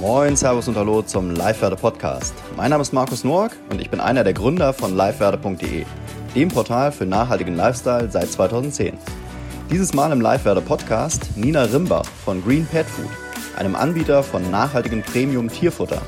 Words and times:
Moin, 0.00 0.36
Servus 0.36 0.68
und 0.68 0.76
Hallo 0.76 1.02
zum 1.02 1.32
Livewerde 1.32 1.74
Podcast. 1.74 2.34
Mein 2.56 2.70
Name 2.70 2.82
ist 2.82 2.92
Markus 2.92 3.24
Noack 3.24 3.56
und 3.70 3.80
ich 3.80 3.90
bin 3.90 3.98
einer 4.00 4.22
der 4.22 4.32
Gründer 4.32 4.72
von 4.72 4.96
livewerde.de, 4.96 5.84
dem 6.36 6.48
Portal 6.48 6.92
für 6.92 7.06
nachhaltigen 7.06 7.56
Lifestyle 7.56 8.08
seit 8.08 8.30
2010. 8.30 8.96
Dieses 9.70 9.94
Mal 9.94 10.12
im 10.12 10.20
Livewerde 10.20 10.60
Podcast 10.60 11.36
Nina 11.36 11.64
Rimbach 11.64 12.06
von 12.24 12.40
Green 12.44 12.66
Pet 12.66 12.86
Food, 12.86 13.10
einem 13.56 13.74
Anbieter 13.74 14.22
von 14.22 14.48
nachhaltigem 14.48 15.02
Premium 15.02 15.48
Tierfutter. 15.48 16.02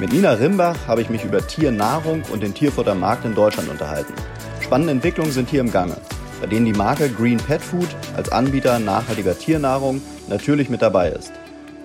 Mit 0.00 0.12
Nina 0.12 0.32
Rimbach 0.32 0.88
habe 0.88 1.02
ich 1.02 1.10
mich 1.10 1.22
über 1.22 1.46
Tiernahrung 1.46 2.22
und 2.32 2.42
den 2.42 2.54
Tierfuttermarkt 2.54 3.24
in 3.24 3.36
Deutschland 3.36 3.68
unterhalten. 3.68 4.14
Spannende 4.60 4.92
Entwicklungen 4.92 5.30
sind 5.30 5.48
hier 5.48 5.60
im 5.60 5.70
Gange, 5.70 5.96
bei 6.40 6.46
denen 6.46 6.66
die 6.66 6.72
Marke 6.72 7.08
Green 7.08 7.38
Pet 7.38 7.60
Food 7.60 7.88
als 8.16 8.30
Anbieter 8.30 8.78
nachhaltiger 8.78 9.38
Tiernahrung 9.38 10.00
natürlich 10.28 10.68
mit 10.68 10.82
dabei 10.82 11.10
ist. 11.10 11.32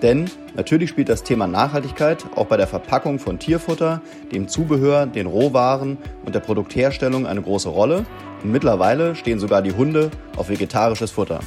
Denn 0.02 0.30
natürlich 0.54 0.90
spielt 0.90 1.08
das 1.08 1.22
Thema 1.22 1.46
Nachhaltigkeit 1.46 2.24
auch 2.34 2.46
bei 2.46 2.56
der 2.56 2.66
Verpackung 2.66 3.18
von 3.18 3.38
Tierfutter, 3.38 4.00
dem 4.32 4.48
Zubehör, 4.48 5.06
den 5.06 5.26
Rohwaren 5.26 5.98
und 6.24 6.34
der 6.34 6.40
Produktherstellung 6.40 7.26
eine 7.26 7.42
große 7.42 7.68
Rolle 7.68 8.06
und 8.42 8.50
mittlerweile 8.50 9.14
stehen 9.14 9.38
sogar 9.38 9.62
die 9.62 9.72
Hunde 9.72 10.10
auf 10.36 10.48
vegetarisches 10.48 11.10
Futter. 11.10 11.40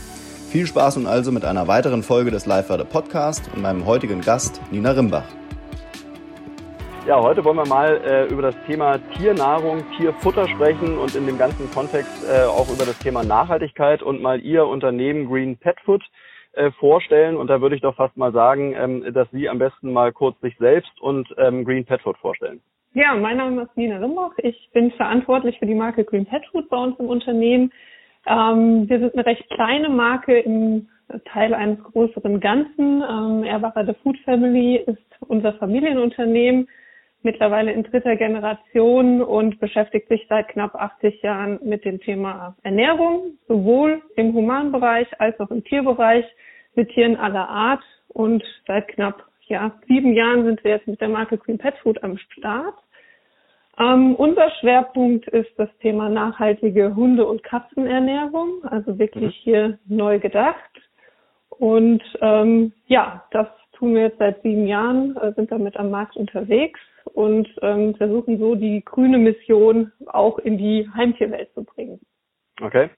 Viel 0.51 0.67
Spaß 0.67 0.97
nun 0.97 1.07
also 1.07 1.31
mit 1.31 1.45
einer 1.45 1.67
weiteren 1.67 2.03
Folge 2.03 2.29
des 2.29 2.45
Live 2.45 2.67
Podcast 2.89 3.41
und 3.55 3.63
meinem 3.63 3.87
heutigen 3.87 4.21
Gast 4.21 4.61
Nina 4.69 4.91
Rimbach. 4.91 5.25
Ja, 7.05 7.21
heute 7.21 7.43
wollen 7.43 7.57
wir 7.57 7.67
mal 7.67 7.99
äh, 8.05 8.31
über 8.31 8.41
das 8.41 8.55
Thema 8.65 8.97
Tiernahrung, 9.17 9.83
Tierfutter 9.97 10.47
sprechen 10.47 10.97
und 10.97 11.13
in 11.15 11.25
dem 11.25 11.37
ganzen 11.37 11.69
Kontext 11.69 12.09
äh, 12.25 12.45
auch 12.45 12.69
über 12.73 12.85
das 12.85 12.97
Thema 12.99 13.23
Nachhaltigkeit 13.25 14.01
und 14.01 14.21
mal 14.21 14.39
Ihr 14.39 14.65
Unternehmen 14.65 15.27
Green 15.29 15.57
Pet 15.57 15.77
Food 15.81 16.01
äh, 16.53 16.71
vorstellen. 16.71 17.35
Und 17.35 17.47
da 17.47 17.59
würde 17.59 17.75
ich 17.75 17.81
doch 17.81 17.95
fast 17.95 18.15
mal 18.15 18.31
sagen, 18.31 18.73
ähm, 18.77 19.13
dass 19.13 19.29
Sie 19.31 19.49
am 19.49 19.59
besten 19.59 19.91
mal 19.91 20.13
kurz 20.13 20.39
sich 20.39 20.55
selbst 20.59 20.93
und 21.01 21.27
ähm, 21.37 21.65
Green 21.65 21.83
Pet 21.83 22.01
Food 22.01 22.17
vorstellen. 22.19 22.61
Ja, 22.93 23.13
mein 23.15 23.35
Name 23.35 23.63
ist 23.63 23.75
Nina 23.75 23.97
Rimbach. 23.97 24.31
Ich 24.37 24.69
bin 24.71 24.91
verantwortlich 24.91 25.59
für 25.59 25.65
die 25.65 25.75
Marke 25.75 26.05
Green 26.05 26.25
Pet 26.25 26.45
Food 26.51 26.69
bei 26.69 26.77
uns 26.77 26.97
im 26.99 27.07
Unternehmen. 27.07 27.73
Ähm, 28.27 28.87
wir 28.87 28.99
sind 28.99 29.13
eine 29.13 29.25
recht 29.25 29.49
kleine 29.49 29.89
Marke 29.89 30.39
im 30.39 30.87
Teil 31.25 31.53
eines 31.53 31.83
größeren 31.83 32.39
Ganzen. 32.39 33.03
Ähm, 33.03 33.43
Erbacher 33.43 33.85
The 33.85 33.93
Food 34.01 34.17
Family 34.23 34.77
ist 34.77 34.99
unser 35.27 35.53
Familienunternehmen, 35.53 36.69
mittlerweile 37.23 37.71
in 37.71 37.83
dritter 37.83 38.15
Generation 38.15 39.21
und 39.21 39.59
beschäftigt 39.59 40.07
sich 40.09 40.25
seit 40.29 40.49
knapp 40.49 40.75
80 40.75 41.21
Jahren 41.21 41.59
mit 41.63 41.85
dem 41.85 41.99
Thema 41.99 42.55
Ernährung, 42.63 43.37
sowohl 43.47 44.01
im 44.15 44.33
Humanbereich 44.33 45.07
als 45.19 45.39
auch 45.39 45.49
im 45.51 45.63
Tierbereich 45.63 46.25
mit 46.75 46.89
Tieren 46.89 47.15
aller 47.15 47.47
Art. 47.47 47.83
Und 48.09 48.43
seit 48.67 48.87
knapp 48.89 49.23
ja, 49.47 49.71
sieben 49.87 50.13
Jahren 50.13 50.45
sind 50.45 50.63
wir 50.63 50.71
jetzt 50.71 50.87
mit 50.87 51.01
der 51.01 51.09
Marke 51.09 51.37
Green 51.37 51.57
Pet 51.57 51.75
Food 51.79 52.01
am 52.03 52.17
Start. 52.17 52.75
Ähm, 53.79 54.15
unser 54.15 54.51
Schwerpunkt 54.59 55.27
ist 55.29 55.49
das 55.57 55.69
Thema 55.79 56.09
nachhaltige 56.09 56.95
Hunde- 56.95 57.25
und 57.25 57.43
Katzenernährung, 57.43 58.63
also 58.65 58.99
wirklich 58.99 59.35
mhm. 59.35 59.43
hier 59.43 59.79
neu 59.87 60.19
gedacht. 60.19 60.71
Und 61.49 62.03
ähm, 62.21 62.71
ja, 62.87 63.23
das 63.31 63.47
tun 63.73 63.95
wir 63.95 64.03
jetzt 64.03 64.19
seit 64.19 64.41
sieben 64.43 64.67
Jahren, 64.67 65.17
äh, 65.17 65.33
sind 65.33 65.51
damit 65.51 65.77
am 65.77 65.89
Markt 65.89 66.15
unterwegs 66.15 66.79
und 67.05 67.47
ähm, 67.61 67.95
versuchen 67.95 68.39
so 68.39 68.55
die 68.55 68.83
grüne 68.83 69.17
Mission 69.17 69.91
auch 70.07 70.39
in 70.39 70.57
die 70.57 70.89
Heimtierwelt 70.95 71.53
zu 71.53 71.63
bringen. 71.63 71.99
Okay. 72.61 72.89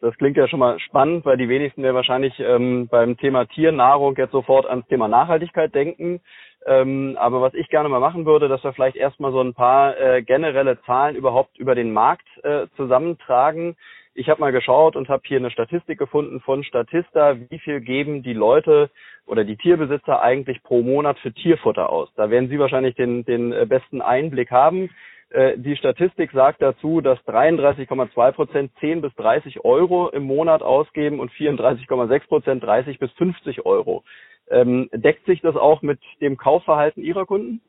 Das 0.00 0.16
klingt 0.16 0.36
ja 0.36 0.48
schon 0.48 0.58
mal 0.58 0.80
spannend, 0.80 1.24
weil 1.24 1.36
die 1.36 1.48
wenigsten 1.48 1.84
ja 1.84 1.94
wahrscheinlich 1.94 2.38
ähm, 2.40 2.88
beim 2.90 3.16
Thema 3.16 3.46
Tiernahrung 3.46 4.16
jetzt 4.16 4.32
sofort 4.32 4.66
ans 4.66 4.86
Thema 4.88 5.06
Nachhaltigkeit 5.06 5.72
denken. 5.72 6.20
Ähm, 6.66 7.16
aber 7.20 7.40
was 7.40 7.54
ich 7.54 7.68
gerne 7.68 7.88
mal 7.88 8.00
machen 8.00 8.26
würde, 8.26 8.48
dass 8.48 8.64
wir 8.64 8.72
vielleicht 8.72 8.96
erstmal 8.96 9.30
so 9.30 9.40
ein 9.40 9.54
paar 9.54 9.96
äh, 9.98 10.22
generelle 10.22 10.80
Zahlen 10.82 11.14
überhaupt 11.14 11.56
über 11.56 11.76
den 11.76 11.92
Markt 11.92 12.26
äh, 12.42 12.66
zusammentragen. 12.76 13.76
Ich 14.14 14.28
habe 14.28 14.40
mal 14.40 14.52
geschaut 14.52 14.94
und 14.94 15.08
habe 15.08 15.22
hier 15.24 15.38
eine 15.38 15.50
Statistik 15.50 15.98
gefunden 15.98 16.40
von 16.40 16.64
Statista, 16.64 17.36
wie 17.48 17.58
viel 17.58 17.80
geben 17.80 18.22
die 18.22 18.34
Leute 18.34 18.90
oder 19.26 19.44
die 19.44 19.56
Tierbesitzer 19.56 20.20
eigentlich 20.20 20.62
pro 20.62 20.82
Monat 20.82 21.18
für 21.18 21.32
Tierfutter 21.32 21.88
aus. 21.88 22.10
Da 22.16 22.28
werden 22.28 22.50
Sie 22.50 22.58
wahrscheinlich 22.58 22.94
den, 22.94 23.24
den 23.24 23.52
äh, 23.52 23.64
besten 23.66 24.02
Einblick 24.02 24.50
haben. 24.50 24.90
Äh, 25.30 25.56
die 25.56 25.76
Statistik 25.76 26.30
sagt 26.32 26.60
dazu, 26.60 27.00
dass 27.00 27.18
33,2 27.20 28.32
Prozent 28.32 28.72
10 28.80 29.00
bis 29.00 29.14
30 29.14 29.64
Euro 29.64 30.10
im 30.10 30.24
Monat 30.24 30.62
ausgeben 30.62 31.18
und 31.18 31.30
34,6 31.32 32.28
Prozent 32.28 32.62
30 32.62 32.98
bis 32.98 33.10
50 33.12 33.64
Euro. 33.64 34.04
Ähm, 34.50 34.90
deckt 34.92 35.24
sich 35.24 35.40
das 35.40 35.56
auch 35.56 35.80
mit 35.80 36.00
dem 36.20 36.36
Kaufverhalten 36.36 37.02
Ihrer 37.02 37.24
Kunden? 37.24 37.62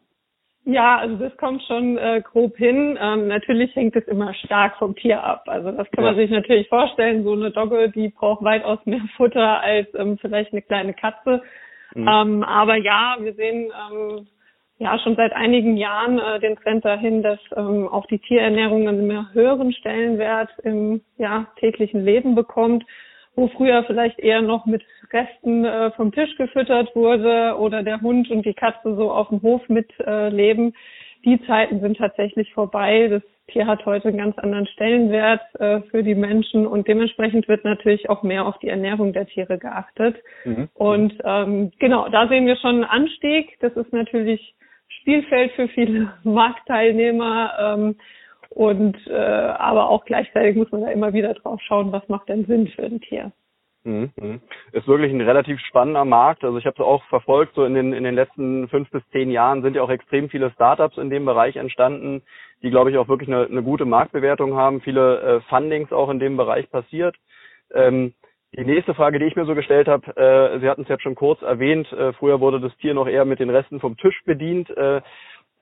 Ja, 0.66 0.98
also 0.98 1.18
das 1.18 1.36
kommt 1.38 1.62
schon 1.64 1.98
äh, 1.98 2.22
grob 2.22 2.56
hin. 2.56 2.98
Ähm, 3.02 3.28
natürlich 3.28 3.76
hängt 3.76 3.96
es 3.98 4.08
immer 4.08 4.34
stark 4.34 4.78
vom 4.78 4.96
Tier 4.96 5.22
ab. 5.22 5.44
Also 5.48 5.72
das 5.72 5.92
kann 5.92 6.06
ja. 6.06 6.12
man 6.12 6.16
sich 6.16 6.32
natürlich 6.32 6.70
vorstellen. 6.70 7.24
So 7.24 7.34
eine 7.34 7.52
Dogge, 7.52 7.90
die 7.90 8.10
braucht 8.10 8.44
weitaus 8.44 8.80
mehr 8.86 9.02
Futter 9.18 9.62
als 9.62 9.88
ähm, 9.96 10.18
vielleicht 10.20 10.54
eine 10.54 10.62
kleine 10.62 10.94
Katze. 10.94 11.42
Mhm. 11.94 12.08
Ähm, 12.08 12.44
aber 12.44 12.78
ja, 12.78 13.18
wir 13.20 13.34
sehen 13.34 13.72
ähm, 13.92 14.28
ja 14.80 14.98
schon 15.00 15.18
seit 15.18 15.34
einigen 15.34 15.76
Jahren 15.76 16.20
äh, 16.20 16.40
den 16.40 16.56
Trend 16.56 16.86
dahin, 16.86 17.24
dass 17.24 17.40
ähm, 17.58 17.90
auch 17.90 18.06
die 18.06 18.20
Tierernährung 18.20 18.88
einen 18.88 19.06
mehr 19.06 19.28
höheren 19.34 19.74
Stellenwert 19.74 20.50
im 20.64 21.02
ja, 21.18 21.48
täglichen 21.60 22.06
Leben 22.06 22.36
bekommt, 22.36 22.86
wo 23.36 23.48
früher 23.50 23.84
vielleicht 23.86 24.20
eher 24.20 24.42
noch 24.42 24.66
mit 24.66 24.84
Resten 25.12 25.66
äh, 25.66 25.92
vom 25.92 26.12
Tisch 26.12 26.36
gefüttert 26.38 26.96
wurde 26.96 27.58
oder 27.58 27.84
der 27.84 28.02
Hund 28.02 28.30
und 28.30 28.46
die 28.46 28.54
Katze 28.54 28.96
so 28.96 29.12
auf 29.12 29.30
dem 29.30 29.42
Hof 29.42 29.68
mitleben. 29.70 30.70
Äh, 30.70 30.72
die 31.26 31.42
Zeiten 31.46 31.80
sind 31.80 31.98
tatsächlich 31.98 32.54
vorbei. 32.54 33.08
Das 33.08 33.24
Tier 33.48 33.68
hat 33.68 33.86
heute 33.86 34.10
einen 34.10 34.18
ganz 34.18 34.38
anderen 34.38 34.68
Stellenwert 34.68 35.42
äh, 35.60 35.82
für 35.90 36.04
die 36.04 36.16
Menschen 36.16 36.66
und 36.66 36.88
dementsprechend 36.88 37.48
wird 37.48 37.64
natürlich 37.64 38.10
auch 38.10 38.24
mehr 38.24 38.46
auf 38.46 38.58
die 38.60 38.70
Ernährung 38.70 39.14
der 39.14 39.28
Tiere 39.28 39.58
geachtet. 39.58 40.18
Mhm. 40.46 40.70
Und 40.74 41.14
ähm, 41.24 41.72
genau, 41.80 42.08
da 42.10 42.28
sehen 42.28 42.46
wir 42.46 42.56
schon 42.58 42.76
einen 42.76 42.84
Anstieg. 42.84 43.58
Das 43.60 43.74
ist 43.74 43.92
natürlich 43.92 44.56
Spielfeld 45.00 45.52
für 45.54 45.68
viele 45.70 46.14
Marktteilnehmer. 46.24 47.52
Ähm, 47.60 47.96
und 48.54 48.98
äh, 49.08 49.14
aber 49.14 49.90
auch 49.90 50.06
gleichzeitig 50.06 50.56
muss 50.56 50.72
man 50.72 50.82
da 50.82 50.92
immer 50.92 51.14
wieder 51.14 51.34
drauf 51.34 51.60
schauen, 51.62 51.92
was 51.92 52.08
macht 52.10 52.30
denn 52.30 52.46
Sinn 52.46 52.68
für 52.68 52.84
ein 52.84 53.02
Tier. 53.02 53.32
Mhm. 53.84 54.12
mhm. 54.16 54.42
Ist 54.72 54.88
wirklich 54.88 55.12
ein 55.12 55.22
relativ 55.22 55.60
spannender 55.62 56.06
Markt. 56.06 56.44
Also 56.44 56.58
ich 56.58 56.66
habe 56.66 56.76
es 56.78 56.86
auch 56.86 57.04
verfolgt, 57.06 57.56
so 57.56 57.66
in 57.66 57.74
den, 57.74 57.94
in 57.94 58.04
den 58.04 58.16
letzten 58.16 58.68
fünf 58.70 58.90
bis 58.92 59.04
zehn 59.12 59.30
Jahren 59.30 59.62
sind 59.62 59.76
ja 59.76 59.82
auch 59.82 59.90
extrem 59.90 60.30
viele 60.30 60.52
Startups 60.52 60.98
in 60.98 61.10
dem 61.10 61.26
Bereich 61.26 61.56
entstanden, 61.56 62.22
die, 62.62 62.70
glaube 62.70 62.92
ich, 62.92 62.98
auch 62.98 63.10
wirklich 63.10 63.28
eine, 63.28 63.46
eine 63.46 63.64
gute 63.64 63.86
Marktbewertung 63.86 64.56
haben, 64.56 64.82
viele 64.82 65.20
äh, 65.20 65.42
Fundings 65.50 65.92
auch 65.92 66.10
in 66.10 66.20
dem 66.20 66.38
Bereich 66.38 66.70
passiert. 66.70 67.16
Ähm, 67.74 68.14
die 68.56 68.66
nächste 68.66 68.94
Frage, 68.94 69.18
die 69.18 69.26
ich 69.26 69.36
mir 69.36 69.46
so 69.46 69.56
gestellt 69.56 69.88
habe, 69.88 70.16
äh, 70.16 70.60
Sie 70.60 70.70
hatten 70.70 70.84
es 70.84 70.88
jetzt 70.88 71.02
schon 71.02 71.16
kurz 71.16 71.42
erwähnt, 71.42 71.92
äh, 71.92 72.14
früher 72.14 72.40
wurde 72.40 72.60
das 72.60 72.76
Tier 72.78 72.94
noch 72.94 73.08
eher 73.08 73.26
mit 73.26 73.40
den 73.40 73.50
Resten 73.50 73.80
vom 73.80 73.98
Tisch 73.98 74.22
bedient. 74.26 74.70
Äh, 74.78 75.02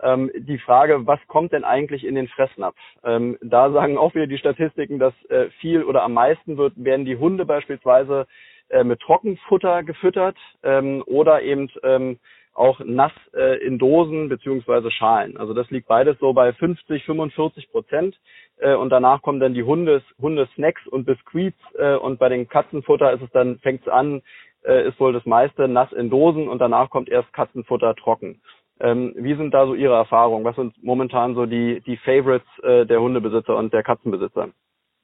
ähm, 0.01 0.31
die 0.35 0.57
Frage, 0.57 1.05
was 1.07 1.19
kommt 1.27 1.53
denn 1.53 1.63
eigentlich 1.63 2.05
in 2.05 2.15
den 2.15 2.27
Fressnapf? 2.27 2.77
Ähm, 3.03 3.37
da 3.41 3.71
sagen 3.71 3.97
auch 3.97 4.13
wieder 4.15 4.27
die 4.27 4.37
Statistiken, 4.37 4.99
dass 4.99 5.13
äh, 5.29 5.49
viel 5.59 5.83
oder 5.83 6.03
am 6.03 6.13
meisten 6.13 6.57
wird, 6.57 6.73
werden 6.75 7.05
die 7.05 7.17
Hunde 7.17 7.45
beispielsweise 7.45 8.27
äh, 8.69 8.83
mit 8.83 8.99
Trockenfutter 9.01 9.83
gefüttert 9.83 10.37
ähm, 10.63 11.03
oder 11.05 11.41
eben 11.41 11.69
ähm, 11.83 12.19
auch 12.53 12.79
nass 12.83 13.13
äh, 13.33 13.63
in 13.65 13.79
Dosen 13.79 14.29
beziehungsweise 14.29 14.91
Schalen. 14.91 15.37
Also 15.37 15.53
das 15.53 15.69
liegt 15.71 15.87
beides 15.87 16.17
so 16.19 16.33
bei 16.33 16.53
50, 16.53 17.05
45 17.05 17.71
Prozent. 17.71 18.19
Äh, 18.57 18.75
und 18.75 18.89
danach 18.89 19.21
kommen 19.21 19.39
dann 19.39 19.53
die 19.53 19.63
Hundes, 19.63 20.03
Hundesnacks 20.21 20.85
und 20.87 21.05
Biscuits 21.05 21.57
äh, 21.77 21.95
und 21.95 22.19
bei 22.19 22.29
den 22.29 22.47
Katzenfutter 22.47 23.13
ist 23.13 23.21
es 23.21 23.31
dann, 23.31 23.59
fängt 23.59 23.81
es 23.81 23.87
an, 23.87 24.21
äh, 24.63 24.87
ist 24.87 24.99
wohl 24.99 25.13
das 25.13 25.25
meiste 25.25 25.67
nass 25.67 25.91
in 25.93 26.09
Dosen 26.09 26.47
und 26.47 26.59
danach 26.59 26.89
kommt 26.89 27.09
erst 27.09 27.31
Katzenfutter 27.33 27.95
trocken. 27.95 28.41
Ähm, 28.81 29.13
wie 29.15 29.35
sind 29.35 29.53
da 29.53 29.65
so 29.65 29.73
Ihre 29.73 29.95
Erfahrungen? 29.95 30.43
Was 30.43 30.55
sind 30.55 30.73
momentan 30.83 31.35
so 31.35 31.45
die, 31.45 31.81
die 31.81 31.97
Favorites 31.97 32.47
äh, 32.63 32.85
der 32.85 33.01
Hundebesitzer 33.01 33.55
und 33.55 33.73
der 33.73 33.83
Katzenbesitzer? 33.83 34.49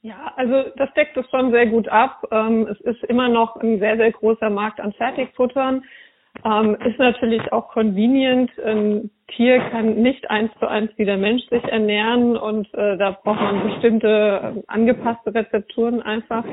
Ja, 0.01 0.31
also 0.35 0.69
das 0.77 0.93
deckt 0.93 1.17
es 1.17 1.29
schon 1.29 1.51
sehr 1.51 1.67
gut 1.67 1.87
ab. 1.89 2.27
Ähm, 2.31 2.67
es 2.67 2.79
ist 2.81 3.03
immer 3.05 3.29
noch 3.29 3.55
ein 3.57 3.79
sehr, 3.79 3.97
sehr 3.97 4.11
großer 4.11 4.49
Markt 4.49 4.79
an 4.79 4.93
Fertigfuttern. 4.93 5.83
Ähm, 6.45 6.77
ist 6.85 6.99
natürlich 6.99 7.51
auch 7.51 7.69
convenient. 7.69 8.51
Ein 8.59 9.09
Tier 9.27 9.59
kann 9.69 9.95
nicht 9.95 10.29
eins 10.29 10.51
zu 10.59 10.67
eins 10.67 10.91
wie 10.97 11.05
der 11.05 11.17
Mensch 11.17 11.43
sich 11.49 11.63
ernähren 11.63 12.37
und 12.37 12.71
äh, 12.73 12.97
da 12.97 13.11
braucht 13.11 13.41
man 13.41 13.63
bestimmte 13.63 14.07
äh, 14.57 14.63
angepasste 14.67 15.33
Rezepturen 15.33 16.01
einfach. 16.01 16.45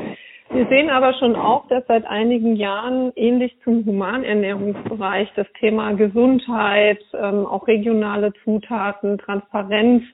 Wir 0.55 0.69
sehen 0.69 0.89
aber 0.89 1.15
schon 1.15 1.35
auch, 1.35 1.67
dass 1.67 1.85
seit 1.89 2.07
einigen 2.07 2.55
Jahren 2.55 3.11
ähnlich 3.17 3.57
zum 3.65 3.85
Humanernährungsbereich 3.85 5.29
das 5.35 5.49
Thema 5.59 5.95
Gesundheit, 5.95 7.01
ähm, 7.13 7.45
auch 7.45 7.67
regionale 7.67 8.33
Zutaten, 8.45 9.19
Transparenz, 9.19 10.05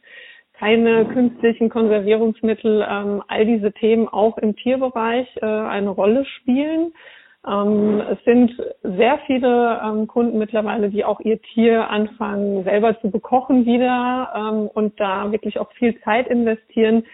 keine 0.54 1.04
künstlichen 1.04 1.68
Konservierungsmittel, 1.68 2.86
ähm, 2.90 3.22
all 3.28 3.44
diese 3.44 3.70
Themen 3.72 4.08
auch 4.08 4.38
im 4.38 4.56
Tierbereich 4.56 5.28
äh, 5.42 5.44
eine 5.44 5.90
Rolle 5.90 6.24
spielen. 6.24 6.94
Ähm, 7.46 8.00
es 8.10 8.24
sind 8.24 8.56
sehr 8.82 9.18
viele 9.26 9.78
ähm, 9.84 10.06
Kunden 10.06 10.38
mittlerweile, 10.38 10.88
die 10.88 11.04
auch 11.04 11.20
ihr 11.20 11.38
Tier 11.42 11.90
anfangen 11.90 12.64
selber 12.64 12.98
zu 13.02 13.10
bekochen 13.10 13.66
wieder 13.66 14.32
ähm, 14.34 14.70
und 14.72 14.98
da 14.98 15.30
wirklich 15.32 15.58
auch 15.58 15.70
viel 15.72 16.00
Zeit 16.00 16.28
investieren. 16.28 17.04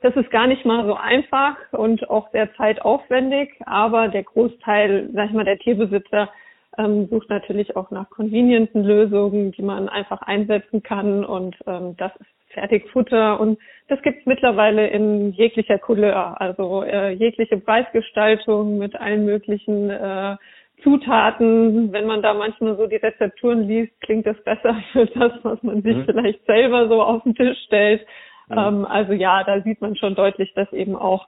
Das 0.00 0.14
ist 0.14 0.30
gar 0.30 0.46
nicht 0.46 0.64
mal 0.64 0.86
so 0.86 0.94
einfach 0.94 1.56
und 1.72 2.08
auch 2.08 2.30
sehr 2.30 2.54
zeitaufwendig, 2.54 3.50
aber 3.66 4.08
der 4.08 4.22
Großteil, 4.22 5.10
sag 5.12 5.26
ich 5.26 5.32
mal, 5.32 5.44
der 5.44 5.58
Tierbesitzer 5.58 6.30
ähm, 6.78 7.08
sucht 7.08 7.28
natürlich 7.30 7.76
auch 7.76 7.90
nach 7.90 8.08
convenienten 8.08 8.84
Lösungen, 8.84 9.50
die 9.52 9.62
man 9.62 9.88
einfach 9.88 10.22
einsetzen 10.22 10.82
kann 10.84 11.24
und 11.24 11.56
ähm, 11.66 11.96
das 11.96 12.12
ist 12.16 12.28
Fertigfutter 12.50 13.40
und 13.40 13.58
das 13.88 14.00
gibt's 14.02 14.24
mittlerweile 14.24 14.86
in 14.88 15.32
jeglicher 15.32 15.78
Couleur, 15.78 16.40
also 16.40 16.82
äh, 16.82 17.10
jegliche 17.12 17.58
Preisgestaltung 17.58 18.78
mit 18.78 18.96
allen 18.96 19.24
möglichen 19.24 19.90
äh, 19.90 20.36
Zutaten. 20.82 21.92
Wenn 21.92 22.06
man 22.06 22.22
da 22.22 22.34
manchmal 22.34 22.76
so 22.76 22.86
die 22.86 22.96
Rezepturen 22.96 23.66
liest, 23.68 24.00
klingt 24.00 24.26
das 24.26 24.42
besser 24.44 24.80
für 24.92 25.06
das, 25.06 25.32
was 25.42 25.62
man 25.62 25.82
sich 25.82 25.96
mhm. 25.96 26.04
vielleicht 26.04 26.44
selber 26.46 26.88
so 26.88 27.02
auf 27.02 27.22
den 27.24 27.34
Tisch 27.34 27.58
stellt. 27.66 28.06
Mhm. 28.48 28.58
Ähm, 28.58 28.86
also 28.86 29.12
ja, 29.12 29.44
da 29.44 29.60
sieht 29.62 29.80
man 29.80 29.96
schon 29.96 30.14
deutlich, 30.14 30.52
dass 30.54 30.72
eben 30.72 30.96
auch 30.96 31.26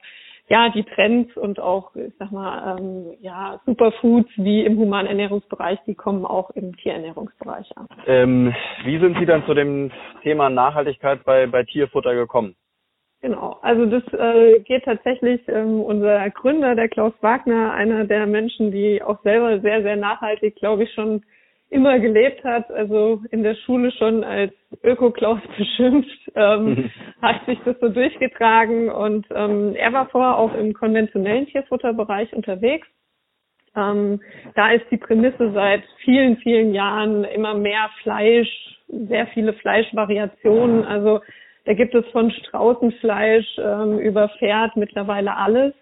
ja, 0.50 0.69
die 0.69 0.82
Trends 0.82 1.37
und 1.37 1.61
auch, 1.61 1.94
ich 1.94 2.12
sag 2.19 2.32
mal, 2.32 2.76
ähm, 2.76 3.17
ja, 3.20 3.61
Superfoods 3.67 4.31
wie 4.34 4.64
im 4.64 4.78
Humanernährungsbereich, 4.78 5.78
die 5.87 5.94
kommen 5.94 6.26
auch 6.26 6.50
im 6.50 6.76
Tierernährungsbereich 6.76 7.70
an. 7.76 7.87
Ähm, 8.06 8.55
wie 8.84 8.99
sind 8.99 9.17
Sie 9.20 9.26
dann 9.26 9.46
zu 9.46 9.55
dem 9.55 9.93
Thema 10.25 10.50
Nachhaltigkeit 10.50 11.25
bei, 11.25 11.46
bei 11.46 11.62
Tierfutter 11.62 12.17
gekommen? 12.17 12.56
Genau, 13.22 13.58
also 13.62 13.87
das 13.87 14.02
äh, 14.12 14.58
geht 14.61 14.84
tatsächlich 14.87 15.40
ähm, 15.46 15.82
unser 15.82 16.28
Gründer, 16.31 16.75
der 16.75 16.88
Klaus 16.88 17.12
Wagner, 17.20 17.72
einer 17.72 18.05
der 18.05 18.26
Menschen, 18.26 18.72
die 18.72 19.02
auch 19.02 19.22
selber 19.22 19.61
sehr, 19.61 19.82
sehr 19.82 19.96
nachhaltig, 19.96 20.56
glaube 20.56 20.82
ich, 20.82 20.93
schon 20.94 21.22
immer 21.70 22.00
gelebt 22.00 22.43
hat, 22.44 22.70
also 22.70 23.22
in 23.31 23.44
der 23.44 23.55
Schule 23.55 23.93
schon 23.93 24.25
als 24.25 24.52
Öko-Klaus 24.82 25.40
beschimpft, 25.56 26.32
ähm, 26.34 26.90
hat 27.22 27.46
sich 27.46 27.58
das 27.64 27.78
so 27.81 27.88
durchgetragen 27.88 28.90
und 28.90 29.26
ähm, 29.34 29.75
er 29.76 29.93
war 29.93 30.08
vorher 30.08 30.37
auch 30.37 30.55
im 30.55 30.75
konventionellen 30.75 31.46
Tierfutterbereich 31.46 32.32
unterwegs. 32.32 32.87
Ähm, 33.76 34.20
da 34.56 34.72
ist 34.72 34.84
die 34.90 34.96
Prämisse 34.96 35.52
seit 35.52 35.84
vielen, 36.05 36.38
vielen 36.38 36.75
Jahren 36.75 37.22
immer 37.22 37.55
mehr 37.55 37.88
Fleisch, 38.02 38.49
sehr 38.88 39.28
viele 39.28 39.52
Fleischvariationen. 39.52 40.84
Also 40.84 41.20
da 41.67 41.75
gibt 41.75 41.94
es 41.94 42.05
von 42.08 42.32
Straußenfleisch 42.32 43.58
ähm, 43.58 43.99
über 44.00 44.28
Pferd 44.40 44.76
mittlerweile 44.76 45.37
alles. 45.37 45.72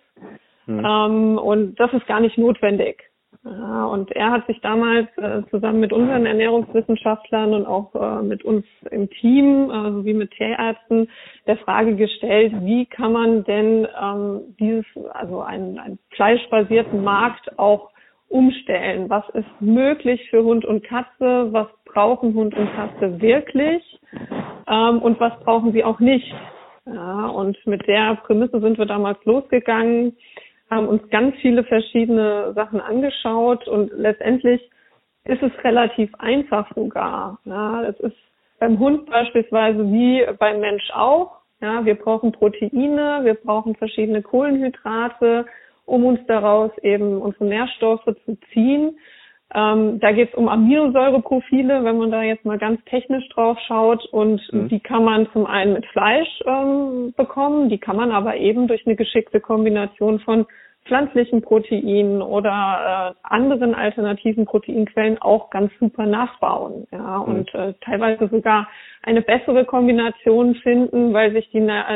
Mhm. 0.66 0.84
Ähm, 0.84 1.38
und 1.38 1.80
das 1.80 1.90
ist 1.94 2.06
gar 2.06 2.20
nicht 2.20 2.36
notwendig. 2.36 3.07
Ja, 3.44 3.84
und 3.84 4.10
er 4.12 4.32
hat 4.32 4.46
sich 4.46 4.60
damals 4.60 5.06
äh, 5.16 5.42
zusammen 5.50 5.80
mit 5.80 5.92
unseren 5.92 6.26
Ernährungswissenschaftlern 6.26 7.54
und 7.54 7.66
auch 7.66 7.94
äh, 7.94 8.22
mit 8.22 8.44
uns 8.44 8.66
im 8.90 9.08
Team 9.10 9.70
äh, 9.70 9.92
sowie 9.92 10.14
mit 10.14 10.32
Tierärzten 10.32 11.08
der 11.46 11.56
Frage 11.58 11.94
gestellt, 11.94 12.52
wie 12.62 12.86
kann 12.86 13.12
man 13.12 13.44
denn 13.44 13.86
ähm, 14.00 14.40
dieses, 14.58 14.84
also 15.12 15.40
einen, 15.40 15.78
einen 15.78 15.98
fleischbasierten 16.10 17.02
Markt 17.04 17.58
auch 17.58 17.90
umstellen? 18.28 19.08
Was 19.08 19.24
ist 19.30 19.48
möglich 19.60 20.28
für 20.30 20.42
Hund 20.42 20.64
und 20.64 20.82
Katze? 20.84 21.48
Was 21.52 21.68
brauchen 21.84 22.34
Hund 22.34 22.56
und 22.56 22.70
Katze 22.74 23.20
wirklich? 23.20 24.00
Ähm, 24.68 24.98
und 24.98 25.20
was 25.20 25.38
brauchen 25.44 25.72
sie 25.72 25.84
auch 25.84 26.00
nicht? 26.00 26.34
Ja, 26.86 27.26
und 27.26 27.56
mit 27.66 27.86
der 27.86 28.16
Prämisse 28.16 28.60
sind 28.60 28.78
wir 28.78 28.86
damals 28.86 29.22
losgegangen 29.24 30.16
haben 30.70 30.88
uns 30.88 31.08
ganz 31.10 31.34
viele 31.36 31.64
verschiedene 31.64 32.52
Sachen 32.54 32.80
angeschaut 32.80 33.66
und 33.68 33.90
letztendlich 33.92 34.60
ist 35.24 35.42
es 35.42 35.52
relativ 35.64 36.14
einfach 36.18 36.70
sogar. 36.74 37.38
Ja, 37.44 37.84
es 37.84 37.98
ist 38.00 38.16
beim 38.58 38.78
Hund 38.78 39.06
beispielsweise 39.10 39.84
wie 39.90 40.26
beim 40.38 40.60
Mensch 40.60 40.90
auch. 40.92 41.38
Ja, 41.60 41.84
wir 41.84 41.96
brauchen 41.96 42.32
Proteine, 42.32 43.20
wir 43.24 43.34
brauchen 43.34 43.74
verschiedene 43.74 44.22
Kohlenhydrate, 44.22 45.46
um 45.86 46.04
uns 46.04 46.20
daraus 46.26 46.70
eben 46.82 47.20
unsere 47.20 47.46
Nährstoffe 47.46 48.04
zu 48.24 48.38
ziehen. 48.52 48.98
Ähm, 49.54 49.98
da 50.00 50.12
geht 50.12 50.30
es 50.30 50.34
um 50.34 50.48
Aminosäureprofile, 50.48 51.82
wenn 51.82 51.96
man 51.96 52.10
da 52.10 52.22
jetzt 52.22 52.44
mal 52.44 52.58
ganz 52.58 52.84
technisch 52.84 53.26
drauf 53.30 53.58
schaut. 53.66 54.04
Und 54.06 54.42
mhm. 54.52 54.68
die 54.68 54.80
kann 54.80 55.04
man 55.04 55.28
zum 55.32 55.46
einen 55.46 55.72
mit 55.72 55.86
Fleisch 55.86 56.42
ähm, 56.46 57.14
bekommen, 57.16 57.68
die 57.68 57.78
kann 57.78 57.96
man 57.96 58.10
aber 58.10 58.36
eben 58.36 58.68
durch 58.68 58.86
eine 58.86 58.96
geschickte 58.96 59.40
Kombination 59.40 60.20
von 60.20 60.46
pflanzlichen 60.88 61.42
Proteinen 61.42 62.22
oder 62.22 63.14
äh, 63.14 63.18
anderen 63.22 63.74
alternativen 63.74 64.46
Proteinquellen 64.46 65.18
auch 65.18 65.50
ganz 65.50 65.70
super 65.78 66.06
nachbauen. 66.06 66.86
Ja, 66.90 67.18
mhm. 67.18 67.34
und 67.34 67.54
äh, 67.54 67.74
teilweise 67.80 68.28
sogar 68.28 68.68
eine 69.02 69.22
bessere 69.22 69.64
Kombination 69.64 70.56
finden, 70.56 71.12
weil 71.14 71.32
sich 71.32 71.48
die, 71.50 71.60
Nähr 71.60 71.86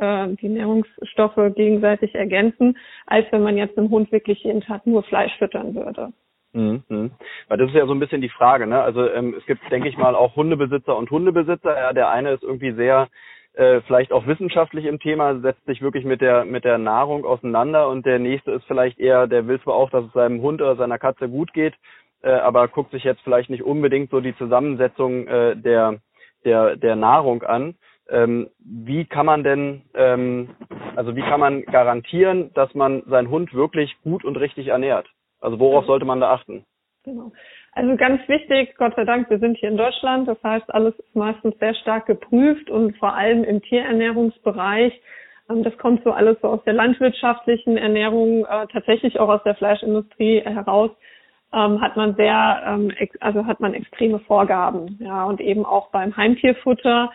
äh, 0.00 0.34
die 0.36 0.48
Nährungsstoffe 0.48 1.54
gegenseitig 1.54 2.14
ergänzen, 2.14 2.78
als 3.06 3.26
wenn 3.30 3.42
man 3.42 3.56
jetzt 3.56 3.76
einem 3.76 3.90
Hund 3.90 4.10
wirklich 4.10 4.42
jeden 4.44 4.62
Tag 4.62 4.86
nur 4.86 5.02
Fleisch 5.02 5.36
füttern 5.38 5.74
würde. 5.74 6.12
Mhm. 6.52 6.82
mhm. 6.88 7.10
Weil 7.48 7.58
das 7.58 7.68
ist 7.68 7.76
ja 7.76 7.86
so 7.86 7.92
ein 7.92 8.00
bisschen 8.00 8.20
die 8.22 8.28
Frage, 8.28 8.66
ne? 8.66 8.80
Also 8.80 9.08
ähm, 9.10 9.34
es 9.36 9.44
gibt, 9.46 9.60
denke 9.70 9.88
ich 9.88 9.98
mal, 9.98 10.14
auch 10.14 10.36
Hundebesitzer 10.36 10.96
und 10.96 11.10
Hundebesitzer. 11.10 11.76
Ja, 11.76 11.92
der 11.92 12.10
eine 12.10 12.32
ist 12.32 12.42
irgendwie 12.42 12.72
sehr 12.72 13.08
äh, 13.54 13.80
vielleicht 13.82 14.12
auch 14.12 14.26
wissenschaftlich 14.26 14.86
im 14.86 15.00
Thema, 15.00 15.40
setzt 15.40 15.64
sich 15.66 15.82
wirklich 15.82 16.04
mit 16.04 16.20
der 16.20 16.44
mit 16.44 16.64
der 16.64 16.78
Nahrung 16.78 17.24
auseinander 17.24 17.88
und 17.88 18.06
der 18.06 18.18
nächste 18.18 18.52
ist 18.52 18.64
vielleicht 18.66 18.98
eher, 18.98 19.26
der 19.26 19.46
will 19.46 19.60
zwar 19.60 19.74
auch, 19.74 19.90
dass 19.90 20.04
es 20.06 20.12
seinem 20.12 20.40
Hund 20.40 20.62
oder 20.62 20.76
seiner 20.76 20.98
Katze 20.98 21.28
gut 21.28 21.52
geht, 21.52 21.74
äh, 22.22 22.30
aber 22.30 22.68
guckt 22.68 22.92
sich 22.92 23.04
jetzt 23.04 23.20
vielleicht 23.22 23.50
nicht 23.50 23.62
unbedingt 23.62 24.10
so 24.10 24.20
die 24.20 24.36
Zusammensetzung 24.36 25.26
äh, 25.28 25.56
der 25.56 26.00
der 26.44 26.76
der 26.76 26.96
Nahrung 26.96 27.42
an. 27.42 27.74
Ähm, 28.10 28.48
wie 28.60 29.04
kann 29.04 29.26
man 29.26 29.44
denn, 29.44 29.82
ähm, 29.94 30.50
also 30.96 31.14
wie 31.14 31.20
kann 31.20 31.40
man 31.40 31.62
garantieren, 31.64 32.50
dass 32.54 32.74
man 32.74 33.02
seinen 33.06 33.28
Hund 33.28 33.52
wirklich 33.52 33.96
gut 34.02 34.24
und 34.24 34.36
richtig 34.36 34.68
ernährt? 34.68 35.06
Also 35.40 35.58
worauf 35.60 35.86
sollte 35.86 36.04
man 36.04 36.20
da 36.20 36.32
achten? 36.32 36.64
Genau. 37.04 37.32
Also 37.72 37.96
ganz 37.96 38.26
wichtig, 38.28 38.74
Gott 38.76 38.94
sei 38.96 39.04
Dank, 39.04 39.30
wir 39.30 39.38
sind 39.38 39.56
hier 39.58 39.68
in 39.68 39.76
Deutschland. 39.76 40.26
Das 40.26 40.42
heißt, 40.42 40.72
alles 40.74 40.98
ist 40.98 41.14
meistens 41.14 41.56
sehr 41.58 41.74
stark 41.74 42.06
geprüft 42.06 42.70
und 42.70 42.96
vor 42.96 43.14
allem 43.14 43.44
im 43.44 43.62
Tierernährungsbereich. 43.62 44.92
Ähm, 45.48 45.62
das 45.62 45.76
kommt 45.78 46.02
so 46.04 46.10
alles 46.10 46.38
so 46.42 46.48
aus 46.48 46.64
der 46.64 46.72
landwirtschaftlichen 46.72 47.76
Ernährung, 47.76 48.44
äh, 48.46 48.66
tatsächlich 48.72 49.18
auch 49.20 49.28
aus 49.28 49.42
der 49.44 49.54
Fleischindustrie 49.54 50.40
heraus. 50.40 50.90
Ähm, 51.52 51.80
hat 51.80 51.96
man 51.96 52.14
sehr, 52.16 52.62
ähm, 52.66 52.92
also 53.20 53.46
hat 53.46 53.60
man 53.60 53.72
extreme 53.72 54.18
Vorgaben, 54.18 54.98
ja, 55.00 55.24
und 55.24 55.40
eben 55.40 55.64
auch 55.64 55.88
beim 55.90 56.14
Heimtierfutter 56.14 57.10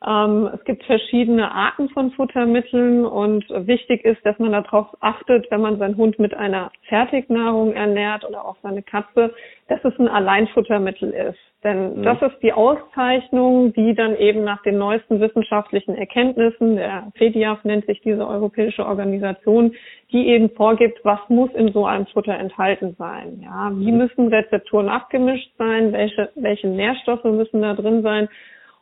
es 0.00 0.64
gibt 0.64 0.84
verschiedene 0.84 1.50
Arten 1.50 1.88
von 1.88 2.12
Futtermitteln 2.12 3.04
und 3.04 3.44
wichtig 3.50 4.04
ist, 4.04 4.24
dass 4.24 4.38
man 4.38 4.52
darauf 4.52 4.86
achtet, 5.00 5.50
wenn 5.50 5.60
man 5.60 5.78
seinen 5.78 5.96
Hund 5.96 6.20
mit 6.20 6.34
einer 6.34 6.70
Fertignahrung 6.88 7.72
ernährt 7.72 8.24
oder 8.24 8.44
auch 8.44 8.56
seine 8.62 8.82
Katze, 8.82 9.34
dass 9.66 9.84
es 9.84 9.98
ein 9.98 10.06
Alleinfuttermittel 10.06 11.10
ist. 11.10 11.38
Denn 11.64 11.98
mhm. 11.98 12.02
das 12.04 12.22
ist 12.22 12.40
die 12.42 12.52
Auszeichnung, 12.52 13.72
die 13.72 13.92
dann 13.96 14.14
eben 14.16 14.44
nach 14.44 14.62
den 14.62 14.78
neuesten 14.78 15.20
wissenschaftlichen 15.20 15.96
Erkenntnissen, 15.96 16.76
der 16.76 17.10
FEDIAF 17.16 17.64
nennt 17.64 17.86
sich 17.86 18.00
diese 18.02 18.24
europäische 18.24 18.86
Organisation, 18.86 19.74
die 20.12 20.28
eben 20.28 20.50
vorgibt, 20.50 21.04
was 21.04 21.18
muss 21.28 21.50
in 21.54 21.72
so 21.72 21.86
einem 21.86 22.06
Futter 22.06 22.38
enthalten 22.38 22.94
sein. 22.96 23.40
Ja, 23.42 23.72
wie 23.74 23.90
mhm. 23.90 23.98
müssen 23.98 24.28
Rezepturen 24.28 24.88
abgemischt 24.88 25.50
sein? 25.58 25.92
Welche, 25.92 26.30
welche 26.36 26.68
Nährstoffe 26.68 27.24
müssen 27.24 27.62
da 27.62 27.74
drin 27.74 28.02
sein? 28.02 28.28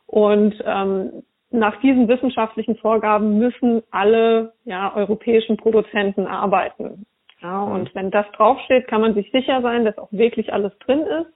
Und 0.07 0.55
ähm, 0.65 1.23
nach 1.51 1.79
diesen 1.81 2.07
wissenschaftlichen 2.07 2.75
Vorgaben 2.77 3.37
müssen 3.37 3.83
alle 3.91 4.53
ja, 4.65 4.93
europäischen 4.95 5.57
Produzenten 5.57 6.25
arbeiten. 6.27 7.05
Ja, 7.41 7.65
mhm. 7.65 7.71
und 7.71 7.95
wenn 7.95 8.11
das 8.11 8.25
draufsteht, 8.35 8.87
kann 8.87 9.01
man 9.01 9.13
sich 9.13 9.31
sicher 9.31 9.61
sein, 9.61 9.85
dass 9.85 9.97
auch 9.97 10.11
wirklich 10.11 10.51
alles 10.51 10.77
drin 10.79 11.01
ist, 11.01 11.31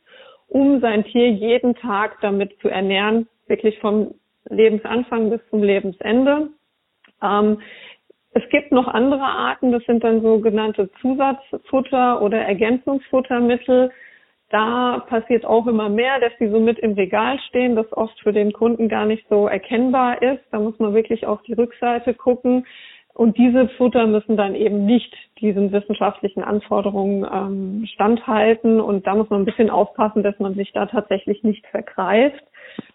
um 0.47 0.81
sein 0.81 1.03
Tier 1.05 1.29
jeden 1.29 1.75
Tag 1.75 2.17
damit 2.21 2.59
zu 2.59 2.69
ernähren, 2.69 3.27
wirklich 3.47 3.79
vom 3.79 4.13
Lebensanfang 4.49 5.29
bis 5.29 5.41
zum 5.49 5.63
Lebensende. 5.63 6.49
Ähm, 7.21 7.61
es 8.33 8.43
gibt 8.49 8.71
noch 8.71 8.87
andere 8.87 9.23
Arten, 9.23 9.71
das 9.71 9.83
sind 9.83 10.03
dann 10.03 10.21
sogenannte 10.21 10.89
Zusatzfutter 11.01 12.21
oder 12.21 12.39
Ergänzungsfuttermittel. 12.39 13.91
Da 14.51 15.05
passiert 15.07 15.45
auch 15.45 15.65
immer 15.65 15.87
mehr, 15.87 16.19
dass 16.19 16.33
die 16.37 16.49
so 16.49 16.59
mit 16.59 16.77
im 16.79 16.93
Regal 16.93 17.39
stehen, 17.47 17.77
das 17.77 17.91
oft 17.93 18.19
für 18.19 18.33
den 18.33 18.51
Kunden 18.51 18.89
gar 18.89 19.05
nicht 19.05 19.25
so 19.29 19.47
erkennbar 19.47 20.21
ist. 20.21 20.43
Da 20.51 20.59
muss 20.59 20.77
man 20.77 20.93
wirklich 20.93 21.25
auf 21.25 21.41
die 21.43 21.53
Rückseite 21.53 22.13
gucken. 22.13 22.65
Und 23.13 23.37
diese 23.37 23.69
Futter 23.69 24.07
müssen 24.07 24.35
dann 24.35 24.55
eben 24.55 24.85
nicht 24.85 25.13
diesen 25.39 25.71
wissenschaftlichen 25.71 26.43
Anforderungen 26.43 27.25
ähm, 27.31 27.85
standhalten. 27.93 28.81
Und 28.81 29.07
da 29.07 29.15
muss 29.15 29.29
man 29.29 29.41
ein 29.41 29.45
bisschen 29.45 29.69
aufpassen, 29.69 30.21
dass 30.21 30.37
man 30.39 30.53
sich 30.55 30.73
da 30.73 30.85
tatsächlich 30.85 31.43
nicht 31.43 31.65
vergreift. 31.67 32.43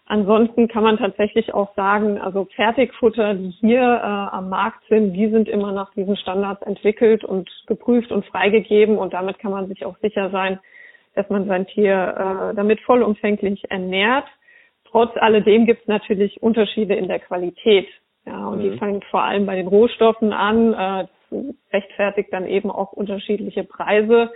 Ansonsten 0.05 0.67
kann 0.67 0.83
man 0.83 0.97
tatsächlich 0.97 1.53
auch 1.53 1.73
sagen, 1.75 2.19
also 2.19 2.47
Fertigfutter, 2.55 3.33
die 3.33 3.49
hier 3.49 3.81
äh, 3.81 4.35
am 4.35 4.49
Markt 4.49 4.83
sind, 4.89 5.13
die 5.13 5.29
sind 5.29 5.49
immer 5.49 5.71
nach 5.71 5.91
diesen 5.93 6.17
Standards 6.17 6.61
entwickelt 6.61 7.23
und 7.23 7.49
geprüft 7.67 8.11
und 8.11 8.25
freigegeben 8.25 8.97
und 8.97 9.13
damit 9.13 9.37
kann 9.39 9.51
man 9.51 9.67
sich 9.67 9.85
auch 9.85 9.97
sicher 9.99 10.29
sein, 10.29 10.59
dass 11.17 11.29
man 11.29 11.47
sein 11.47 11.65
Tier 11.67 12.51
äh, 12.51 12.55
damit 12.55 12.79
vollumfänglich 12.81 13.69
ernährt. 13.69 14.25
Trotz 14.85 15.11
alledem 15.17 15.65
gibt 15.65 15.81
es 15.81 15.87
natürlich 15.87 16.41
Unterschiede 16.41 16.95
in 16.95 17.07
der 17.07 17.19
Qualität. 17.19 17.87
Ja, 18.25 18.47
und 18.47 18.59
mhm. 18.59 18.71
die 18.71 18.77
fangen 18.77 19.01
vor 19.09 19.23
allem 19.23 19.45
bei 19.45 19.55
den 19.55 19.67
Rohstoffen 19.67 20.31
an, 20.31 20.73
äh, 20.73 21.07
rechtfertigt 21.73 22.31
dann 22.31 22.45
eben 22.45 22.69
auch 22.69 22.93
unterschiedliche 22.93 23.63
Preise. 23.63 24.31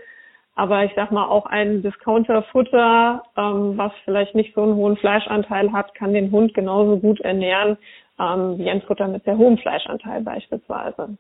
Aber 0.55 0.83
ich 0.83 0.91
sag 0.95 1.11
mal, 1.11 1.27
auch 1.27 1.45
ein 1.45 1.81
Discounter-Futter, 1.81 3.23
ähm, 3.38 3.77
was 3.77 3.93
vielleicht 4.03 4.35
nicht 4.35 4.53
so 4.53 4.63
einen 4.63 4.75
hohen 4.75 4.97
Fleischanteil 4.97 5.71
hat, 5.71 5.95
kann 5.95 6.13
den 6.13 6.31
Hund 6.31 6.53
genauso 6.53 6.97
gut 6.97 7.21
ernähren 7.21 7.77
ähm, 8.19 8.57
wie 8.57 8.69
ein 8.69 8.81
Futter 8.81 9.07
mit 9.07 9.23
sehr 9.23 9.38
hohem 9.38 9.57
Fleischanteil 9.57 10.21
beispielsweise. 10.21 11.17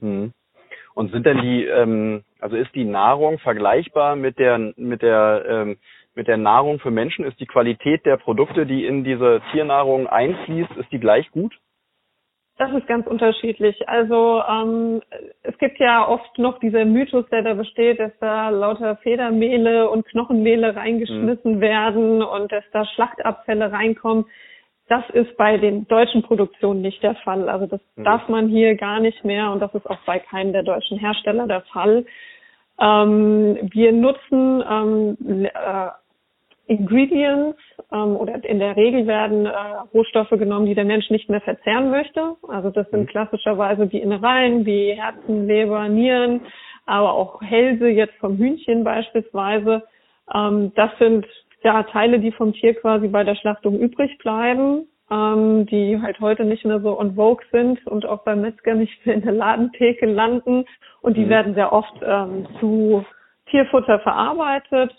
Mhm. 0.00 0.32
Und 0.94 1.10
sind 1.10 1.26
denn 1.26 1.40
die, 1.40 1.64
ähm, 1.64 2.22
also 2.40 2.56
ist 2.56 2.74
die 2.74 2.84
Nahrung 2.84 3.38
vergleichbar 3.38 4.14
mit 4.14 4.38
der 4.38 4.58
mit 4.76 5.02
der 5.02 5.44
ähm, 5.48 5.76
mit 6.14 6.28
der 6.28 6.36
Nahrung 6.36 6.78
für 6.78 6.92
Menschen? 6.92 7.24
Ist 7.24 7.40
die 7.40 7.46
Qualität 7.46 8.06
der 8.06 8.16
Produkte, 8.16 8.64
die 8.64 8.86
in 8.86 9.02
diese 9.02 9.42
Tiernahrung 9.52 10.06
einfließt, 10.06 10.76
ist 10.76 10.92
die 10.92 11.00
gleich 11.00 11.30
gut? 11.32 11.52
Das 12.56 12.72
ist 12.72 12.86
ganz 12.86 13.08
unterschiedlich. 13.08 13.88
Also 13.88 14.40
ähm, 14.48 15.02
es 15.42 15.58
gibt 15.58 15.80
ja 15.80 16.06
oft 16.06 16.38
noch 16.38 16.60
dieser 16.60 16.84
Mythos, 16.84 17.28
der 17.30 17.42
da 17.42 17.54
besteht, 17.54 17.98
dass 17.98 18.12
da 18.20 18.50
lauter 18.50 18.96
Federmehle 18.98 19.90
und 19.90 20.06
Knochenmehle 20.06 20.76
reingeschmissen 20.76 21.56
mhm. 21.56 21.60
werden 21.60 22.22
und 22.22 22.52
dass 22.52 22.62
da 22.72 22.86
Schlachtabfälle 22.86 23.72
reinkommen. 23.72 24.26
Das 24.88 25.08
ist 25.10 25.36
bei 25.36 25.56
den 25.56 25.88
deutschen 25.88 26.22
Produktionen 26.22 26.82
nicht 26.82 27.02
der 27.02 27.14
Fall. 27.16 27.48
Also 27.48 27.66
das 27.66 27.80
mhm. 27.96 28.04
darf 28.04 28.28
man 28.28 28.48
hier 28.48 28.74
gar 28.76 29.00
nicht 29.00 29.24
mehr 29.24 29.50
und 29.50 29.60
das 29.60 29.74
ist 29.74 29.88
auch 29.88 30.00
bei 30.04 30.18
keinem 30.18 30.52
der 30.52 30.62
deutschen 30.62 30.98
Hersteller 30.98 31.46
der 31.46 31.62
Fall. 31.62 32.04
Ähm, 32.80 33.70
wir 33.72 33.92
nutzen 33.92 34.62
ähm, 34.68 35.46
äh, 35.46 35.88
Ingredients 36.66 37.58
ähm, 37.92 38.16
oder 38.16 38.42
in 38.44 38.58
der 38.58 38.76
Regel 38.76 39.06
werden 39.06 39.46
äh, 39.46 39.50
Rohstoffe 39.92 40.30
genommen, 40.30 40.66
die 40.66 40.74
der 40.74 40.84
Mensch 40.84 41.10
nicht 41.10 41.28
mehr 41.28 41.40
verzehren 41.40 41.90
möchte. 41.90 42.36
Also 42.48 42.70
das 42.70 42.88
sind 42.90 43.02
mhm. 43.02 43.06
klassischerweise 43.06 43.86
die 43.86 44.00
Innereien 44.00 44.66
wie 44.66 44.92
Herzen, 44.92 45.46
Leber, 45.46 45.88
Nieren, 45.88 46.40
aber 46.86 47.12
auch 47.12 47.40
Hälse 47.42 47.88
jetzt 47.88 48.14
vom 48.16 48.36
Hühnchen 48.36 48.84
beispielsweise. 48.84 49.82
Ähm, 50.34 50.72
das 50.74 50.90
sind 50.98 51.26
ja 51.64 51.82
Teile, 51.84 52.20
die 52.20 52.32
vom 52.32 52.52
Tier 52.52 52.74
quasi 52.74 53.08
bei 53.08 53.24
der 53.24 53.34
Schlachtung 53.34 53.78
übrig 53.78 54.16
bleiben, 54.18 54.86
ähm, 55.10 55.66
die 55.66 56.00
halt 56.00 56.20
heute 56.20 56.44
nicht 56.44 56.64
mehr 56.64 56.80
so 56.80 56.98
on 56.98 57.14
vogue 57.14 57.44
sind 57.50 57.84
und 57.86 58.06
auch 58.06 58.24
beim 58.24 58.42
Metzger 58.42 58.74
nicht 58.74 59.04
mehr 59.04 59.16
in 59.16 59.22
der 59.22 59.32
Ladentheke 59.32 60.06
landen. 60.06 60.64
Und 61.00 61.16
die 61.16 61.24
mhm. 61.24 61.30
werden 61.30 61.54
sehr 61.54 61.72
oft 61.72 61.94
ähm, 62.02 62.46
zu 62.60 63.04
Tierfutter 63.50 63.98
verarbeitet 64.00 64.94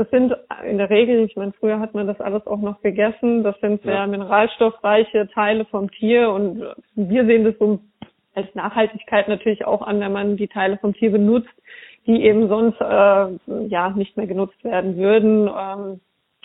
das 0.00 0.08
sind 0.08 0.34
in 0.64 0.78
der 0.78 0.88
Regel, 0.88 1.26
ich 1.26 1.36
meine, 1.36 1.52
früher 1.52 1.78
hat 1.78 1.92
man 1.92 2.06
das 2.06 2.18
alles 2.20 2.46
auch 2.46 2.62
noch 2.62 2.80
gegessen, 2.80 3.44
das 3.44 3.60
sind 3.60 3.82
sehr 3.82 3.96
ja. 3.96 4.06
mineralstoffreiche 4.06 5.28
Teile 5.34 5.66
vom 5.66 5.90
Tier 5.90 6.30
und 6.30 6.64
wir 6.94 7.26
sehen 7.26 7.44
das 7.44 7.54
so 7.58 7.80
als 8.34 8.46
Nachhaltigkeit 8.54 9.28
natürlich 9.28 9.66
auch 9.66 9.82
an, 9.82 10.00
wenn 10.00 10.12
man 10.12 10.38
die 10.38 10.48
Teile 10.48 10.78
vom 10.78 10.94
Tier 10.94 11.10
benutzt, 11.10 11.50
die 12.06 12.24
eben 12.24 12.48
sonst 12.48 12.80
äh, 12.80 13.66
ja 13.68 13.90
nicht 13.90 14.16
mehr 14.16 14.26
genutzt 14.26 14.62
werden 14.64 14.96
würden. 14.96 15.48
Ähm, 15.48 16.00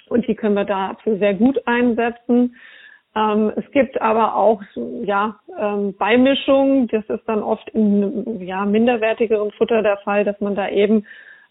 und 0.09 0.27
die 0.27 0.35
können 0.35 0.55
wir 0.55 0.65
dafür 0.65 1.17
sehr 1.17 1.33
gut 1.33 1.65
einsetzen. 1.65 2.55
Ähm, 3.15 3.51
es 3.55 3.69
gibt 3.71 4.01
aber 4.01 4.35
auch 4.35 4.61
ja 5.03 5.39
ähm, 5.57 5.95
Beimischungen. 5.97 6.87
Das 6.87 7.05
ist 7.05 7.27
dann 7.27 7.41
oft 7.41 7.69
in 7.69 8.45
ja 8.45 8.65
minderwertigeren 8.65 9.51
Futter 9.51 9.81
der 9.81 9.97
Fall, 9.97 10.25
dass 10.25 10.39
man 10.41 10.55
da 10.55 10.69
eben 10.69 11.05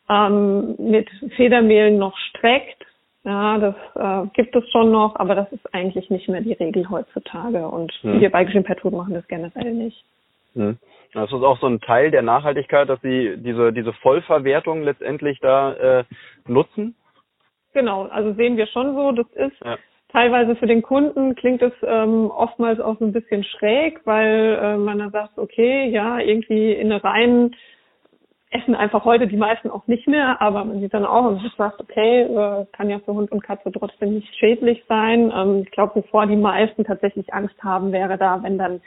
ähm, 0.09 0.75
mit 0.79 1.09
Federmehl 1.37 1.91
noch 1.91 2.17
streckt. 2.29 2.85
Ja, 3.25 3.57
das 3.57 3.75
äh, 3.95 4.29
gibt 4.35 4.55
es 4.55 4.69
schon 4.71 4.93
noch, 4.93 5.17
aber 5.17 5.35
das 5.35 5.51
ist 5.53 5.75
eigentlich 5.75 6.11
nicht 6.11 6.29
mehr 6.29 6.43
die 6.43 6.53
Regel 6.53 6.91
heutzutage. 6.91 7.67
Und 7.67 7.91
hm. 8.03 8.21
wir 8.21 8.31
bei 8.31 8.45
Green 8.45 8.65
Pet 8.65 8.81
Food 8.81 8.93
machen 8.93 9.15
das 9.15 9.27
generell 9.29 9.73
nicht. 9.73 10.05
Hm. 10.55 10.77
Das 11.15 11.33
ist 11.33 11.43
auch 11.43 11.59
so 11.61 11.67
ein 11.67 11.81
Teil 11.81 12.11
der 12.11 12.23
Nachhaltigkeit, 12.23 12.89
dass 12.89 13.01
Sie 13.01 13.37
diese, 13.39 13.73
diese 13.73 13.93
Vollverwertung 13.95 14.83
letztendlich 14.83 15.39
da 15.41 15.73
äh, 15.75 16.05
nutzen? 16.47 16.97
Genau, 17.73 18.05
also 18.05 18.35
sehen 18.35 18.57
wir 18.57 18.67
schon 18.67 18.95
so. 18.95 19.13
Das 19.13 19.27
ist 19.33 19.65
ja. 19.65 19.79
teilweise 20.13 20.57
für 20.57 20.67
den 20.67 20.83
Kunden 20.83 21.37
klingt 21.37 21.63
es 21.63 21.73
ähm, 21.83 22.31
oftmals 22.31 22.81
auch 22.81 22.99
so 22.99 23.05
ein 23.05 23.13
bisschen 23.13 23.45
schräg, 23.45 24.01
weil 24.05 24.59
äh, 24.61 24.77
man 24.77 24.99
dann 24.99 25.11
sagt, 25.11 25.39
okay, 25.39 25.89
ja, 25.89 26.19
irgendwie 26.19 26.73
in 26.73 26.93
eine 26.93 27.03
rein 27.03 27.55
essen 28.51 28.77
einfach 28.77 29.05
heute 29.05 29.27
die 29.27 29.37
meisten 29.37 29.69
auch 29.69 29.87
nicht 29.89 30.07
mehr, 30.07 30.41
aber 30.41 30.65
man 30.65 30.81
sieht 30.81 30.95
dann 30.95 31.05
auch 31.05 31.25
und 31.25 31.43
sagt, 31.57 31.81
okay, 31.81 32.23
äh, 32.23 32.67
kann 32.73 32.89
ja 32.89 33.01
für 33.01 33.13
Hund 33.13 33.33
und 33.33 33.43
Katze 33.43 33.73
trotzdem 33.73 34.15
nicht 34.15 34.33
schädlich 34.37 34.85
sein. 34.89 35.33
Ähm, 35.35 35.63
ich 35.65 35.71
glaube, 35.73 35.97
wovor 35.97 36.27
die 36.27 36.37
meisten 36.37 36.85
tatsächlich 36.85 37.35
Angst 37.35 37.57
haben, 37.63 37.91
wäre 37.91 38.17
da, 38.17 38.43
wenn 38.43 38.57
dann 38.57 38.81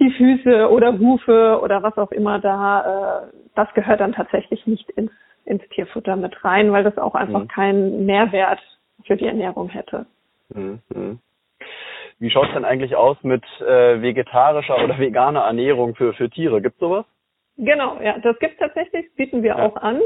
die 0.00 0.10
Füße 0.10 0.70
oder 0.70 0.98
Hufe 0.98 1.60
oder 1.62 1.82
was 1.82 1.96
auch 1.98 2.10
immer 2.10 2.38
da, 2.38 3.24
äh, 3.24 3.32
das 3.54 3.72
gehört 3.74 4.00
dann 4.00 4.14
tatsächlich 4.14 4.66
nicht 4.66 4.88
ins, 4.90 5.12
ins 5.44 5.62
Tierfutter 5.70 6.16
mit 6.16 6.44
rein, 6.44 6.72
weil 6.72 6.84
das 6.84 6.98
auch 6.98 7.14
einfach 7.14 7.42
mhm. 7.42 7.48
keinen 7.48 8.06
Mehrwert 8.06 8.60
für 9.04 9.16
die 9.16 9.26
Ernährung 9.26 9.68
hätte. 9.68 10.06
Mhm. 10.54 11.20
Wie 12.18 12.30
schaut 12.30 12.48
es 12.48 12.54
denn 12.54 12.64
eigentlich 12.64 12.96
aus 12.96 13.16
mit 13.22 13.44
äh, 13.60 14.02
vegetarischer 14.02 14.82
oder 14.82 14.98
veganer 14.98 15.40
Ernährung 15.40 15.94
für, 15.94 16.12
für 16.12 16.28
Tiere? 16.28 16.60
Gibt 16.60 16.78
sowas? 16.78 17.04
Genau, 17.56 18.00
ja, 18.02 18.18
das 18.18 18.38
gibt 18.38 18.58
tatsächlich, 18.58 19.14
bieten 19.16 19.42
wir 19.42 19.56
ja. 19.56 19.66
auch 19.66 19.76
an. 19.76 20.00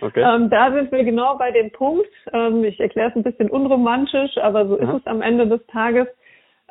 Okay. 0.00 0.22
Ähm, 0.22 0.50
da 0.50 0.72
sind 0.72 0.90
wir 0.90 1.04
genau 1.04 1.36
bei 1.36 1.52
dem 1.52 1.70
Punkt. 1.70 2.08
Ähm, 2.32 2.64
ich 2.64 2.80
erkläre 2.80 3.10
es 3.10 3.16
ein 3.16 3.22
bisschen 3.22 3.48
unromantisch, 3.50 4.36
aber 4.38 4.66
so 4.66 4.80
Aha. 4.80 4.90
ist 4.90 5.00
es 5.00 5.06
am 5.06 5.22
Ende 5.22 5.46
des 5.46 5.64
Tages. 5.68 6.08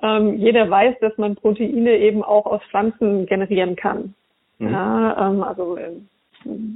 Ähm, 0.02 0.36
jeder 0.38 0.70
weiß, 0.70 0.96
dass 1.00 1.18
man 1.18 1.36
Proteine 1.36 1.98
eben 1.98 2.24
auch 2.24 2.46
aus 2.46 2.62
Pflanzen 2.70 3.26
generieren 3.26 3.76
kann. 3.76 4.16
Mhm. 4.58 4.72
Ja, 4.72 5.30
ähm, 5.30 5.44
also 5.44 5.78
äh, 5.78 5.92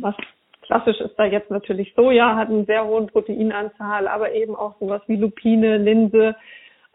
was 0.02 0.16
klassisch 0.62 1.00
ist 1.00 1.16
da 1.18 1.26
jetzt 1.26 1.52
natürlich 1.52 1.94
Soja, 1.96 2.36
hat 2.36 2.50
einen 2.50 2.66
sehr 2.66 2.86
hohen 2.86 3.08
Proteinanzahl, 3.08 4.08
aber 4.08 4.34
eben 4.34 4.56
auch 4.56 4.76
sowas 4.80 5.02
wie 5.08 5.16
Lupine, 5.16 5.78
Linse. 5.78 6.36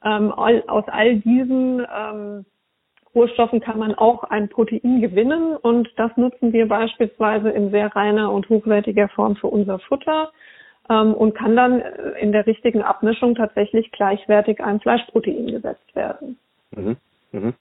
Ähm, 0.05 0.33
all, 0.33 0.63
aus 0.67 0.85
all 0.89 1.17
diesen 1.17 1.81
ähm, 1.81 2.45
Rohstoffen 3.15 3.61
kann 3.61 3.79
man 3.79 3.95
auch 3.95 4.25
ein 4.25 4.49
Protein 4.49 5.01
gewinnen 5.01 5.57
und 5.57 5.89
das 5.97 6.17
nutzen 6.17 6.53
wir 6.53 6.69
beispielsweise 6.69 7.51
in 7.51 7.71
sehr 7.71 7.95
reiner 7.95 8.33
und 8.33 8.49
hochwertiger 8.49 9.09
Form 9.09 9.37
für 9.37 9.49
unser 9.49 9.79
Futter 9.81 10.31
und 10.89 11.35
kann 11.35 11.55
dann 11.55 11.81
in 12.21 12.33
der 12.33 12.47
richtigen 12.47 12.83
Abmischung 12.83 13.37
tatsächlich 13.37 13.93
gleichwertig 13.93 14.61
ein 14.61 14.81
Fleischprotein 14.81 15.47
gesetzt 15.47 15.95
werden. 15.95 16.37
Mhm. 16.73 16.97
Mhm. 17.33 17.55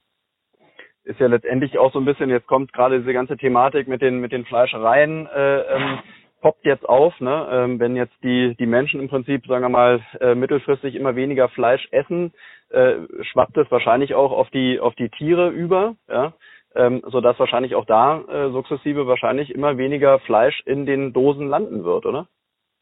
Ist 1.03 1.19
ja 1.19 1.27
letztendlich 1.27 1.77
auch 1.77 1.93
so 1.93 1.99
ein 1.99 2.05
bisschen, 2.05 2.29
jetzt 2.29 2.47
kommt 2.47 2.73
gerade 2.73 2.99
diese 2.99 3.13
ganze 3.13 3.37
Thematik 3.37 3.87
mit 3.87 4.01
den, 4.01 4.19
mit 4.19 4.31
den 4.31 4.45
Fleischereien 4.45 5.27
äh, 5.27 5.61
ähm, 5.61 5.99
poppt 6.41 6.65
jetzt 6.65 6.87
auf, 6.87 7.19
ne? 7.19 7.47
ähm, 7.51 7.79
wenn 7.79 7.95
jetzt 7.95 8.15
die, 8.23 8.55
die 8.55 8.65
Menschen 8.65 8.99
im 8.99 9.09
Prinzip, 9.09 9.45
sagen 9.47 9.63
wir 9.63 9.69
mal, 9.69 10.01
äh, 10.19 10.35
mittelfristig 10.35 10.95
immer 10.95 11.15
weniger 11.15 11.49
Fleisch 11.49 11.87
essen, 11.91 12.33
äh, 12.69 12.95
schwappt 13.21 13.57
es 13.57 13.69
wahrscheinlich 13.71 14.13
auch 14.15 14.31
auf 14.31 14.49
die, 14.49 14.79
auf 14.79 14.95
die 14.95 15.09
Tiere 15.09 15.49
über, 15.49 15.95
ja? 16.07 16.33
ähm, 16.75 17.01
sodass 17.07 17.39
wahrscheinlich 17.39 17.75
auch 17.75 17.85
da 17.85 18.21
äh, 18.21 18.51
sukzessive 18.51 19.07
wahrscheinlich 19.07 19.53
immer 19.53 19.77
weniger 19.77 20.19
Fleisch 20.19 20.61
in 20.65 20.85
den 20.85 21.13
Dosen 21.13 21.47
landen 21.47 21.83
wird, 21.83 22.05
oder? 22.05 22.27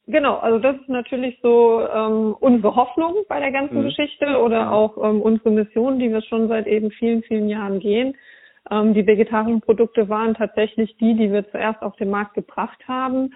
Genau, 0.10 0.38
also 0.38 0.58
das 0.60 0.78
ist 0.78 0.88
natürlich 0.88 1.38
so 1.44 1.86
ähm, 1.86 2.34
unsere 2.40 2.76
Hoffnung 2.76 3.14
bei 3.28 3.42
der 3.42 3.52
ganzen 3.52 3.80
mhm. 3.80 3.84
Geschichte 3.88 4.40
oder 4.40 4.72
auch 4.72 4.98
ähm, 5.04 5.22
unsere 5.22 5.52
Mission, 5.52 6.00
die 6.00 6.10
wir 6.10 6.22
schon 6.22 6.48
seit 6.48 6.66
eben 6.66 6.92
vielen, 6.92 7.24
vielen 7.24 7.50
Jahren 7.50 7.80
gehen. 7.82 8.16
Ähm, 8.72 8.94
die 8.94 9.06
vegetarischen 9.06 9.60
Produkte 9.60 10.08
waren 10.08 10.34
tatsächlich 10.34 10.96
die, 10.96 11.14
die 11.14 11.32
wir 11.34 11.50
zuerst 11.52 11.82
auf 11.82 11.98
den 11.98 12.10
Markt 12.10 12.36
gebracht 12.36 12.80
haben, 12.88 13.34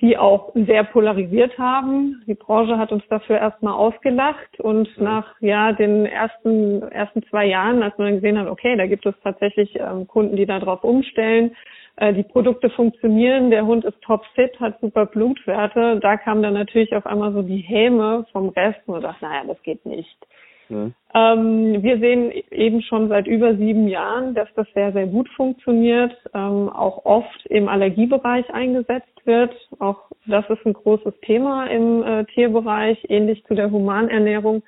die 0.00 0.16
auch 0.16 0.54
sehr 0.54 0.84
polarisiert 0.84 1.58
haben. 1.58 2.22
Die 2.26 2.34
Branche 2.34 2.78
hat 2.78 2.92
uns 2.92 3.06
dafür 3.10 3.36
erstmal 3.36 3.74
ausgelacht 3.74 4.58
und 4.58 4.88
mhm. 4.96 5.04
nach 5.04 5.34
ja 5.40 5.72
den 5.72 6.06
ersten 6.06 6.80
ersten 6.92 7.24
zwei 7.24 7.44
Jahren, 7.44 7.82
als 7.82 7.96
man 7.98 8.14
gesehen 8.14 8.38
hat, 8.38 8.48
okay, 8.48 8.74
da 8.76 8.86
gibt 8.86 9.04
es 9.04 9.14
tatsächlich 9.22 9.76
ähm, 9.78 10.06
Kunden, 10.06 10.36
die 10.36 10.46
darauf 10.46 10.82
umstellen, 10.82 11.54
die 12.00 12.24
Produkte 12.24 12.68
funktionieren, 12.70 13.50
der 13.50 13.66
Hund 13.66 13.84
ist 13.84 14.00
topfit, 14.02 14.60
hat 14.60 14.80
super 14.80 15.06
Blutwerte, 15.06 15.98
da 16.00 16.16
kam 16.16 16.42
dann 16.42 16.54
natürlich 16.54 16.94
auf 16.94 17.06
einmal 17.06 17.32
so 17.32 17.42
die 17.42 17.58
Häme 17.58 18.26
vom 18.32 18.50
Rest 18.50 18.80
und 18.86 19.02
dachte, 19.02 19.24
naja, 19.24 19.44
das 19.46 19.62
geht 19.62 19.86
nicht. 19.86 20.16
Mhm. 20.68 20.94
Ähm, 21.14 21.82
wir 21.82 21.98
sehen 21.98 22.32
eben 22.50 22.82
schon 22.82 23.08
seit 23.08 23.26
über 23.26 23.56
sieben 23.56 23.88
Jahren, 23.88 24.34
dass 24.34 24.48
das 24.54 24.66
sehr, 24.74 24.92
sehr 24.92 25.06
gut 25.06 25.28
funktioniert, 25.30 26.12
ähm, 26.34 26.68
auch 26.68 27.04
oft 27.04 27.46
im 27.46 27.68
Allergiebereich 27.68 28.52
eingesetzt 28.52 29.24
wird. 29.24 29.54
Auch 29.78 30.10
das 30.26 30.48
ist 30.50 30.64
ein 30.66 30.72
großes 30.72 31.14
Thema 31.22 31.66
im 31.66 32.02
äh, 32.02 32.24
Tierbereich, 32.26 32.98
ähnlich 33.08 33.44
zu 33.46 33.54
der 33.54 33.70
Humanernährung. 33.70 34.62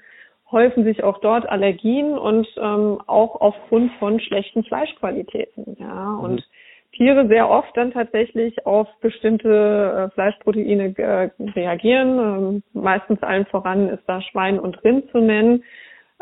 häufen 0.51 0.85
sich 0.85 1.05
auch 1.05 1.19
dort 1.19 1.47
Allergien 1.49 2.17
und 2.17 2.47
ähm, 2.57 3.03
auch 3.07 3.41
aufgrund 3.41 3.93
von 3.99 4.19
schlechten 4.21 4.65
Fleischqualitäten. 4.65 5.77
Ja, 5.79 6.15
und 6.15 6.37
mhm. 6.37 6.58
Tiere 6.99 7.29
sehr 7.29 7.49
oft 7.49 7.77
dann 7.77 7.93
tatsächlich 7.93 8.67
auf 8.67 8.89
bestimmte 9.01 10.11
äh, 10.11 10.15
Fleischproteine 10.15 10.99
äh, 10.99 11.31
reagieren. 11.55 12.19
Ähm, 12.19 12.63
meistens 12.73 13.23
allen 13.23 13.47
voran 13.47 13.89
ist 13.89 14.03
da 14.09 14.21
Schwein 14.21 14.59
und 14.59 14.83
Rind 14.83 15.09
zu 15.13 15.19
nennen. 15.19 15.63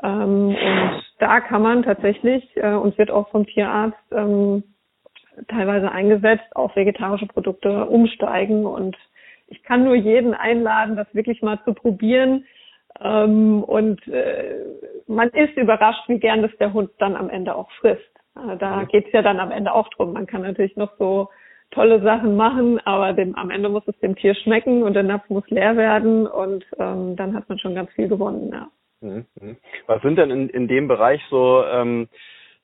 Ähm, 0.02 0.49
und 0.49 1.02
da 1.18 1.40
kann 1.40 1.62
man 1.62 1.83
tatsächlich 1.83 2.45
äh, 2.56 2.75
und 2.75 2.99
wird 2.99 3.11
auch 3.11 3.30
vom 3.30 3.47
Tierarzt 3.47 3.97
ähm, 4.12 4.64
teilweise 5.49 5.90
eingesetzt, 5.90 6.54
auf 6.54 6.76
vegetarische 6.76 7.26
Produkte 7.26 7.87
umsteigen. 7.87 8.66
Und 8.66 8.99
ich 9.49 9.62
kann 9.62 9.85
nur 9.85 9.95
jeden 9.95 10.35
einladen, 10.35 10.95
das 10.97 11.06
wirklich 11.14 11.40
mal 11.40 11.59
zu 11.64 11.73
probieren. 11.73 12.45
Ähm, 13.00 13.64
und 13.64 14.06
äh, 14.09 14.56
man 15.06 15.30
ist 15.30 15.56
überrascht, 15.56 16.06
wie 16.09 16.18
gern 16.18 16.42
das 16.42 16.54
der 16.61 16.75
Hund 16.75 16.90
dann 16.99 17.16
am 17.16 17.30
Ende 17.30 17.54
auch 17.54 17.71
frisst. 17.80 18.15
Äh, 18.37 18.57
da 18.57 18.85
geht's 18.85 19.12
ja 19.12 19.23
dann 19.23 19.40
am 19.40 19.50
Ende 19.50 19.75
auch 19.75 19.88
drum. 19.88 20.12
Man 20.12 20.26
kann 20.26 20.43
natürlich 20.43 20.76
noch 20.76 20.93
so 20.99 21.28
tolle 21.71 22.00
Sachen 22.02 22.37
machen, 22.37 22.81
aber 22.85 23.12
dem, 23.12 23.35
am 23.35 23.50
Ende 23.50 23.69
muss 23.69 23.87
es 23.87 23.99
dem 23.99 24.16
Tier 24.16 24.35
schmecken 24.35 24.83
und 24.83 24.95
der 24.95 25.02
Napf 25.02 25.28
muss 25.28 25.49
leer 25.49 25.76
werden 25.76 26.26
und 26.26 26.64
ähm, 26.78 27.16
dann 27.16 27.35
hat 27.35 27.49
man 27.49 27.59
schon 27.59 27.75
ganz 27.75 27.90
viel 27.93 28.09
gewonnen. 28.09 28.50
Ja. 28.52 28.69
Mhm, 29.00 29.26
mhm. 29.40 29.57
Was 29.87 30.00
sind 30.02 30.16
denn 30.16 30.31
in, 30.31 30.49
in 30.49 30.69
dem 30.69 30.88
Bereich 30.88 31.21
so 31.28 31.64
ähm, 31.64 32.09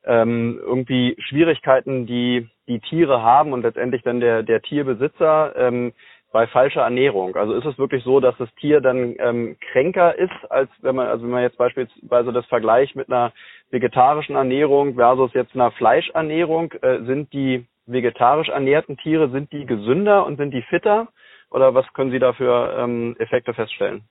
ähm, 0.05 0.61
irgendwie 0.63 1.17
Schwierigkeiten, 1.19 2.07
die 2.07 2.49
die 2.69 2.81
Tiere 2.81 3.23
haben 3.23 3.53
und 3.53 3.63
letztendlich 3.63 4.03
dann 4.03 4.21
der, 4.21 4.43
der 4.43 4.63
Tierbesitzer 4.63 5.55
ähm, 5.57 5.93
bei 6.33 6.47
falscher 6.47 6.83
Ernährung? 6.83 7.37
Also 7.37 7.55
ist 7.55 7.67
es 7.67 7.79
wirklich 7.79 8.03
so, 8.05 8.21
dass 8.21 8.37
das 8.39 8.53
Tier 8.57 8.81
dann 8.81 9.15
ähm, 9.19 9.57
kränker 9.73 10.19
ist, 10.19 10.51
als 10.51 10.71
wenn 10.81 10.97
man, 10.97 11.07
also 11.09 11.25
wenn 11.25 11.31
man 11.31 11.43
jetzt 11.43 11.59
beispielsweise 11.59 12.33
das 12.33 12.47
Vergleich 12.47 12.95
mit 12.95 13.09
einer 13.09 13.33
vegetarischen 13.71 14.35
Ernährung 14.35 14.95
versus 14.95 15.33
jetzt 15.35 15.55
einer 15.55 15.71
Fleischernährung, 15.73 16.73
äh, 16.83 17.03
sind 17.05 17.33
die 17.33 17.67
vegetarisch 17.87 18.49
ernährten 18.49 18.97
Tiere, 18.97 19.31
sind 19.31 19.53
die 19.53 19.67
gesünder 19.67 20.27
und 20.27 20.37
sind 20.37 20.53
die 20.53 20.63
fitter? 20.63 21.09
Oder 21.51 21.75
was 21.75 21.91
können 21.93 22.11
Sie 22.11 22.19
da 22.19 22.33
für 22.33 22.77
ähm, 22.79 23.15
Effekte 23.19 23.53
feststellen? 23.53 24.05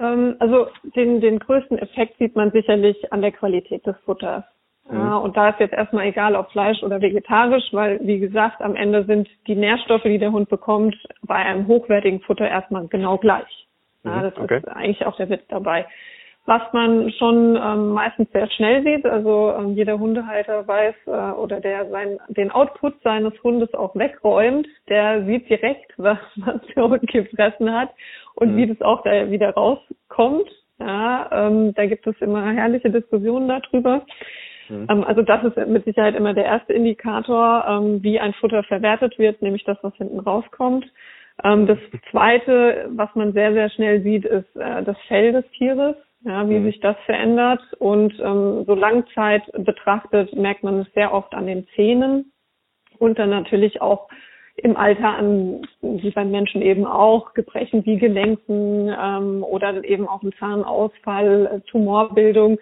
Ähm, 0.00 0.36
also 0.40 0.68
den, 0.96 1.20
den 1.20 1.38
größten 1.38 1.78
Effekt 1.78 2.18
sieht 2.18 2.34
man 2.34 2.50
sicherlich 2.50 3.12
an 3.12 3.22
der 3.22 3.32
Qualität 3.32 3.86
des 3.86 3.96
Futters. 4.04 4.44
Mhm. 4.92 4.98
Ja, 4.98 5.16
und 5.16 5.36
da 5.36 5.48
ist 5.48 5.60
jetzt 5.60 5.74
erstmal 5.74 6.06
egal, 6.06 6.36
ob 6.36 6.50
Fleisch 6.52 6.82
oder 6.82 7.00
vegetarisch, 7.00 7.64
weil, 7.72 7.98
wie 8.02 8.18
gesagt, 8.18 8.60
am 8.60 8.76
Ende 8.76 9.04
sind 9.04 9.28
die 9.46 9.54
Nährstoffe, 9.54 10.02
die 10.02 10.18
der 10.18 10.32
Hund 10.32 10.48
bekommt, 10.48 10.96
bei 11.22 11.36
einem 11.36 11.66
hochwertigen 11.66 12.20
Futter 12.20 12.48
erstmal 12.48 12.86
genau 12.88 13.16
gleich. 13.16 13.66
Ja, 14.04 14.16
mhm, 14.16 14.22
das 14.22 14.38
okay. 14.38 14.58
ist 14.58 14.68
eigentlich 14.68 15.06
auch 15.06 15.16
der 15.16 15.30
Witz 15.30 15.42
dabei. 15.48 15.86
Was 16.44 16.62
man 16.72 17.12
schon 17.12 17.56
ähm, 17.56 17.90
meistens 17.90 18.28
sehr 18.32 18.50
schnell 18.50 18.82
sieht, 18.82 19.06
also 19.06 19.54
ähm, 19.56 19.74
jeder 19.74 20.00
Hundehalter 20.00 20.66
weiß 20.66 20.94
äh, 21.06 21.10
oder 21.38 21.60
der 21.60 21.88
sein, 21.88 22.18
den 22.28 22.50
Output 22.50 23.00
seines 23.04 23.32
Hundes 23.44 23.72
auch 23.74 23.94
wegräumt, 23.94 24.66
der 24.88 25.24
sieht 25.24 25.48
direkt, 25.48 25.92
was, 25.98 26.18
was 26.36 26.60
der 26.74 26.88
Hund 26.88 27.06
gefressen 27.06 27.72
hat 27.72 27.90
und 28.34 28.52
mhm. 28.52 28.56
wie 28.56 28.66
das 28.66 28.82
auch 28.82 29.02
da 29.04 29.30
wieder 29.30 29.50
rauskommt. 29.50 30.50
Ja, 30.80 31.28
ähm, 31.30 31.74
da 31.74 31.86
gibt 31.86 32.04
es 32.08 32.20
immer 32.20 32.52
herrliche 32.52 32.90
Diskussionen 32.90 33.46
darüber. 33.46 34.04
Mhm. 34.68 34.86
Ähm, 34.90 35.04
also 35.04 35.22
das 35.22 35.44
ist 35.44 35.56
mit 35.68 35.84
Sicherheit 35.84 36.14
immer 36.14 36.34
der 36.34 36.44
erste 36.44 36.72
Indikator, 36.72 37.64
ähm, 37.68 38.02
wie 38.02 38.20
ein 38.20 38.34
Futter 38.34 38.62
verwertet 38.62 39.18
wird, 39.18 39.42
nämlich 39.42 39.64
das, 39.64 39.78
was 39.82 39.94
hinten 39.96 40.20
rauskommt. 40.20 40.86
Ähm, 41.44 41.66
das 41.66 41.78
zweite, 42.10 42.88
was 42.90 43.08
man 43.14 43.32
sehr, 43.32 43.52
sehr 43.52 43.70
schnell 43.70 44.02
sieht, 44.02 44.24
ist 44.24 44.56
äh, 44.56 44.82
das 44.82 44.96
Fell 45.08 45.32
des 45.32 45.44
Tieres, 45.52 45.96
ja, 46.24 46.48
wie 46.48 46.58
mhm. 46.58 46.64
sich 46.64 46.80
das 46.80 46.96
verändert. 47.06 47.60
Und 47.78 48.14
so 48.16 48.74
Langzeit 48.74 49.42
betrachtet 49.58 50.34
merkt 50.36 50.62
man 50.62 50.80
es 50.80 50.92
sehr 50.94 51.12
oft 51.12 51.34
an 51.34 51.46
den 51.46 51.66
Zähnen 51.74 52.32
und 52.98 53.18
dann 53.18 53.30
natürlich 53.30 53.82
auch 53.82 54.08
im 54.56 54.76
Alter 54.76 55.16
an, 55.16 55.62
wie 55.80 56.10
beim 56.10 56.30
Menschen 56.30 56.62
eben 56.62 56.86
auch, 56.86 57.34
Gebrechen 57.34 57.84
wie 57.86 57.98
Gelenken 57.98 58.88
ähm, 58.88 59.42
oder 59.42 59.82
eben 59.84 60.06
auch 60.06 60.22
ein 60.22 60.32
Zahnausfall, 60.38 61.46
äh, 61.46 61.70
Tumorbildung. 61.70 62.58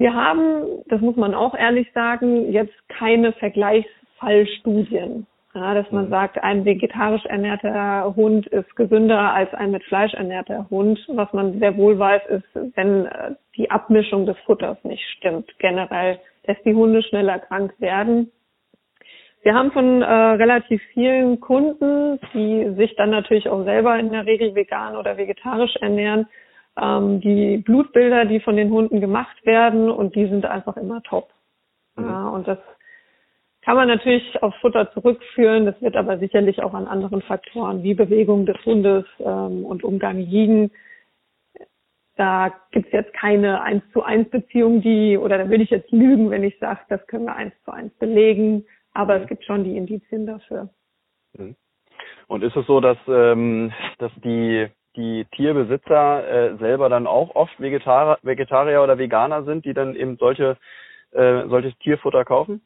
Wir 0.00 0.14
haben, 0.14 0.82
das 0.86 1.02
muss 1.02 1.16
man 1.16 1.34
auch 1.34 1.54
ehrlich 1.54 1.86
sagen, 1.92 2.50
jetzt 2.50 2.72
keine 2.88 3.34
Vergleichsfallstudien. 3.34 5.26
Ja, 5.54 5.74
dass 5.74 5.90
man 5.90 6.06
mhm. 6.06 6.10
sagt, 6.10 6.42
ein 6.42 6.64
vegetarisch 6.64 7.26
ernährter 7.26 8.14
Hund 8.16 8.46
ist 8.46 8.74
gesünder 8.76 9.34
als 9.34 9.52
ein 9.52 9.72
mit 9.72 9.84
Fleisch 9.84 10.14
ernährter 10.14 10.70
Hund. 10.70 10.98
Was 11.08 11.30
man 11.34 11.58
sehr 11.58 11.76
wohl 11.76 11.98
weiß, 11.98 12.22
ist, 12.28 12.76
wenn 12.76 13.04
äh, 13.04 13.32
die 13.58 13.70
Abmischung 13.70 14.24
des 14.24 14.38
Futters 14.46 14.82
nicht 14.84 15.04
stimmt. 15.18 15.50
Generell 15.58 16.18
lässt 16.46 16.64
die 16.64 16.74
Hunde 16.74 17.02
schneller 17.02 17.38
krank 17.38 17.74
werden. 17.78 18.32
Wir 19.42 19.52
haben 19.52 19.70
von 19.70 20.00
äh, 20.00 20.06
relativ 20.06 20.80
vielen 20.94 21.40
Kunden, 21.40 22.18
die 22.32 22.72
sich 22.76 22.96
dann 22.96 23.10
natürlich 23.10 23.50
auch 23.50 23.64
selber 23.64 23.98
in 23.98 24.12
der 24.12 24.24
Regel 24.24 24.54
vegan 24.54 24.96
oder 24.96 25.18
vegetarisch 25.18 25.76
ernähren, 25.76 26.26
ähm, 26.76 27.20
die 27.20 27.58
Blutbilder, 27.58 28.24
die 28.24 28.40
von 28.40 28.56
den 28.56 28.70
Hunden 28.70 29.00
gemacht 29.00 29.44
werden 29.44 29.90
und 29.90 30.14
die 30.14 30.26
sind 30.26 30.46
einfach 30.46 30.76
immer 30.76 31.02
top. 31.02 31.30
Mhm. 31.96 32.04
Ja, 32.04 32.28
und 32.28 32.48
das 32.48 32.58
kann 33.62 33.76
man 33.76 33.88
natürlich 33.88 34.42
auf 34.42 34.54
Futter 34.56 34.90
zurückführen. 34.92 35.66
Das 35.66 35.80
wird 35.82 35.96
aber 35.96 36.18
sicherlich 36.18 36.62
auch 36.62 36.74
an 36.74 36.86
anderen 36.86 37.22
Faktoren 37.22 37.82
wie 37.82 37.94
Bewegung 37.94 38.46
des 38.46 38.56
Hundes 38.64 39.04
ähm, 39.18 39.64
und 39.64 39.84
Umgang 39.84 40.18
liegen. 40.18 40.70
Da 42.16 42.52
gibt 42.70 42.86
es 42.86 42.92
jetzt 42.92 43.14
keine 43.14 43.62
eins 43.62 43.82
zu 43.92 44.02
eins 44.02 44.28
Beziehung, 44.28 44.82
die, 44.82 45.16
oder 45.16 45.38
da 45.38 45.48
würde 45.48 45.64
ich 45.64 45.70
jetzt 45.70 45.90
lügen, 45.90 46.30
wenn 46.30 46.44
ich 46.44 46.58
sage, 46.58 46.80
das 46.88 47.06
können 47.06 47.24
wir 47.24 47.34
eins 47.34 47.54
zu 47.64 47.70
eins 47.70 47.92
belegen. 47.94 48.66
Aber 48.92 49.16
mhm. 49.16 49.22
es 49.22 49.28
gibt 49.28 49.44
schon 49.44 49.64
die 49.64 49.76
Indizien 49.76 50.26
dafür. 50.26 50.68
Mhm. 51.36 51.56
Und 52.26 52.44
ist 52.44 52.56
es 52.56 52.66
so, 52.66 52.80
dass, 52.80 52.98
ähm, 53.08 53.72
dass 53.98 54.12
die 54.24 54.68
die 54.96 55.24
Tierbesitzer 55.36 56.28
äh, 56.28 56.56
selber 56.58 56.88
dann 56.88 57.06
auch 57.06 57.34
oft 57.34 57.58
Vegetarier, 57.60 58.18
Vegetarier 58.22 58.82
oder 58.82 58.98
Veganer 58.98 59.44
sind, 59.44 59.64
die 59.64 59.74
dann 59.74 59.94
eben 59.94 60.16
solche 60.16 60.56
äh, 61.12 61.48
solches 61.48 61.76
Tierfutter 61.78 62.24
kaufen? 62.24 62.62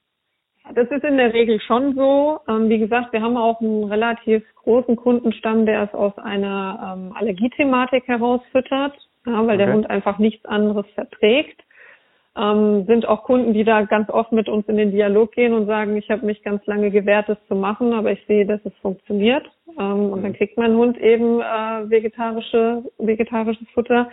Das 0.74 0.88
ist 0.90 1.04
in 1.04 1.18
der 1.18 1.34
Regel 1.34 1.60
schon 1.60 1.94
so. 1.94 2.40
Ähm, 2.48 2.68
wie 2.68 2.78
gesagt, 2.78 3.12
wir 3.12 3.20
haben 3.20 3.36
auch 3.36 3.60
einen 3.60 3.84
relativ 3.84 4.42
großen 4.56 4.96
Kundenstamm, 4.96 5.66
der 5.66 5.84
es 5.84 5.94
aus 5.94 6.16
einer 6.18 6.96
ähm, 6.96 7.12
Allergiethematik 7.14 8.08
herausfüttert, 8.08 8.94
ja, 9.26 9.32
weil 9.46 9.56
okay. 9.56 9.56
der 9.58 9.72
Hund 9.74 9.90
einfach 9.90 10.18
nichts 10.18 10.44
anderes 10.46 10.86
verträgt. 10.94 11.60
Ähm, 12.36 12.84
sind 12.86 13.06
auch 13.06 13.22
Kunden, 13.22 13.52
die 13.52 13.62
da 13.62 13.82
ganz 13.82 14.10
oft 14.10 14.32
mit 14.32 14.48
uns 14.48 14.66
in 14.68 14.76
den 14.76 14.90
Dialog 14.90 15.32
gehen 15.32 15.52
und 15.52 15.66
sagen, 15.66 15.96
ich 15.96 16.10
habe 16.10 16.26
mich 16.26 16.42
ganz 16.42 16.66
lange 16.66 16.90
gewehrt, 16.90 17.28
das 17.28 17.38
zu 17.46 17.54
machen, 17.54 17.92
aber 17.92 18.10
ich 18.10 18.24
sehe, 18.26 18.44
dass 18.44 18.60
es 18.64 18.72
funktioniert. 18.82 19.46
Ähm, 19.78 20.10
und 20.10 20.22
dann 20.22 20.32
mhm. 20.32 20.36
kriegt 20.36 20.58
mein 20.58 20.74
Hund 20.74 20.98
eben 20.98 21.40
äh, 21.40 21.90
vegetarische, 21.90 22.82
vegetarisches 22.98 23.68
Futter. 23.72 24.10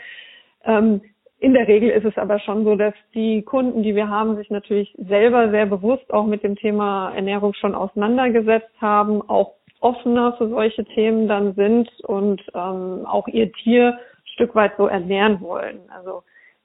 Ähm, 0.65 1.01
in 1.39 1.55
der 1.55 1.67
Regel 1.67 1.89
ist 1.89 2.05
es 2.05 2.15
aber 2.19 2.37
schon 2.37 2.63
so, 2.63 2.75
dass 2.75 2.93
die 3.15 3.41
Kunden, 3.41 3.81
die 3.81 3.95
wir 3.95 4.07
haben, 4.07 4.35
sich 4.37 4.51
natürlich 4.51 4.95
selber 4.99 5.49
sehr 5.49 5.65
bewusst 5.65 6.13
auch 6.13 6.27
mit 6.27 6.43
dem 6.43 6.55
Thema 6.55 7.11
Ernährung 7.15 7.55
schon 7.55 7.73
auseinandergesetzt 7.73 8.79
haben, 8.79 9.27
auch 9.27 9.53
offener 9.79 10.33
für 10.37 10.47
solche 10.49 10.85
Themen 10.85 11.27
dann 11.27 11.55
sind 11.55 11.89
und 12.01 12.43
ähm, 12.53 13.07
auch 13.07 13.27
ihr 13.27 13.51
Tier 13.51 13.93
ein 13.93 14.27
Stück 14.35 14.53
weit 14.53 14.73
so 14.77 14.85
ernähren 14.85 15.41
wollen. 15.41 15.79
Also 15.89 16.21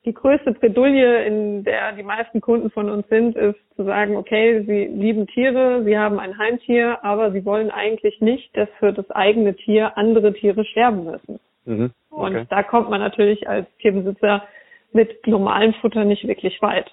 die 0.07 0.14
größte 0.14 0.53
Bredouille, 0.53 1.25
in 1.25 1.64
der 1.64 1.92
die 1.92 2.05
meisten 2.05 2.40
Kunden 2.40 2.71
von 2.71 2.88
uns 2.88 3.07
sind, 3.09 3.37
ist 3.37 3.59
zu 3.75 3.85
sagen, 3.85 4.16
okay, 4.16 4.62
sie 4.64 4.85
lieben 4.85 5.27
Tiere, 5.27 5.83
sie 5.85 5.99
haben 5.99 6.21
ein 6.21 6.38
Heimtier, 6.38 7.05
aber 7.05 7.33
sie 7.33 7.45
wollen 7.45 7.73
eigentlich 7.73 8.21
nicht, 8.21 8.57
dass 8.57 8.69
für 8.79 8.92
das 8.92 9.11
eigene 9.11 9.55
Tier 9.57 9.99
andere 9.99 10.33
Tiere 10.33 10.64
sterben 10.64 11.05
müssen. 11.05 11.40
Mhm, 11.64 11.90
okay. 12.11 12.38
Und 12.38 12.53
da 12.53 12.62
kommt 12.62 12.88
man 12.88 13.01
natürlich 13.01 13.49
als 13.49 13.66
Tierbesitzer 13.79 14.45
mit 14.92 15.27
normalem 15.27 15.75
Futter 15.75 16.05
nicht 16.05 16.27
wirklich 16.27 16.62
weit. 16.62 16.90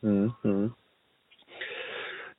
Mhm. 0.00 0.74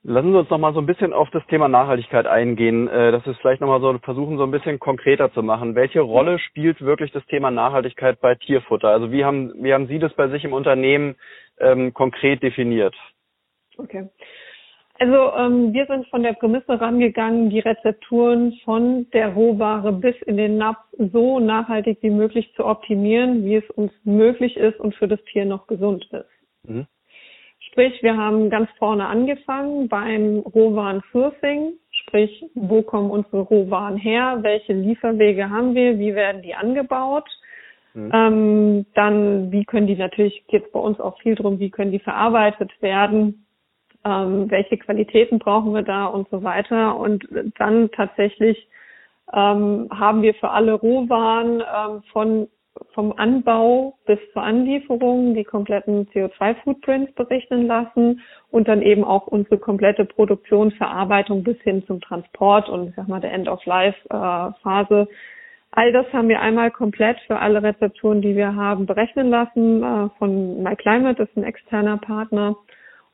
Lassen 0.07 0.33
Sie 0.33 0.37
uns 0.37 0.51
noch 0.51 0.59
mal 0.59 0.71
so 0.71 0.79
ein 0.79 0.85
bisschen 0.85 1.13
auf 1.13 1.31
das 1.31 1.43
Thema 1.47 1.67
Nachhaltigkeit 1.67 2.27
eingehen, 2.27 2.87
äh, 2.87 3.11
dass 3.11 3.25
wir 3.25 3.33
es 3.33 3.39
vielleicht 3.39 3.59
noch 3.59 3.69
mal 3.69 3.81
so 3.81 3.97
versuchen, 4.03 4.37
so 4.37 4.43
ein 4.43 4.51
bisschen 4.51 4.77
konkreter 4.77 5.33
zu 5.33 5.41
machen. 5.41 5.73
Welche 5.73 6.01
Rolle 6.01 6.37
spielt 6.37 6.79
wirklich 6.79 7.11
das 7.11 7.25
Thema 7.25 7.49
Nachhaltigkeit 7.49 8.21
bei 8.21 8.35
Tierfutter? 8.35 8.89
Also 8.89 9.11
wie 9.11 9.25
haben, 9.25 9.51
wie 9.63 9.73
haben 9.73 9.87
Sie 9.87 9.97
das 9.97 10.13
bei 10.13 10.27
sich 10.27 10.43
im 10.43 10.53
Unternehmen 10.53 11.15
ähm, 11.59 11.91
konkret 11.91 12.43
definiert? 12.43 12.95
Okay. 13.79 14.07
Also 14.99 15.33
ähm, 15.37 15.73
wir 15.73 15.87
sind 15.87 16.07
von 16.09 16.21
der 16.21 16.33
Prämisse 16.33 16.79
rangegangen, 16.79 17.49
die 17.49 17.59
Rezepturen 17.59 18.53
von 18.63 19.09
der 19.09 19.33
Rohware 19.33 19.91
bis 19.91 20.15
in 20.27 20.37
den 20.37 20.57
Napf 20.59 20.85
so 20.99 21.39
nachhaltig 21.39 21.97
wie 22.01 22.11
möglich 22.11 22.53
zu 22.55 22.63
optimieren, 22.63 23.43
wie 23.43 23.55
es 23.55 23.69
uns 23.71 23.91
möglich 24.03 24.55
ist 24.55 24.79
und 24.79 24.93
für 24.93 25.07
das 25.07 25.23
Tier 25.31 25.45
noch 25.45 25.65
gesund 25.65 26.07
ist. 26.11 26.69
Mhm. 26.69 26.85
Sprich, 27.75 28.01
wir 28.03 28.15
haben 28.15 28.49
ganz 28.49 28.69
vorne 28.79 29.05
angefangen 29.05 29.89
beim 29.89 30.39
Rohwaren-Sourcing, 30.39 31.73
sprich, 31.91 32.45
wo 32.55 32.81
kommen 32.83 33.11
unsere 33.11 33.41
Rohwaren 33.41 33.97
her, 33.97 34.37
welche 34.43 34.71
Lieferwege 34.71 35.49
haben 35.49 35.75
wir, 35.75 35.99
wie 35.99 36.15
werden 36.15 36.41
die 36.41 36.55
angebaut. 36.55 37.27
Mhm. 37.93 38.11
Ähm, 38.13 38.85
dann, 38.93 39.51
wie 39.51 39.65
können 39.65 39.87
die 39.87 39.97
natürlich, 39.97 40.47
geht 40.47 40.67
es 40.67 40.71
bei 40.71 40.79
uns 40.79 41.01
auch 41.01 41.19
viel 41.19 41.35
drum, 41.35 41.59
wie 41.59 41.69
können 41.69 41.91
die 41.91 41.99
verarbeitet 41.99 42.71
werden, 42.81 43.45
ähm, 44.05 44.49
welche 44.49 44.77
Qualitäten 44.77 45.37
brauchen 45.37 45.73
wir 45.73 45.83
da 45.83 46.05
und 46.05 46.29
so 46.29 46.43
weiter. 46.43 46.97
Und 46.97 47.27
dann 47.57 47.91
tatsächlich 47.91 48.69
ähm, 49.33 49.89
haben 49.91 50.21
wir 50.21 50.33
für 50.35 50.51
alle 50.51 50.75
Rohwaren 50.75 51.59
ähm, 51.59 52.03
von 52.13 52.47
vom 52.93 53.13
Anbau 53.17 53.97
bis 54.05 54.19
zur 54.33 54.43
Anlieferung 54.43 55.33
die 55.33 55.43
kompletten 55.43 56.07
CO2-Footprints 56.09 57.13
berechnen 57.13 57.67
lassen 57.67 58.21
und 58.51 58.67
dann 58.67 58.81
eben 58.81 59.03
auch 59.03 59.27
unsere 59.27 59.57
komplette 59.57 60.05
Produktion, 60.05 60.71
Verarbeitung 60.71 61.43
bis 61.43 61.57
hin 61.61 61.85
zum 61.85 62.01
Transport 62.01 62.69
und 62.69 62.89
ich 62.89 62.95
sag 62.95 63.07
mal 63.07 63.21
der 63.21 63.33
End-of-Life-Phase. 63.33 65.07
All 65.71 65.91
das 65.91 66.05
haben 66.13 66.29
wir 66.29 66.41
einmal 66.41 66.71
komplett 66.71 67.19
für 67.27 67.39
alle 67.39 67.61
Rezepturen, 67.61 68.21
die 68.21 68.35
wir 68.35 68.55
haben, 68.55 68.85
berechnen 68.85 69.29
lassen 69.29 69.83
äh, 69.83 70.09
von 70.17 70.63
MyClimate, 70.63 71.15
das 71.15 71.29
ist 71.29 71.37
ein 71.37 71.43
externer 71.43 71.97
Partner 71.97 72.55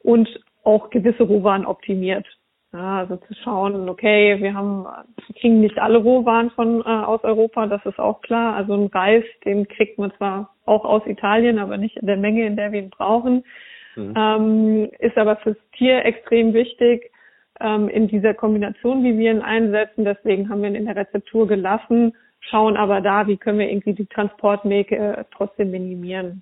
und 0.03 0.29
auch 0.63 0.91
gewisse 0.91 1.23
Rohwaren 1.23 1.65
optimiert. 1.65 2.27
Ja, 2.73 2.99
also 2.99 3.17
zu 3.17 3.33
schauen, 3.43 3.89
okay, 3.89 4.41
wir 4.41 4.53
haben, 4.53 4.85
wir 4.85 5.35
kriegen 5.35 5.59
nicht 5.59 5.77
alle 5.77 5.97
Rohwaren 5.97 6.51
von 6.51 6.79
äh, 6.81 6.83
aus 6.83 7.21
Europa, 7.23 7.67
das 7.67 7.85
ist 7.85 7.99
auch 7.99 8.21
klar. 8.21 8.55
Also 8.55 8.73
ein 8.75 8.87
Reis, 8.87 9.25
den 9.43 9.67
kriegt 9.67 9.97
man 9.97 10.13
zwar 10.13 10.55
auch 10.65 10.85
aus 10.85 11.05
Italien, 11.05 11.59
aber 11.59 11.77
nicht 11.77 11.97
in 11.97 12.07
der 12.07 12.15
Menge, 12.15 12.45
in 12.45 12.55
der 12.55 12.71
wir 12.71 12.81
ihn 12.81 12.89
brauchen. 12.89 13.43
Mhm. 13.97 14.13
Ähm, 14.15 14.89
ist 14.99 15.17
aber 15.17 15.35
fürs 15.37 15.57
Tier 15.77 16.05
extrem 16.05 16.53
wichtig 16.53 17.11
ähm, 17.59 17.89
in 17.89 18.07
dieser 18.07 18.33
Kombination, 18.33 19.03
wie 19.03 19.17
wir 19.17 19.31
ihn 19.31 19.41
einsetzen. 19.41 20.05
Deswegen 20.05 20.49
haben 20.49 20.61
wir 20.61 20.69
ihn 20.69 20.75
in 20.75 20.85
der 20.85 20.95
Rezeptur 20.95 21.47
gelassen, 21.47 22.13
schauen 22.39 22.77
aber 22.77 23.01
da, 23.01 23.27
wie 23.27 23.35
können 23.35 23.59
wir 23.59 23.69
irgendwie 23.69 23.93
die 23.93 24.07
Transportwege 24.07 24.95
äh, 24.95 25.23
trotzdem 25.35 25.71
minimieren. 25.71 26.41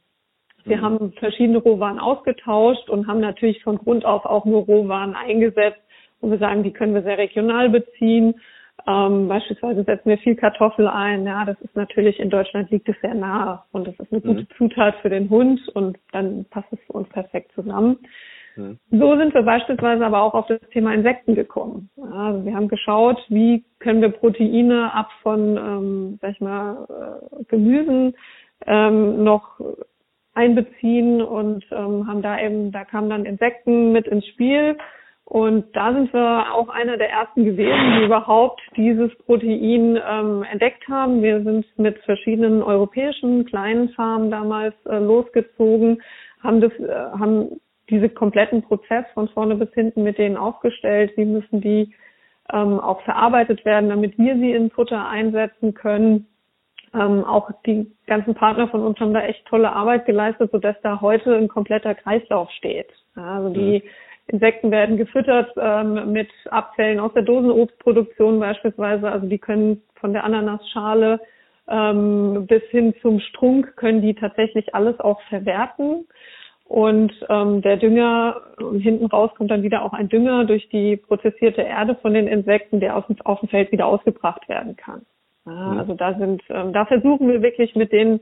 Wir 0.65 0.77
mhm. 0.77 0.81
haben 0.81 1.13
verschiedene 1.13 1.57
Rohwaren 1.57 1.99
ausgetauscht 1.99 2.87
und 2.89 3.07
haben 3.07 3.19
natürlich 3.19 3.63
von 3.63 3.79
Grund 3.79 4.05
auf 4.05 4.25
auch 4.25 4.45
nur 4.45 4.65
Rohwaren 4.65 5.15
eingesetzt, 5.15 5.81
wo 6.21 6.29
wir 6.29 6.38
sagen, 6.38 6.63
die 6.63 6.73
können 6.73 6.93
wir 6.93 7.03
sehr 7.03 7.17
regional 7.17 7.69
beziehen. 7.69 8.36
Ähm, 8.88 9.27
beispielsweise 9.27 9.84
setzen 9.84 10.10
wir 10.10 10.17
viel 10.19 10.36
Kartoffel 10.36 10.88
ein. 10.88 11.25
Ja, 11.25 11.45
das 11.45 11.60
ist 11.62 11.75
natürlich 11.75 12.19
in 12.19 12.29
Deutschland 12.29 12.71
liegt 12.71 12.88
es 12.88 12.95
sehr 13.01 13.13
nahe 13.13 13.62
und 13.71 13.88
das 13.88 13.95
ist 13.99 14.12
eine 14.12 14.21
gute 14.21 14.41
mhm. 14.41 14.47
Zutat 14.58 14.95
für 15.01 15.10
den 15.10 15.29
Hund 15.29 15.60
und 15.73 15.97
dann 16.12 16.45
passt 16.45 16.71
es 16.71 16.79
für 16.88 16.93
uns 16.93 17.10
perfekt 17.10 17.51
zusammen. 17.53 17.97
Mhm. 18.55 18.79
So 18.91 19.17
sind 19.17 19.34
wir 19.34 19.43
beispielsweise 19.43 20.05
aber 20.05 20.21
auch 20.21 20.34
auf 20.34 20.47
das 20.47 20.60
Thema 20.71 20.93
Insekten 20.93 21.36
gekommen. 21.36 21.89
Also 22.13 22.45
wir 22.45 22.55
haben 22.55 22.67
geschaut, 22.67 23.23
wie 23.29 23.65
können 23.79 24.01
wir 24.01 24.10
Proteine 24.10 24.93
ab 24.93 25.10
von, 25.23 25.58
ähm, 25.58 26.19
sag 26.21 26.32
ich 26.32 26.41
mal, 26.41 26.88
äh, 26.89 27.43
Gemüsen 27.45 28.15
ähm, 28.65 29.23
noch 29.23 29.60
einbeziehen 30.34 31.21
und 31.21 31.65
ähm, 31.71 32.08
haben 32.08 32.21
da 32.21 32.39
eben, 32.39 32.71
da 32.71 32.86
kamen 32.86 33.10
dann 33.10 33.25
Insekten 33.25 33.91
mit 33.91 34.08
ins 34.08 34.25
Spiel 34.27 34.77
und 35.29 35.75
da 35.75 35.93
sind 35.93 36.11
wir 36.11 36.55
auch 36.55 36.69
einer 36.69 36.97
der 36.97 37.11
ersten 37.11 37.45
gewesen, 37.45 37.99
die 37.99 38.05
überhaupt 38.05 38.61
dieses 38.75 39.15
Protein 39.19 39.95
ähm, 40.03 40.43
entdeckt 40.51 40.87
haben. 40.87 41.21
Wir 41.21 41.43
sind 41.43 41.67
mit 41.77 41.99
verschiedenen 41.99 42.63
europäischen 42.63 43.45
kleinen 43.45 43.89
Farmen 43.89 44.31
damals 44.31 44.73
äh, 44.87 44.97
losgezogen, 44.97 46.01
haben 46.41 46.61
das, 46.61 46.71
äh, 46.79 47.11
haben 47.19 47.61
diese 47.91 48.09
kompletten 48.09 48.63
Prozess 48.63 49.05
von 49.13 49.27
vorne 49.29 49.53
bis 49.53 49.71
hinten 49.75 50.01
mit 50.01 50.17
denen 50.17 50.35
aufgestellt. 50.35 51.11
Wie 51.15 51.25
müssen 51.25 51.61
die 51.61 51.93
ähm, 52.51 52.79
auch 52.79 53.01
verarbeitet 53.03 53.63
werden, 53.65 53.89
damit 53.89 54.17
wir 54.17 54.35
sie 54.35 54.53
in 54.53 54.71
Futter 54.71 55.07
einsetzen 55.07 55.75
können. 55.75 56.25
Ähm, 56.95 57.23
auch 57.23 57.51
die 57.67 57.91
ganzen 58.07 58.33
Partner 58.33 58.67
von 58.69 58.81
uns 58.81 58.99
haben 58.99 59.13
da 59.13 59.21
echt 59.21 59.45
tolle 59.45 59.71
Arbeit 59.71 60.07
geleistet, 60.07 60.49
sodass 60.51 60.75
da 60.81 61.01
heute 61.01 61.35
ein 61.35 61.49
kompletter 61.49 61.93
Kreislauf 61.93 62.49
steht. 62.49 62.89
Ja, 63.15 63.35
also 63.35 63.49
die 63.49 63.83
mhm 63.85 63.89
Insekten 64.29 64.71
werden 64.71 64.97
gefüttert 64.97 65.51
ähm, 65.57 66.11
mit 66.11 66.29
Abfällen 66.49 66.99
aus 66.99 67.13
der 67.13 67.23
Dosenobstproduktion 67.23 68.39
beispielsweise. 68.39 69.11
Also 69.11 69.27
die 69.27 69.39
können 69.39 69.81
von 69.95 70.13
der 70.13 70.23
Ananasschale 70.23 71.19
ähm, 71.67 72.45
bis 72.47 72.63
hin 72.69 72.93
zum 73.01 73.19
Strunk 73.19 73.75
können 73.75 74.01
die 74.01 74.13
tatsächlich 74.15 74.73
alles 74.73 74.99
auch 74.99 75.21
verwerten. 75.29 76.07
Und 76.65 77.11
ähm, 77.29 77.63
der 77.63 77.77
Dünger, 77.77 78.41
hinten 78.79 79.07
raus 79.07 79.31
kommt 79.35 79.49
dann 79.49 79.63
wieder 79.63 79.83
auch 79.83 79.93
ein 79.93 80.09
Dünger 80.09 80.45
durch 80.45 80.69
die 80.69 80.97
prozessierte 80.97 81.61
Erde 81.63 81.95
von 81.95 82.13
den 82.13 82.27
Insekten, 82.27 82.79
der 82.79 82.95
aus 82.95 83.07
dem, 83.07 83.19
auf 83.23 83.39
dem 83.39 83.49
Feld 83.49 83.71
wieder 83.71 83.87
ausgebracht 83.87 84.47
werden 84.47 84.75
kann. 84.75 85.01
Ja, 85.47 85.51
mhm. 85.51 85.77
also 85.79 85.93
da 85.95 86.13
sind, 86.13 86.43
ähm, 86.49 86.71
da 86.73 86.85
versuchen 86.85 87.27
wir 87.27 87.41
wirklich 87.41 87.75
mit 87.75 87.91
den 87.91 88.19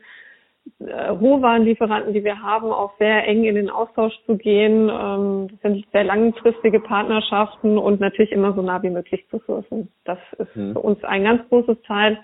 äh, 0.79 1.07
Rohwarenlieferanten, 1.09 2.13
die 2.13 2.23
wir 2.23 2.41
haben, 2.41 2.71
auch 2.71 2.91
sehr 2.97 3.27
eng 3.27 3.43
in 3.43 3.55
den 3.55 3.69
Austausch 3.69 4.13
zu 4.25 4.37
gehen. 4.37 4.89
Ähm, 4.89 5.47
das 5.51 5.61
sind 5.61 5.85
sehr 5.91 6.03
langfristige 6.03 6.79
Partnerschaften 6.79 7.77
und 7.77 7.99
natürlich 7.99 8.31
immer 8.31 8.53
so 8.53 8.61
nah 8.61 8.81
wie 8.83 8.89
möglich 8.89 9.25
zu 9.29 9.39
sourcen. 9.45 9.89
Das 10.05 10.19
ist 10.37 10.55
mhm. 10.55 10.73
für 10.73 10.79
uns 10.79 11.03
ein 11.03 11.23
ganz 11.23 11.47
großes 11.49 11.81
Teil. 11.83 12.19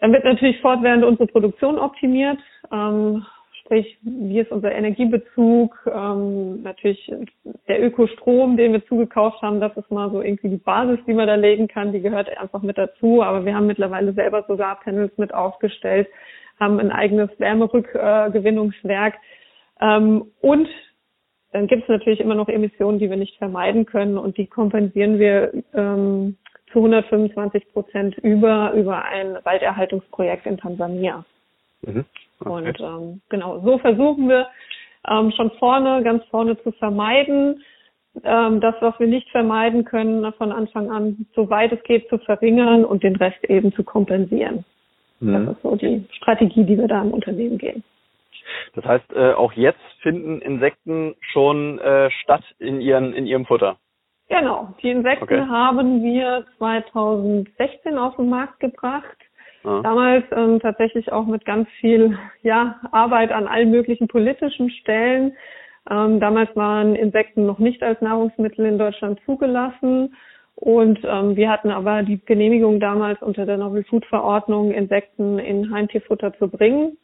Dann 0.00 0.12
wird 0.12 0.24
natürlich 0.24 0.60
fortwährend 0.60 1.04
unsere 1.04 1.26
Produktion 1.26 1.78
optimiert. 1.78 2.38
Ähm, 2.72 3.24
sprich, 3.60 3.98
wie 4.02 4.40
ist 4.40 4.50
unser 4.50 4.72
Energiebezug? 4.72 5.76
Ähm, 5.86 6.62
natürlich 6.62 7.12
der 7.68 7.84
Ökostrom, 7.84 8.56
den 8.56 8.72
wir 8.72 8.84
zugekauft 8.86 9.42
haben, 9.42 9.60
das 9.60 9.76
ist 9.76 9.90
mal 9.90 10.10
so 10.10 10.22
irgendwie 10.22 10.48
die 10.48 10.56
Basis, 10.56 10.98
die 11.06 11.14
man 11.14 11.26
da 11.26 11.34
legen 11.34 11.68
kann. 11.68 11.92
Die 11.92 12.00
gehört 12.00 12.36
einfach 12.36 12.62
mit 12.62 12.78
dazu. 12.78 13.22
Aber 13.22 13.44
wir 13.44 13.54
haben 13.54 13.66
mittlerweile 13.66 14.12
selber 14.12 14.44
Solarpanels 14.48 15.16
mit 15.18 15.32
aufgestellt 15.32 16.08
haben 16.60 16.78
ein 16.78 16.92
eigenes 16.92 17.30
Wärmerückgewinnungswerk. 17.38 19.14
Ähm, 19.80 20.26
und 20.40 20.68
dann 21.52 21.66
gibt 21.66 21.82
es 21.84 21.88
natürlich 21.88 22.20
immer 22.20 22.34
noch 22.34 22.48
Emissionen, 22.48 22.98
die 22.98 23.10
wir 23.10 23.16
nicht 23.16 23.36
vermeiden 23.38 23.86
können 23.86 24.18
und 24.18 24.36
die 24.36 24.46
kompensieren 24.46 25.18
wir 25.18 25.52
ähm, 25.74 26.36
zu 26.72 26.78
125 26.78 27.72
Prozent 27.72 28.18
über 28.18 28.72
über 28.72 29.04
ein 29.04 29.38
Walderhaltungsprojekt 29.42 30.46
in 30.46 30.58
Tansania. 30.58 31.24
Mhm. 31.82 32.04
Okay. 32.38 32.50
Und 32.50 32.80
ähm, 32.80 33.20
genau, 33.28 33.60
so 33.60 33.78
versuchen 33.78 34.28
wir 34.28 34.46
ähm, 35.08 35.32
schon 35.32 35.50
vorne, 35.58 36.02
ganz 36.02 36.24
vorne 36.26 36.60
zu 36.62 36.72
vermeiden, 36.72 37.64
ähm, 38.22 38.60
das, 38.60 38.74
was 38.80 38.98
wir 38.98 39.06
nicht 39.06 39.28
vermeiden 39.30 39.84
können, 39.84 40.32
von 40.34 40.52
Anfang 40.52 40.90
an, 40.90 41.26
soweit 41.34 41.72
es 41.72 41.82
geht, 41.84 42.08
zu 42.08 42.18
verringern 42.18 42.84
und 42.84 43.02
den 43.02 43.16
Rest 43.16 43.42
eben 43.44 43.72
zu 43.72 43.84
kompensieren. 43.84 44.64
Mhm. 45.20 45.46
Das 45.46 45.56
ist 45.56 45.62
so 45.62 45.76
die 45.76 46.04
Strategie, 46.12 46.64
die 46.64 46.78
wir 46.78 46.88
da 46.88 47.02
im 47.02 47.12
Unternehmen 47.12 47.58
gehen. 47.58 47.84
Das 48.74 48.84
heißt, 48.84 49.12
äh, 49.14 49.32
auch 49.32 49.52
jetzt 49.52 49.80
finden 50.00 50.40
Insekten 50.40 51.14
schon 51.32 51.78
äh, 51.78 52.10
statt 52.22 52.42
in, 52.58 52.80
ihren, 52.80 53.12
in 53.12 53.26
ihrem 53.26 53.46
Futter. 53.46 53.76
Genau, 54.28 54.74
die 54.82 54.90
Insekten 54.90 55.24
okay. 55.24 55.40
haben 55.40 56.02
wir 56.02 56.46
2016 56.58 57.98
auf 57.98 58.16
den 58.16 58.28
Markt 58.28 58.60
gebracht. 58.60 59.16
Ah. 59.64 59.80
Damals 59.82 60.24
ähm, 60.32 60.60
tatsächlich 60.60 61.12
auch 61.12 61.26
mit 61.26 61.44
ganz 61.44 61.68
viel 61.80 62.16
ja, 62.42 62.80
Arbeit 62.92 63.32
an 63.32 63.46
allen 63.46 63.70
möglichen 63.70 64.08
politischen 64.08 64.70
Stellen. 64.70 65.36
Ähm, 65.90 66.20
damals 66.20 66.54
waren 66.54 66.94
Insekten 66.94 67.44
noch 67.44 67.58
nicht 67.58 67.82
als 67.82 68.00
Nahrungsmittel 68.00 68.66
in 68.66 68.78
Deutschland 68.78 69.20
zugelassen. 69.26 70.14
Und 70.60 70.98
ähm, 71.04 71.36
wir 71.36 71.48
hatten 71.48 71.70
aber 71.70 72.02
die 72.02 72.22
Genehmigung 72.22 72.80
damals 72.80 73.20
unter 73.22 73.46
der 73.46 73.56
Novel 73.56 73.82
Food 73.84 74.04
Verordnung, 74.04 74.72
Insekten 74.72 75.38
in 75.38 75.72
Heimtierfutter 75.72 76.34
zu 76.34 76.48
bringen. 76.48 76.98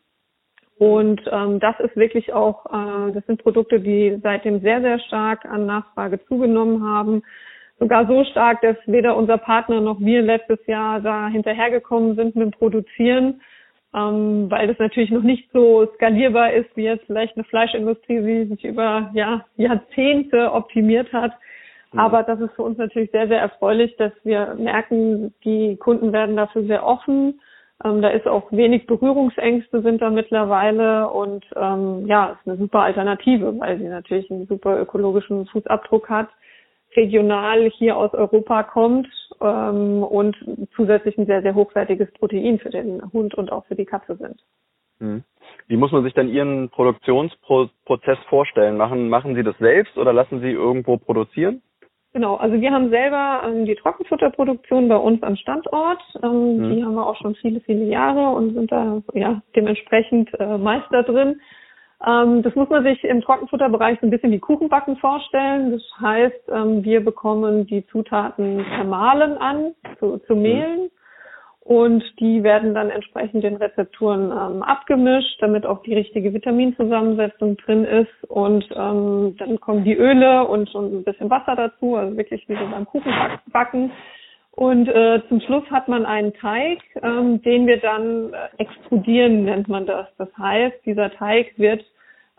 Und 0.78 1.22
ähm, 1.32 1.58
das 1.58 1.74
ist 1.80 1.96
wirklich 1.96 2.34
auch, 2.34 2.66
äh, 2.66 3.12
das 3.12 3.24
sind 3.24 3.42
Produkte, 3.42 3.80
die 3.80 4.18
seitdem 4.22 4.60
sehr, 4.60 4.82
sehr 4.82 4.98
stark 5.00 5.46
an 5.46 5.64
Nachfrage 5.64 6.22
zugenommen 6.26 6.84
haben. 6.84 7.22
Sogar 7.78 8.06
so 8.06 8.24
stark, 8.24 8.60
dass 8.60 8.76
weder 8.86 9.16
unser 9.16 9.38
Partner 9.38 9.80
noch 9.80 10.00
wir 10.00 10.20
letztes 10.20 10.58
Jahr 10.66 11.00
da 11.00 11.28
hinterhergekommen 11.28 12.14
sind 12.14 12.36
mit 12.36 12.44
dem 12.44 12.50
Produzieren, 12.50 13.40
ähm, 13.94 14.50
weil 14.50 14.66
das 14.66 14.78
natürlich 14.78 15.10
noch 15.10 15.22
nicht 15.22 15.50
so 15.54 15.86
skalierbar 15.94 16.52
ist, 16.52 16.68
wie 16.76 16.84
jetzt 16.84 17.06
vielleicht 17.06 17.36
eine 17.36 17.44
Fleischindustrie, 17.44 18.20
die 18.20 18.44
sich 18.50 18.64
über 18.66 19.10
ja, 19.14 19.46
Jahrzehnte 19.56 20.52
optimiert 20.52 21.10
hat. 21.14 21.32
Mhm. 21.96 22.00
Aber 22.00 22.22
das 22.22 22.40
ist 22.40 22.54
für 22.54 22.62
uns 22.62 22.78
natürlich 22.78 23.10
sehr, 23.10 23.26
sehr 23.26 23.40
erfreulich, 23.40 23.96
dass 23.96 24.12
wir 24.22 24.54
merken, 24.58 25.34
die 25.44 25.76
Kunden 25.76 26.12
werden 26.12 26.36
dafür 26.36 26.64
sehr 26.64 26.86
offen. 26.86 27.40
Ähm, 27.84 28.02
da 28.02 28.08
ist 28.08 28.26
auch 28.26 28.52
wenig 28.52 28.86
Berührungsängste 28.86 29.82
sind 29.82 30.02
da 30.02 30.10
mittlerweile 30.10 31.08
und 31.08 31.44
ähm, 31.56 32.06
ja, 32.06 32.32
ist 32.32 32.46
eine 32.46 32.58
super 32.58 32.80
Alternative, 32.80 33.58
weil 33.58 33.78
sie 33.78 33.88
natürlich 33.88 34.30
einen 34.30 34.46
super 34.46 34.78
ökologischen 34.80 35.46
Fußabdruck 35.46 36.08
hat, 36.08 36.28
regional 36.94 37.70
hier 37.70 37.96
aus 37.96 38.12
Europa 38.14 38.62
kommt 38.62 39.08
ähm, 39.40 40.02
und 40.02 40.36
zusätzlich 40.74 41.18
ein 41.18 41.26
sehr, 41.26 41.42
sehr 41.42 41.54
hochwertiges 41.54 42.10
Protein 42.12 42.58
für 42.58 42.70
den 42.70 43.02
Hund 43.12 43.34
und 43.34 43.52
auch 43.52 43.66
für 43.66 43.74
die 43.74 43.84
Katze 43.84 44.16
sind. 44.16 44.42
Mhm. 44.98 45.24
Wie 45.68 45.76
muss 45.76 45.92
man 45.92 46.04
sich 46.04 46.14
dann 46.14 46.28
Ihren 46.28 46.70
Produktionsprozess 46.70 48.18
vorstellen? 48.28 48.76
Machen, 48.76 49.08
machen 49.08 49.34
Sie 49.34 49.42
das 49.42 49.56
selbst 49.58 49.96
oder 49.98 50.12
lassen 50.12 50.40
Sie 50.40 50.50
irgendwo 50.50 50.96
produzieren? 50.96 51.62
Genau, 52.16 52.36
also 52.36 52.58
wir 52.58 52.72
haben 52.72 52.88
selber 52.88 53.42
ähm, 53.44 53.66
die 53.66 53.74
Trockenfutterproduktion 53.74 54.88
bei 54.88 54.96
uns 54.96 55.22
am 55.22 55.36
Standort. 55.36 56.00
Ähm, 56.22 56.56
mhm. 56.56 56.74
Die 56.74 56.82
haben 56.82 56.94
wir 56.94 57.06
auch 57.06 57.16
schon 57.16 57.34
viele, 57.34 57.60
viele 57.60 57.84
Jahre 57.84 58.34
und 58.34 58.54
sind 58.54 58.72
da 58.72 59.02
ja 59.12 59.42
dementsprechend 59.54 60.30
äh, 60.40 60.56
Meister 60.56 61.02
drin. 61.02 61.42
Ähm, 62.06 62.42
das 62.42 62.54
muss 62.54 62.70
man 62.70 62.84
sich 62.84 63.04
im 63.04 63.20
Trockenfutterbereich 63.20 63.98
so 64.00 64.06
ein 64.06 64.10
bisschen 64.10 64.32
wie 64.32 64.38
Kuchenbacken 64.38 64.96
vorstellen. 64.96 65.72
Das 65.72 65.82
heißt, 66.00 66.40
ähm, 66.54 66.82
wir 66.84 67.04
bekommen 67.04 67.66
die 67.66 67.86
Zutaten 67.88 68.64
vermahlen 68.64 69.36
an, 69.36 69.74
zu, 69.98 70.16
zu 70.26 70.36
mhm. 70.36 70.90
Und 71.66 72.04
die 72.20 72.44
werden 72.44 72.74
dann 72.74 72.90
entsprechend 72.90 73.42
den 73.42 73.56
Rezepturen 73.56 74.30
ähm, 74.30 74.62
abgemischt, 74.62 75.42
damit 75.42 75.66
auch 75.66 75.82
die 75.82 75.94
richtige 75.94 76.32
Vitaminzusammensetzung 76.32 77.56
drin 77.56 77.84
ist 77.84 78.30
und 78.30 78.64
ähm, 78.70 79.34
dann 79.36 79.58
kommen 79.58 79.82
die 79.82 79.96
Öle 79.96 80.46
und, 80.46 80.72
und 80.76 80.94
ein 80.94 81.02
bisschen 81.02 81.28
Wasser 81.28 81.56
dazu, 81.56 81.96
also 81.96 82.16
wirklich 82.16 82.48
wie 82.48 82.54
so 82.54 82.70
beim 82.70 82.84
Kuchenbacken. 82.84 83.90
Und 84.52 84.86
äh, 84.86 85.20
zum 85.28 85.40
Schluss 85.40 85.64
hat 85.68 85.88
man 85.88 86.06
einen 86.06 86.34
Teig, 86.34 86.78
ähm, 87.02 87.42
den 87.42 87.66
wir 87.66 87.78
dann 87.78 88.32
äh, 88.32 88.62
extrudieren, 88.62 89.44
nennt 89.44 89.66
man 89.66 89.86
das. 89.86 90.06
Das 90.18 90.28
heißt, 90.38 90.86
dieser 90.86 91.10
Teig 91.10 91.58
wird 91.58 91.84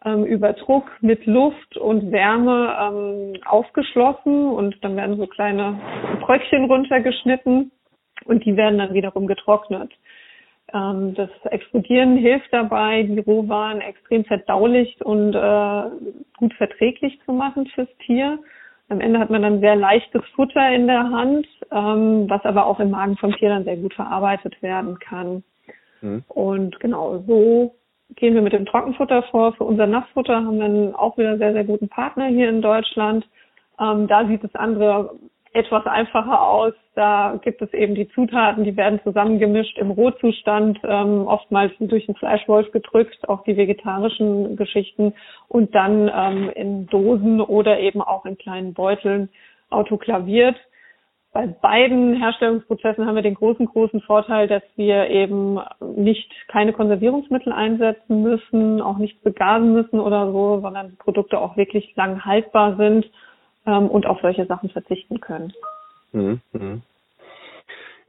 ähm, 0.06 0.24
über 0.24 0.54
Druck 0.54 0.90
mit 1.02 1.26
Luft 1.26 1.76
und 1.76 2.14
Wärme 2.14 2.78
ähm, 2.80 3.42
aufgeschlossen 3.46 4.48
und 4.48 4.82
dann 4.86 4.96
werden 4.96 5.18
so 5.18 5.28
kleine 5.28 5.78
Bröckchen 6.22 6.64
runtergeschnitten 6.64 7.74
und 8.28 8.46
die 8.46 8.56
werden 8.56 8.80
dann 8.80 8.94
wiederum 8.94 9.28
getrocknet. 9.28 9.92
Ähm, 10.74 11.14
das 11.16 11.30
Explodieren 11.46 12.18
hilft 12.18 12.52
dabei, 12.52 13.04
die 13.04 13.20
Rohwaren 13.20 13.82
extrem 13.82 14.26
verdaulich 14.26 14.98
und 15.04 15.34
äh, 15.34 15.84
gut 16.38 16.54
verträglich 16.56 17.20
zu 17.26 17.34
machen 17.34 17.68
fürs 17.68 17.90
Tier. 18.06 18.40
Am 18.90 19.02
Ende 19.02 19.20
hat 19.20 19.30
man 19.30 19.42
dann 19.42 19.60
sehr 19.60 19.76
leichtes 19.76 20.24
Futter 20.36 20.74
in 20.74 20.88
der 20.88 21.10
Hand, 21.10 21.48
ähm, 21.72 22.30
was 22.30 22.44
aber 22.46 22.66
auch 22.66 22.80
im 22.80 22.92
Magen 22.92 23.18
vom 23.18 23.34
Tier 23.36 23.50
dann 23.50 23.66
sehr 23.66 23.78
gut 23.78 23.94
verarbeitet 23.94 24.62
werden 24.62 24.98
kann. 25.00 25.44
Mhm. 26.02 26.24
Und 26.28 26.80
genau 26.80 27.24
so 27.28 27.76
gehen 28.16 28.34
wir 28.34 28.42
mit 28.42 28.54
dem 28.54 28.66
Trockenfutter 28.66 29.24
vor. 29.24 29.54
Für 29.54 29.66
unser 29.66 29.88
Nassfutter 29.88 30.36
haben 30.36 30.60
wir 30.60 31.00
auch 31.00 31.18
wieder 31.18 31.38
sehr, 31.38 31.54
sehr 31.54 31.66
guten 31.66 31.90
Partner 31.90 32.28
hier 32.28 32.50
in 32.50 32.62
Deutschland. 32.62 33.28
Ähm, 33.80 34.08
da 34.08 34.26
sieht 34.26 34.44
das 34.44 34.56
andere 34.56 35.16
etwas 35.54 35.86
einfacher 35.86 36.42
aus. 36.42 36.74
Da 36.96 37.40
gibt 37.44 37.62
es 37.62 37.74
eben 37.74 37.96
die 37.96 38.10
Zutaten, 38.10 38.64
die 38.64 38.76
werden 38.76 39.00
zusammengemischt 39.04 39.78
im 39.78 39.92
Rohzustand, 39.92 40.80
ähm, 40.84 41.28
oftmals 41.28 41.72
durch 41.80 42.06
den 42.06 42.16
Fleischwolf 42.16 42.72
gedrückt, 42.72 43.30
auch 43.30 43.44
die 43.44 43.56
vegetarischen 43.56 44.56
Geschichten 44.56 45.14
und 45.48 45.76
dann 45.76 46.12
ähm, 46.14 46.50
in 46.56 46.88
Dosen 46.88 47.42
oder 47.42 47.80
eben 47.80 48.02
auch 48.02 48.26
in 48.26 48.38
kleinen 48.38 48.74
Beuteln 48.74 49.30
autoklaviert. 49.70 50.56
Bei 51.34 51.46
beiden 51.46 52.16
Herstellungsprozessen 52.16 53.06
haben 53.06 53.16
wir 53.16 53.22
den 53.22 53.36
großen, 53.36 53.68
großen 53.68 54.02
Vorteil, 54.02 54.48
dass 54.48 54.64
wir 54.76 55.10
eben 55.10 55.60
nicht 55.96 56.32
keine 56.48 56.74
Konservierungsmittel 56.74 57.54
einsetzen 57.54 58.24
müssen, 58.24 58.82
auch 58.82 58.98
nicht 58.98 59.22
begasen 59.24 59.74
müssen 59.74 60.00
oder 60.00 60.32
so, 60.32 60.62
sondern 60.62 60.90
die 60.90 60.96
Produkte 60.96 61.40
auch 61.40 61.56
wirklich 61.56 61.96
lang 61.96 62.26
haltbar 62.26 62.76
sind 62.78 63.06
ähm, 63.68 63.88
und 63.88 64.08
auf 64.08 64.20
solche 64.22 64.46
Sachen 64.46 64.70
verzichten 64.70 65.20
können. 65.22 65.54
Mhm. 66.12 66.42
mhm. 66.54 66.82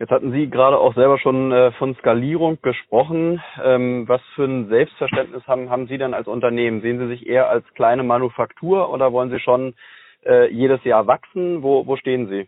Jetzt 0.01 0.13
hatten 0.13 0.31
Sie 0.31 0.49
gerade 0.49 0.79
auch 0.79 0.95
selber 0.95 1.19
schon 1.19 1.51
äh, 1.51 1.73
von 1.73 1.97
Skalierung 1.97 2.59
gesprochen. 2.63 3.43
Ähm, 3.61 4.05
was 4.07 4.21
für 4.37 4.45
ein 4.45 4.69
Selbstverständnis 4.69 5.45
haben, 5.49 5.71
haben 5.71 5.89
Sie 5.89 5.99
denn 5.99 6.15
als 6.15 6.29
Unternehmen? 6.29 6.83
Sehen 6.83 7.01
Sie 7.01 7.09
sich 7.09 7.27
eher 7.27 7.51
als 7.51 7.65
kleine 7.75 8.05
Manufaktur 8.05 8.93
oder 8.93 9.13
wollen 9.13 9.31
Sie 9.31 9.41
schon 9.41 9.75
äh, 10.25 10.53
jedes 10.53 10.85
Jahr 10.85 11.09
wachsen? 11.09 11.65
Wo, 11.65 11.85
wo 11.85 11.97
stehen 11.97 12.29
Sie? 12.29 12.47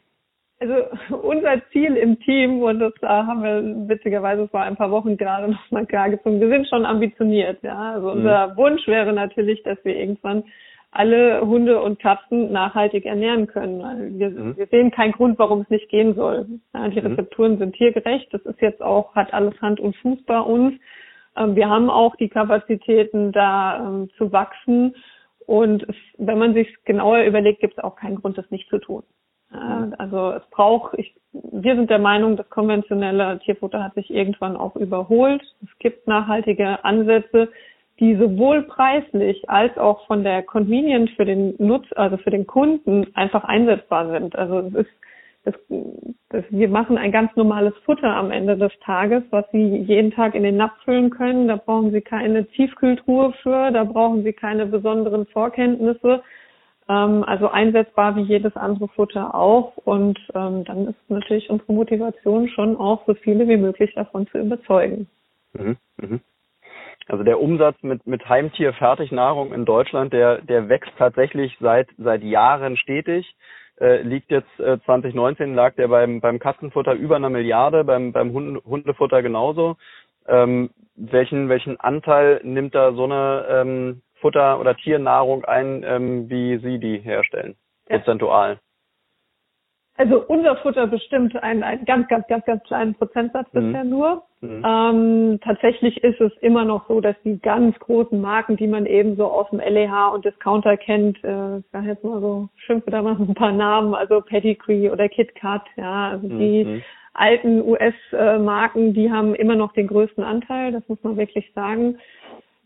Also 0.61 0.75
unser 1.23 1.61
Ziel 1.73 1.96
im 1.96 2.20
Team, 2.20 2.62
und 2.62 2.79
das 2.79 2.92
äh, 3.03 3.07
haben 3.09 3.42
wir 3.42 3.88
witzigerweise 3.88 4.46
vor 4.46 4.61
ein 4.61 4.77
paar 4.77 4.92
Wochen 4.92 5.16
gerade 5.16 5.51
noch 5.51 5.70
mal 5.73 5.87
klar 5.87 6.09
gezogen, 6.09 6.40
wir 6.40 6.51
sind 6.51 6.68
schon 6.68 6.87
ambitioniert. 6.87 7.61
Ja? 7.64 7.94
Also 7.94 8.12
unser 8.12 8.49
mhm. 8.49 8.57
Wunsch 8.59 8.87
wäre 8.87 9.12
natürlich, 9.12 9.61
dass 9.64 9.85
wir 9.85 9.96
irgendwann 9.96 10.44
alle 10.92 11.40
Hunde 11.42 11.81
und 11.81 12.00
Katzen 12.00 12.50
nachhaltig 12.50 13.07
ernähren 13.07 13.46
können. 13.46 14.18
Wir, 14.18 14.31
mhm. 14.31 14.57
wir 14.57 14.66
sehen 14.66 14.90
keinen 14.90 15.12
Grund, 15.12 15.38
warum 15.38 15.61
es 15.61 15.70
nicht 15.70 15.88
gehen 15.88 16.14
soll. 16.14 16.46
Ja, 16.74 16.88
die 16.88 17.00
mhm. 17.00 17.07
Rezepturen 17.07 17.59
sind 17.59 17.76
tiergerecht. 17.76 18.33
Das 18.33 18.42
ist 18.42 18.61
jetzt 18.61 18.83
auch, 18.83 19.14
hat 19.14 19.33
alles 19.33 19.61
Hand 19.61 19.79
und 19.79 19.96
Fuß 19.96 20.24
bei 20.24 20.40
uns. 20.40 20.74
Ähm, 21.37 21.55
wir 21.55 21.68
haben 21.68 21.90
auch 21.90 22.16
die 22.16 22.29
Kapazitäten, 22.29 23.31
da 23.31 23.87
ähm, 23.87 24.11
zu 24.16 24.33
wachsen. 24.33 24.96
Und 25.46 25.85
es, 25.88 25.96
wenn 26.18 26.38
man 26.38 26.55
sich 26.55 26.68
genauer 26.85 27.22
überlegt, 27.22 27.61
gibt 27.61 27.79
es 27.79 27.85
auch 27.85 27.96
keinen 27.96 28.16
Grund, 28.16 28.37
das 28.37 28.50
nicht 28.50 28.68
zu 28.68 28.79
tun. 28.79 29.03
Mhm. 29.53 29.96
also 29.98 30.31
es 30.31 30.48
braucht, 30.50 30.96
ich, 30.96 31.12
wir 31.33 31.74
sind 31.74 31.90
der 31.90 31.98
Meinung, 31.98 32.37
das 32.37 32.48
konventionelle 32.50 33.40
Tierfutter 33.40 33.83
hat 33.83 33.94
sich 33.94 34.09
irgendwann 34.09 34.57
auch 34.57 34.76
überholt. 34.76 35.42
Es 35.64 35.79
gibt 35.81 36.07
nachhaltige 36.07 36.85
Ansätze, 36.85 37.48
die 38.00 38.16
sowohl 38.16 38.62
preislich 38.62 39.48
als 39.48 39.76
auch 39.76 40.06
von 40.06 40.24
der 40.24 40.42
Convenience 40.42 41.10
für 41.16 41.26
den 41.26 41.54
Nutz, 41.58 41.86
also 41.94 42.16
für 42.16 42.30
den 42.30 42.46
Kunden 42.46 43.06
einfach 43.14 43.44
einsetzbar 43.44 44.10
sind. 44.10 44.34
Also 44.36 44.60
es 44.60 44.74
ist, 44.74 44.90
das, 45.44 45.54
das, 46.30 46.44
wir 46.50 46.68
machen 46.68 46.98
ein 46.98 47.12
ganz 47.12 47.34
normales 47.36 47.74
Futter 47.84 48.14
am 48.14 48.30
Ende 48.30 48.56
des 48.56 48.72
Tages, 48.84 49.22
was 49.30 49.44
Sie 49.52 49.76
jeden 49.76 50.12
Tag 50.12 50.34
in 50.34 50.42
den 50.42 50.56
Napf 50.56 50.82
füllen 50.84 51.10
können. 51.10 51.48
Da 51.48 51.56
brauchen 51.56 51.92
Sie 51.92 52.00
keine 52.00 52.46
Tiefkühltruhe 52.46 53.32
für, 53.42 53.70
da 53.70 53.84
brauchen 53.84 54.24
Sie 54.24 54.32
keine 54.32 54.66
besonderen 54.66 55.26
Vorkenntnisse. 55.26 56.22
Ähm, 56.88 57.22
also 57.24 57.48
einsetzbar 57.48 58.16
wie 58.16 58.22
jedes 58.22 58.56
andere 58.56 58.88
Futter 58.88 59.34
auch. 59.34 59.76
Und 59.76 60.18
ähm, 60.34 60.64
dann 60.64 60.88
ist 60.88 61.10
natürlich 61.10 61.50
unsere 61.50 61.72
Motivation 61.72 62.48
schon 62.48 62.76
auch, 62.76 63.06
so 63.06 63.14
viele 63.14 63.46
wie 63.46 63.58
möglich 63.58 63.92
davon 63.94 64.26
zu 64.28 64.38
überzeugen. 64.38 65.06
Mhm, 65.52 65.76
mh. 65.98 66.20
Also 67.11 67.25
der 67.25 67.40
Umsatz 67.40 67.77
mit, 67.83 68.07
mit 68.07 68.29
Heimtierfertignahrung 68.29 69.53
in 69.53 69.64
Deutschland, 69.64 70.12
der, 70.12 70.42
der 70.42 70.68
wächst 70.68 70.92
tatsächlich 70.96 71.57
seit, 71.61 71.88
seit 71.99 72.23
Jahren 72.23 72.77
stetig. 72.77 73.35
Äh, 73.81 74.03
liegt 74.03 74.31
jetzt 74.31 74.61
äh, 74.61 74.79
2019 74.85 75.55
lag 75.55 75.75
der 75.75 75.88
beim, 75.88 76.20
beim 76.20 76.38
Katzenfutter 76.38 76.92
über 76.92 77.16
einer 77.16 77.31
Milliarde, 77.31 77.83
beim, 77.83 78.12
beim 78.12 78.33
Hunde, 78.33 78.61
Hundefutter 78.64 79.23
genauso. 79.23 79.77
Ähm, 80.29 80.70
welchen, 80.94 81.49
welchen 81.49 81.81
Anteil 81.81 82.40
nimmt 82.44 82.77
da 82.77 82.92
so 82.92 83.05
eine 83.05 83.44
ähm, 83.51 84.03
Futter- 84.20 84.61
oder 84.61 84.77
Tiernahrung 84.77 85.44
ein, 85.44 85.83
ähm, 85.85 86.31
wie 86.31 86.59
Sie 86.59 86.79
die 86.79 86.99
herstellen, 86.99 87.57
prozentual? 87.87 88.61
Also 90.00 90.24
unser 90.28 90.56
Futter 90.56 90.86
bestimmt 90.86 91.36
einen, 91.42 91.62
einen 91.62 91.84
ganz, 91.84 92.08
ganz, 92.08 92.26
ganz, 92.26 92.42
ganz 92.46 92.62
kleinen 92.62 92.94
Prozentsatz 92.94 93.52
mhm. 93.52 93.66
bisher 93.66 93.84
nur. 93.84 94.22
Mhm. 94.40 94.64
Ähm, 94.66 95.40
tatsächlich 95.44 96.02
ist 96.02 96.18
es 96.22 96.32
immer 96.40 96.64
noch 96.64 96.88
so, 96.88 97.02
dass 97.02 97.16
die 97.22 97.38
ganz 97.38 97.78
großen 97.80 98.18
Marken, 98.18 98.56
die 98.56 98.66
man 98.66 98.86
eben 98.86 99.16
so 99.16 99.26
aus 99.26 99.50
dem 99.50 99.60
LEH 99.60 100.14
und 100.14 100.24
Discounter 100.24 100.78
kennt, 100.78 101.22
äh, 101.22 101.58
ich 101.58 101.66
sage 101.70 101.88
jetzt 101.88 102.02
mal 102.02 102.18
so, 102.18 102.48
schimpfe 102.64 102.90
da 102.90 103.02
mal 103.02 103.14
ein 103.20 103.34
paar 103.34 103.52
Namen, 103.52 103.94
also 103.94 104.22
Pedigree 104.22 104.88
oder 104.88 105.06
KitKat, 105.10 105.66
ja, 105.76 106.12
also 106.12 106.28
die 106.28 106.64
mhm. 106.64 106.82
alten 107.12 107.60
US-Marken, 107.60 108.94
die 108.94 109.12
haben 109.12 109.34
immer 109.34 109.54
noch 109.54 109.74
den 109.74 109.86
größten 109.86 110.24
Anteil, 110.24 110.72
das 110.72 110.88
muss 110.88 111.02
man 111.02 111.18
wirklich 111.18 111.52
sagen. 111.54 111.98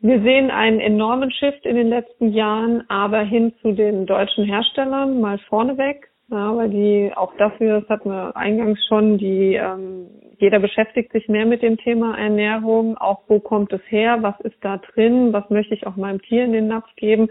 Wir 0.00 0.22
sehen 0.22 0.52
einen 0.52 0.78
enormen 0.78 1.32
Shift 1.32 1.66
in 1.66 1.74
den 1.74 1.88
letzten 1.88 2.32
Jahren, 2.32 2.88
aber 2.88 3.22
hin 3.22 3.54
zu 3.60 3.72
den 3.72 4.06
deutschen 4.06 4.44
Herstellern 4.44 5.20
mal 5.20 5.38
vorneweg. 5.48 6.13
Ja, 6.30 6.56
weil 6.56 6.70
die 6.70 7.12
auch 7.14 7.36
dafür, 7.36 7.80
das 7.80 7.88
hatten 7.90 8.08
wir 8.10 8.36
eingangs 8.36 8.84
schon, 8.86 9.18
die 9.18 9.54
ähm, 9.54 10.06
jeder 10.38 10.58
beschäftigt 10.58 11.12
sich 11.12 11.28
mehr 11.28 11.46
mit 11.46 11.62
dem 11.62 11.76
Thema 11.76 12.18
Ernährung, 12.18 12.96
auch 12.96 13.20
wo 13.28 13.40
kommt 13.40 13.72
es 13.72 13.82
her, 13.88 14.18
was 14.22 14.38
ist 14.40 14.56
da 14.62 14.78
drin, 14.78 15.32
was 15.32 15.48
möchte 15.50 15.74
ich 15.74 15.86
auch 15.86 15.96
meinem 15.96 16.20
Tier 16.22 16.44
in 16.44 16.52
den 16.52 16.68
Napf 16.68 16.88
geben. 16.96 17.28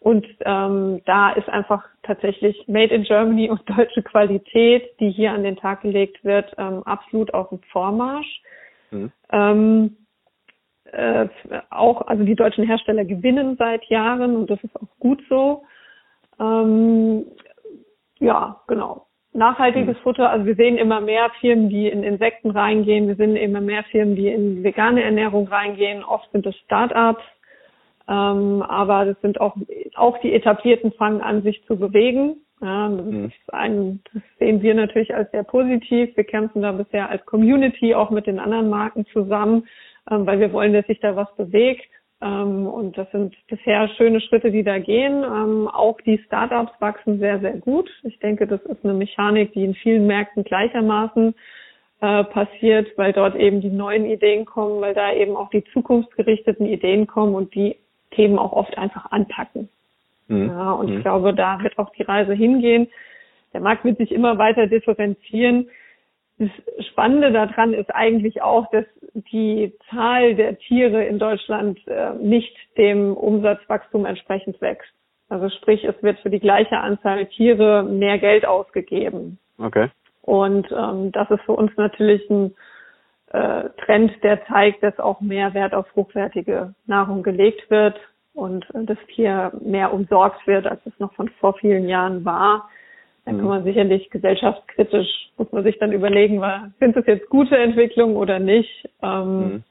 Und 0.00 0.26
ähm, 0.46 1.02
da 1.04 1.32
ist 1.32 1.48
einfach 1.50 1.84
tatsächlich 2.02 2.66
Made 2.66 2.94
in 2.94 3.02
Germany 3.02 3.50
und 3.50 3.60
deutsche 3.68 4.02
Qualität, 4.02 4.98
die 4.98 5.10
hier 5.10 5.32
an 5.32 5.42
den 5.42 5.56
Tag 5.56 5.82
gelegt 5.82 6.24
wird, 6.24 6.52
ähm, 6.56 6.82
absolut 6.84 7.34
auf 7.34 7.50
dem 7.50 7.60
Vormarsch. 7.70 8.40
Mhm. 8.90 9.12
Ähm, 9.30 9.96
äh, 10.92 11.28
auch, 11.68 12.02
also 12.02 12.24
die 12.24 12.34
deutschen 12.34 12.64
Hersteller 12.64 13.04
gewinnen 13.04 13.56
seit 13.58 13.84
Jahren 13.84 14.36
und 14.36 14.50
das 14.50 14.62
ist 14.64 14.74
auch 14.74 14.88
gut 14.98 15.22
so. 15.28 15.62
Ähm, 16.40 17.26
ja, 18.20 18.60
genau. 18.68 19.06
Nachhaltiges 19.32 19.96
mhm. 19.98 20.02
Futter, 20.02 20.30
also 20.30 20.44
wir 20.44 20.56
sehen 20.56 20.76
immer 20.76 21.00
mehr 21.00 21.30
Firmen, 21.40 21.68
die 21.68 21.88
in 21.88 22.02
Insekten 22.02 22.50
reingehen, 22.50 23.08
wir 23.08 23.14
sehen 23.14 23.36
immer 23.36 23.60
mehr 23.60 23.84
Firmen, 23.84 24.16
die 24.16 24.28
in 24.28 24.64
vegane 24.64 25.02
Ernährung 25.02 25.46
reingehen, 25.48 26.02
oft 26.02 26.30
sind 26.32 26.46
es 26.46 26.56
Start-ups, 26.58 27.22
ähm, 28.08 28.62
aber 28.62 29.04
das 29.04 29.20
sind 29.20 29.40
auch, 29.40 29.56
auch 29.94 30.18
die 30.18 30.34
etablierten 30.34 30.92
fangen 30.92 31.20
an, 31.20 31.42
sich 31.42 31.64
zu 31.66 31.76
bewegen. 31.76 32.38
Ja, 32.60 32.88
das, 32.88 33.06
mhm. 33.06 33.32
ein, 33.52 34.00
das 34.12 34.22
sehen 34.38 34.60
wir 34.62 34.74
natürlich 34.74 35.14
als 35.14 35.30
sehr 35.30 35.44
positiv. 35.44 36.14
Wir 36.16 36.24
kämpfen 36.24 36.60
da 36.62 36.72
bisher 36.72 37.08
als 37.08 37.24
Community 37.24 37.94
auch 37.94 38.10
mit 38.10 38.26
den 38.26 38.38
anderen 38.38 38.68
Marken 38.68 39.06
zusammen, 39.06 39.66
ähm, 40.10 40.26
weil 40.26 40.40
wir 40.40 40.52
wollen, 40.52 40.72
dass 40.72 40.86
sich 40.86 41.00
da 41.00 41.16
was 41.16 41.34
bewegt. 41.36 41.88
Ähm, 42.22 42.66
und 42.66 42.98
das 42.98 43.10
sind 43.12 43.34
bisher 43.48 43.88
schöne 43.96 44.20
Schritte, 44.20 44.50
die 44.50 44.62
da 44.62 44.78
gehen. 44.78 45.24
Ähm, 45.24 45.68
auch 45.68 46.00
die 46.02 46.18
Startups 46.26 46.72
wachsen 46.80 47.18
sehr, 47.18 47.40
sehr 47.40 47.54
gut. 47.54 47.90
Ich 48.02 48.18
denke, 48.18 48.46
das 48.46 48.60
ist 48.62 48.84
eine 48.84 48.94
Mechanik, 48.94 49.52
die 49.54 49.64
in 49.64 49.74
vielen 49.74 50.06
Märkten 50.06 50.44
gleichermaßen 50.44 51.34
äh, 52.00 52.24
passiert, 52.24 52.96
weil 52.96 53.12
dort 53.12 53.36
eben 53.36 53.60
die 53.60 53.70
neuen 53.70 54.04
Ideen 54.04 54.44
kommen, 54.44 54.80
weil 54.80 54.94
da 54.94 55.12
eben 55.12 55.36
auch 55.36 55.50
die 55.50 55.64
zukunftsgerichteten 55.72 56.66
Ideen 56.66 57.06
kommen 57.06 57.34
und 57.34 57.54
die 57.54 57.76
Themen 58.10 58.38
auch 58.38 58.52
oft 58.52 58.76
einfach 58.76 59.10
anpacken. 59.12 59.68
Mhm. 60.28 60.48
Ja, 60.48 60.72
und 60.72 60.90
mhm. 60.90 60.96
ich 60.98 61.02
glaube, 61.02 61.34
da 61.34 61.62
wird 61.62 61.78
auch 61.78 61.90
die 61.90 62.02
Reise 62.02 62.34
hingehen. 62.34 62.88
Der 63.52 63.60
Markt 63.60 63.84
wird 63.84 63.98
sich 63.98 64.12
immer 64.12 64.38
weiter 64.38 64.66
differenzieren. 64.66 65.68
Das 66.40 66.86
Spannende 66.86 67.32
daran 67.32 67.74
ist 67.74 67.94
eigentlich 67.94 68.40
auch, 68.40 68.70
dass 68.70 68.86
die 69.12 69.74
Zahl 69.90 70.34
der 70.34 70.58
Tiere 70.58 71.04
in 71.04 71.18
Deutschland 71.18 71.78
äh, 71.86 72.14
nicht 72.14 72.56
dem 72.78 73.14
Umsatzwachstum 73.14 74.06
entsprechend 74.06 74.58
wächst. 74.62 74.90
Also 75.28 75.50
sprich, 75.50 75.84
es 75.84 76.02
wird 76.02 76.18
für 76.20 76.30
die 76.30 76.40
gleiche 76.40 76.78
Anzahl 76.78 77.26
Tiere 77.26 77.82
mehr 77.82 78.18
Geld 78.18 78.46
ausgegeben. 78.46 79.38
Okay. 79.58 79.90
Und 80.22 80.66
ähm, 80.72 81.12
das 81.12 81.30
ist 81.30 81.42
für 81.42 81.52
uns 81.52 81.72
natürlich 81.76 82.22
ein 82.30 82.54
äh, 83.32 83.68
Trend, 83.84 84.12
der 84.22 84.42
zeigt, 84.46 84.82
dass 84.82 84.98
auch 84.98 85.20
mehr 85.20 85.52
Wert 85.52 85.74
auf 85.74 85.94
hochwertige 85.94 86.74
Nahrung 86.86 87.22
gelegt 87.22 87.70
wird 87.70 88.00
und 88.32 88.64
äh, 88.74 88.84
das 88.84 88.98
Tier 89.14 89.52
mehr 89.62 89.92
umsorgt 89.92 90.46
wird, 90.46 90.66
als 90.66 90.80
es 90.86 90.98
noch 90.98 91.12
von 91.12 91.28
vor 91.38 91.52
vielen 91.58 91.86
Jahren 91.86 92.24
war. 92.24 92.70
Da 93.24 93.32
kann 93.32 93.40
mhm. 93.40 93.48
man 93.48 93.64
sicherlich 93.64 94.08
gesellschaftskritisch, 94.10 95.30
muss 95.36 95.52
man 95.52 95.62
sich 95.62 95.78
dann 95.78 95.92
überlegen, 95.92 96.42
sind 96.78 96.96
es 96.96 97.06
jetzt 97.06 97.28
gute 97.28 97.56
Entwicklungen 97.56 98.16
oder 98.16 98.38
nicht. 98.38 98.88
Ähm, 99.02 99.38
mhm. 99.38 99.64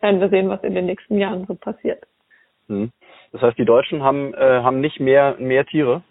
Werden 0.00 0.20
wir 0.20 0.28
sehen, 0.30 0.48
was 0.48 0.62
in 0.62 0.74
den 0.74 0.86
nächsten 0.86 1.18
Jahren 1.18 1.46
so 1.46 1.54
passiert. 1.54 2.04
Mhm. 2.68 2.90
Das 3.32 3.42
heißt, 3.42 3.58
die 3.58 3.64
Deutschen 3.64 4.02
haben, 4.02 4.34
äh, 4.34 4.62
haben 4.62 4.80
nicht 4.80 5.00
mehr, 5.00 5.36
mehr 5.38 5.66
Tiere? 5.66 6.02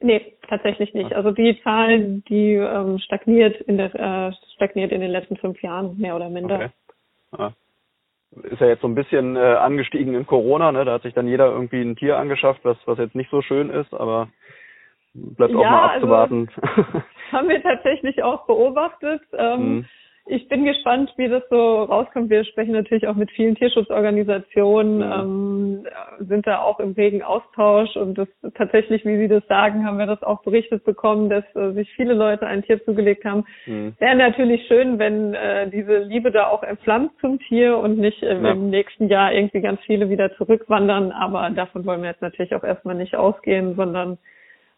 Nee, 0.00 0.34
tatsächlich 0.48 0.92
nicht. 0.92 1.14
Also 1.14 1.30
die 1.30 1.60
Zahl, 1.62 2.22
die 2.28 2.54
ähm, 2.54 2.98
stagniert 2.98 3.60
in 3.62 3.78
der 3.78 3.94
äh, 3.94 4.32
stagniert 4.54 4.92
in 4.92 5.00
den 5.00 5.10
letzten 5.10 5.36
fünf 5.36 5.62
Jahren 5.62 5.98
mehr 5.98 6.14
oder 6.14 6.28
minder. 6.28 6.56
Okay. 6.56 6.68
Ja. 7.38 7.52
Ist 8.42 8.60
ja 8.60 8.66
jetzt 8.66 8.82
so 8.82 8.88
ein 8.88 8.96
bisschen 8.96 9.36
äh, 9.36 9.38
angestiegen 9.38 10.14
in 10.14 10.26
Corona, 10.26 10.72
ne? 10.72 10.84
Da 10.84 10.94
hat 10.94 11.02
sich 11.02 11.14
dann 11.14 11.28
jeder 11.28 11.46
irgendwie 11.46 11.80
ein 11.80 11.96
Tier 11.96 12.18
angeschafft, 12.18 12.60
was 12.64 12.76
was 12.84 12.98
jetzt 12.98 13.14
nicht 13.14 13.30
so 13.30 13.40
schön 13.42 13.70
ist, 13.70 13.94
aber 13.94 14.28
bleibt 15.14 15.54
auch 15.54 15.62
ja, 15.62 15.70
mal 15.70 15.88
also 15.88 16.14
abzuwarten. 16.14 16.50
Also, 16.60 17.02
haben 17.32 17.48
wir 17.48 17.62
tatsächlich 17.62 18.22
auch 18.22 18.46
beobachtet. 18.46 19.22
Ähm, 19.32 19.76
mhm 19.76 19.84
ich 20.26 20.48
bin 20.48 20.64
gespannt, 20.64 21.12
wie 21.18 21.28
das 21.28 21.42
so 21.50 21.82
rauskommt. 21.82 22.30
Wir 22.30 22.44
sprechen 22.44 22.72
natürlich 22.72 23.06
auch 23.06 23.14
mit 23.14 23.30
vielen 23.32 23.56
Tierschutzorganisationen, 23.56 25.00
ja. 25.00 25.20
ähm, 25.20 25.86
sind 26.18 26.46
da 26.46 26.62
auch 26.62 26.80
im 26.80 26.92
regen 26.92 27.22
Austausch 27.22 27.94
und 27.96 28.16
das 28.16 28.28
tatsächlich, 28.54 29.04
wie 29.04 29.18
Sie 29.18 29.28
das 29.28 29.46
sagen, 29.48 29.84
haben 29.84 29.98
wir 29.98 30.06
das 30.06 30.22
auch 30.22 30.42
berichtet 30.42 30.82
bekommen, 30.84 31.28
dass 31.28 31.44
äh, 31.54 31.72
sich 31.72 31.92
viele 31.94 32.14
Leute 32.14 32.46
ein 32.46 32.62
Tier 32.62 32.82
zugelegt 32.84 33.26
haben. 33.26 33.44
Mhm. 33.66 33.94
Wäre 33.98 34.16
natürlich 34.16 34.66
schön, 34.66 34.98
wenn 34.98 35.34
äh, 35.34 35.68
diese 35.68 35.98
Liebe 35.98 36.30
da 36.30 36.46
auch 36.46 36.62
entflammt 36.62 37.12
zum 37.20 37.38
Tier 37.40 37.76
und 37.76 37.98
nicht 37.98 38.22
äh, 38.22 38.40
ja. 38.40 38.52
im 38.52 38.70
nächsten 38.70 39.08
Jahr 39.08 39.30
irgendwie 39.30 39.60
ganz 39.60 39.80
viele 39.82 40.08
wieder 40.08 40.34
zurückwandern. 40.36 41.12
Aber 41.12 41.50
davon 41.50 41.84
wollen 41.84 42.00
wir 42.00 42.08
jetzt 42.08 42.22
natürlich 42.22 42.54
auch 42.54 42.64
erstmal 42.64 42.94
nicht 42.94 43.14
ausgehen, 43.14 43.76
sondern 43.76 44.16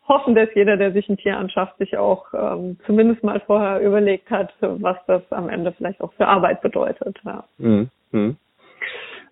hoffen, 0.08 0.34
dass 0.34 0.48
jeder, 0.54 0.76
der 0.76 0.92
sich 0.92 1.08
ein 1.08 1.16
Tier 1.16 1.36
anschafft, 1.36 1.78
sich 1.78 1.96
auch 1.96 2.26
ähm, 2.32 2.78
zumindest 2.86 3.22
mal 3.24 3.40
vorher 3.40 3.80
überlegt 3.80 4.30
hat, 4.30 4.52
was 4.60 4.96
das 5.06 5.22
am 5.30 5.48
Ende 5.48 5.72
vielleicht 5.72 6.00
auch 6.00 6.12
für 6.14 6.26
Arbeit 6.26 6.60
bedeutet. 6.60 7.18
Ja. 7.24 7.44
Mhm. 7.58 7.90
Mhm. 8.12 8.36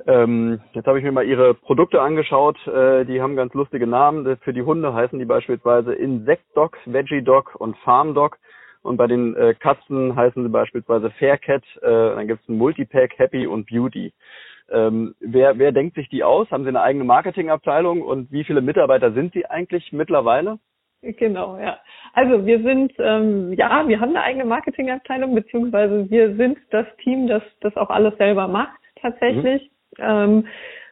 Ähm, 0.07 0.61
jetzt 0.73 0.87
habe 0.87 0.99
ich 0.99 1.05
mir 1.05 1.13
mal 1.13 1.27
Ihre 1.27 1.55
Produkte 1.55 2.03
angeschaut. 2.03 2.59
Äh, 2.67 3.05
die 3.05 3.23
haben 3.23 3.37
ganz 3.37 3.55
lustige 3.55 3.87
Namen. 3.87 4.37
Für 4.39 4.53
die 4.53 4.63
Hunde 4.63 4.93
heißen 4.93 5.19
die 5.19 5.25
beispielsweise 5.25 5.95
Insect 5.95 6.45
Dog, 6.55 6.77
Veggie 6.85 7.23
Dog 7.23 7.55
und 7.55 7.77
Farm 7.79 8.15
Dog. 8.15 8.37
Und 8.83 8.99
bei 8.99 9.07
den 9.07 9.35
äh, 9.35 9.55
Katzen 9.55 10.15
heißen 10.15 10.43
sie 10.43 10.51
beispielsweise 10.51 11.11
Faircat. 11.13 11.63
Äh, 11.81 11.89
dann 11.89 12.27
gibt 12.27 12.43
es 12.43 12.49
ein 12.49 12.59
Multipack, 12.59 13.19
Happy 13.19 13.47
und 13.47 13.67
Beauty. 13.67 14.13
Ähm, 14.71 15.15
wer, 15.21 15.59
wer 15.59 15.73
denkt 15.73 15.97
sich 15.97 16.09
die 16.09 16.25
aus? 16.25 16.51
Haben 16.51 16.65
Sie 16.65 16.69
eine 16.69 16.83
eigene 16.83 17.05
Marketingabteilung 17.05 18.03
und 18.03 18.33
wie 18.33 18.45
viele 18.45 18.63
Mitarbeiter 18.63 19.13
sind 19.13 19.33
Sie 19.35 19.47
eigentlich 19.47 19.93
mittlerweile? 19.93 20.59
Genau, 21.03 21.59
ja. 21.59 21.79
Also 22.15 22.47
wir 22.47 22.63
sind, 22.63 22.93
ähm, 22.99 23.53
ja, 23.53 23.87
wir 23.87 24.01
haben 24.01 24.11
eine 24.11 24.23
eigene 24.23 24.47
Marketingabteilung, 24.47 25.35
beziehungsweise 25.35 26.09
wir 26.11 26.35
sind 26.37 26.59
das 26.71 26.87
Team, 27.03 27.27
das 27.27 27.43
das 27.61 27.77
auch 27.77 27.91
alles 27.91 28.17
selber 28.17 28.49
macht 28.49 28.79
tatsächlich. 29.03 29.71
Mhm. 29.99 30.05
Ähm, 30.05 30.47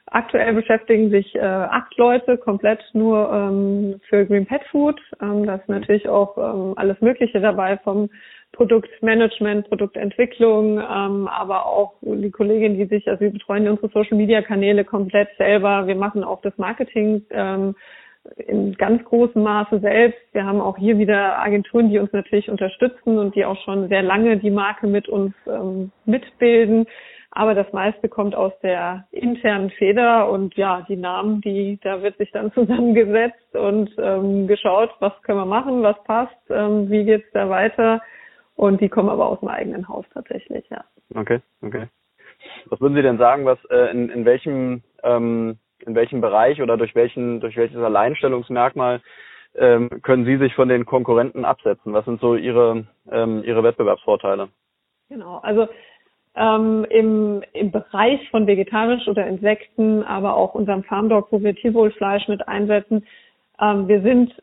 aktuell 0.06 0.52
beschäftigen 0.52 1.10
sich 1.10 1.34
äh, 1.34 1.40
acht 1.40 1.96
Leute 1.96 2.36
komplett 2.36 2.82
nur 2.92 3.32
ähm, 3.32 4.00
für 4.08 4.26
Green 4.26 4.46
Pet 4.46 4.62
Food. 4.70 5.00
Ähm, 5.22 5.46
da 5.46 5.56
ist 5.56 5.68
natürlich 5.68 6.08
auch 6.08 6.36
ähm, 6.36 6.74
alles 6.76 7.00
Mögliche 7.00 7.40
dabei 7.40 7.78
vom 7.78 8.10
Produktmanagement, 8.52 9.68
Produktentwicklung, 9.68 10.78
ähm, 10.78 11.28
aber 11.28 11.66
auch 11.66 11.94
die 12.02 12.30
Kollegin, 12.30 12.76
die 12.76 12.84
sich, 12.84 13.08
also 13.08 13.20
wir 13.20 13.30
betreuen 13.30 13.66
unsere 13.66 13.88
Social 13.88 14.16
Media 14.16 14.42
Kanäle 14.42 14.84
komplett 14.84 15.28
selber. 15.38 15.86
Wir 15.86 15.96
machen 15.96 16.22
auch 16.22 16.42
das 16.42 16.56
Marketing 16.58 17.24
ähm, 17.30 17.74
in 18.36 18.74
ganz 18.74 19.02
großem 19.04 19.42
Maße 19.42 19.80
selbst. 19.80 20.20
Wir 20.32 20.44
haben 20.44 20.60
auch 20.60 20.76
hier 20.76 20.98
wieder 20.98 21.38
Agenturen, 21.40 21.88
die 21.88 21.98
uns 21.98 22.12
natürlich 22.12 22.50
unterstützen 22.50 23.18
und 23.18 23.34
die 23.34 23.44
auch 23.44 23.60
schon 23.64 23.88
sehr 23.88 24.02
lange 24.02 24.36
die 24.36 24.50
Marke 24.50 24.86
mit 24.86 25.08
uns 25.08 25.34
ähm, 25.46 25.90
mitbilden. 26.04 26.86
Aber 27.34 27.54
das 27.54 27.72
meiste 27.72 28.10
kommt 28.10 28.34
aus 28.34 28.52
der 28.62 29.06
internen 29.10 29.70
Feder 29.70 30.30
und 30.30 30.54
ja, 30.54 30.84
die 30.86 30.96
Namen, 30.96 31.40
die, 31.40 31.80
da 31.82 32.02
wird 32.02 32.18
sich 32.18 32.30
dann 32.32 32.52
zusammengesetzt 32.54 33.56
und 33.56 33.90
ähm, 33.98 34.46
geschaut, 34.46 34.90
was 35.00 35.14
können 35.22 35.38
wir 35.38 35.46
machen, 35.46 35.82
was 35.82 35.96
passt, 36.04 36.36
ähm, 36.50 36.90
wie 36.90 37.04
geht's 37.04 37.32
da 37.32 37.48
weiter 37.48 38.02
und 38.56 38.80
die 38.80 38.88
kommen 38.88 39.08
aber 39.08 39.26
aus 39.26 39.40
dem 39.40 39.48
eigenen 39.48 39.88
Haus 39.88 40.04
tatsächlich, 40.12 40.68
ja. 40.70 40.84
Okay, 41.14 41.40
okay. 41.62 41.88
Was 42.66 42.80
würden 42.80 42.94
Sie 42.94 43.02
denn 43.02 43.18
sagen, 43.18 43.44
was 43.44 43.58
äh, 43.70 43.90
in, 43.90 44.08
in 44.08 44.24
welchem 44.24 44.82
ähm, 45.02 45.58
in 45.84 45.94
welchem 45.94 46.20
Bereich 46.20 46.62
oder 46.62 46.76
durch 46.76 46.94
welchen 46.94 47.40
durch 47.40 47.56
welches 47.56 47.78
Alleinstellungsmerkmal 47.78 49.00
ähm, 49.54 49.90
können 50.02 50.24
Sie 50.24 50.38
sich 50.38 50.54
von 50.54 50.68
den 50.68 50.86
Konkurrenten 50.86 51.44
absetzen? 51.44 51.92
Was 51.92 52.04
sind 52.04 52.20
so 52.20 52.36
Ihre 52.36 52.86
ähm, 53.10 53.42
Ihre 53.44 53.62
Wettbewerbsvorteile? 53.62 54.48
Genau, 55.08 55.38
also 55.38 55.68
ähm, 56.34 56.86
im, 56.88 57.42
im 57.52 57.70
Bereich 57.70 58.28
von 58.30 58.46
vegetarisch 58.46 59.06
oder 59.06 59.26
Insekten, 59.26 60.02
aber 60.02 60.34
auch 60.36 60.54
unserem 60.54 60.82
Farmdog, 60.84 61.28
wo 61.30 61.42
wir 61.42 61.54
Tierwohlfleisch 61.54 62.28
mit 62.28 62.48
einsetzen. 62.48 63.06
Ähm, 63.60 63.88
wir 63.88 64.00
sind, 64.00 64.34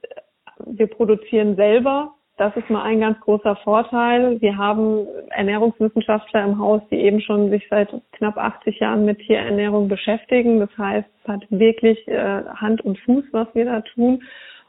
wir 0.65 0.87
produzieren 0.87 1.55
selber 1.55 2.13
das 2.39 2.55
ist 2.55 2.69
mal 2.69 2.83
ein 2.83 3.01
ganz 3.01 3.19
großer 3.19 3.57
Vorteil. 3.57 4.39
Wir 4.39 4.57
haben 4.57 5.05
Ernährungswissenschaftler 5.31 6.45
im 6.45 6.57
Haus, 6.57 6.81
die 6.89 6.95
eben 6.95 7.19
schon 7.19 7.49
sich 7.49 7.67
seit 7.69 7.89
knapp 8.13 8.37
80 8.37 8.79
Jahren 8.79 9.03
mit 9.03 9.19
Tierernährung 9.19 9.89
beschäftigen. 9.89 10.59
Das 10.61 10.69
heißt, 10.77 11.07
es 11.21 11.27
hat 11.27 11.45
wirklich 11.49 12.07
äh, 12.07 12.43
Hand 12.55 12.79
und 12.81 12.97
Fuß, 12.99 13.25
was 13.33 13.47
wir 13.53 13.65
da 13.65 13.81
tun. 13.81 14.23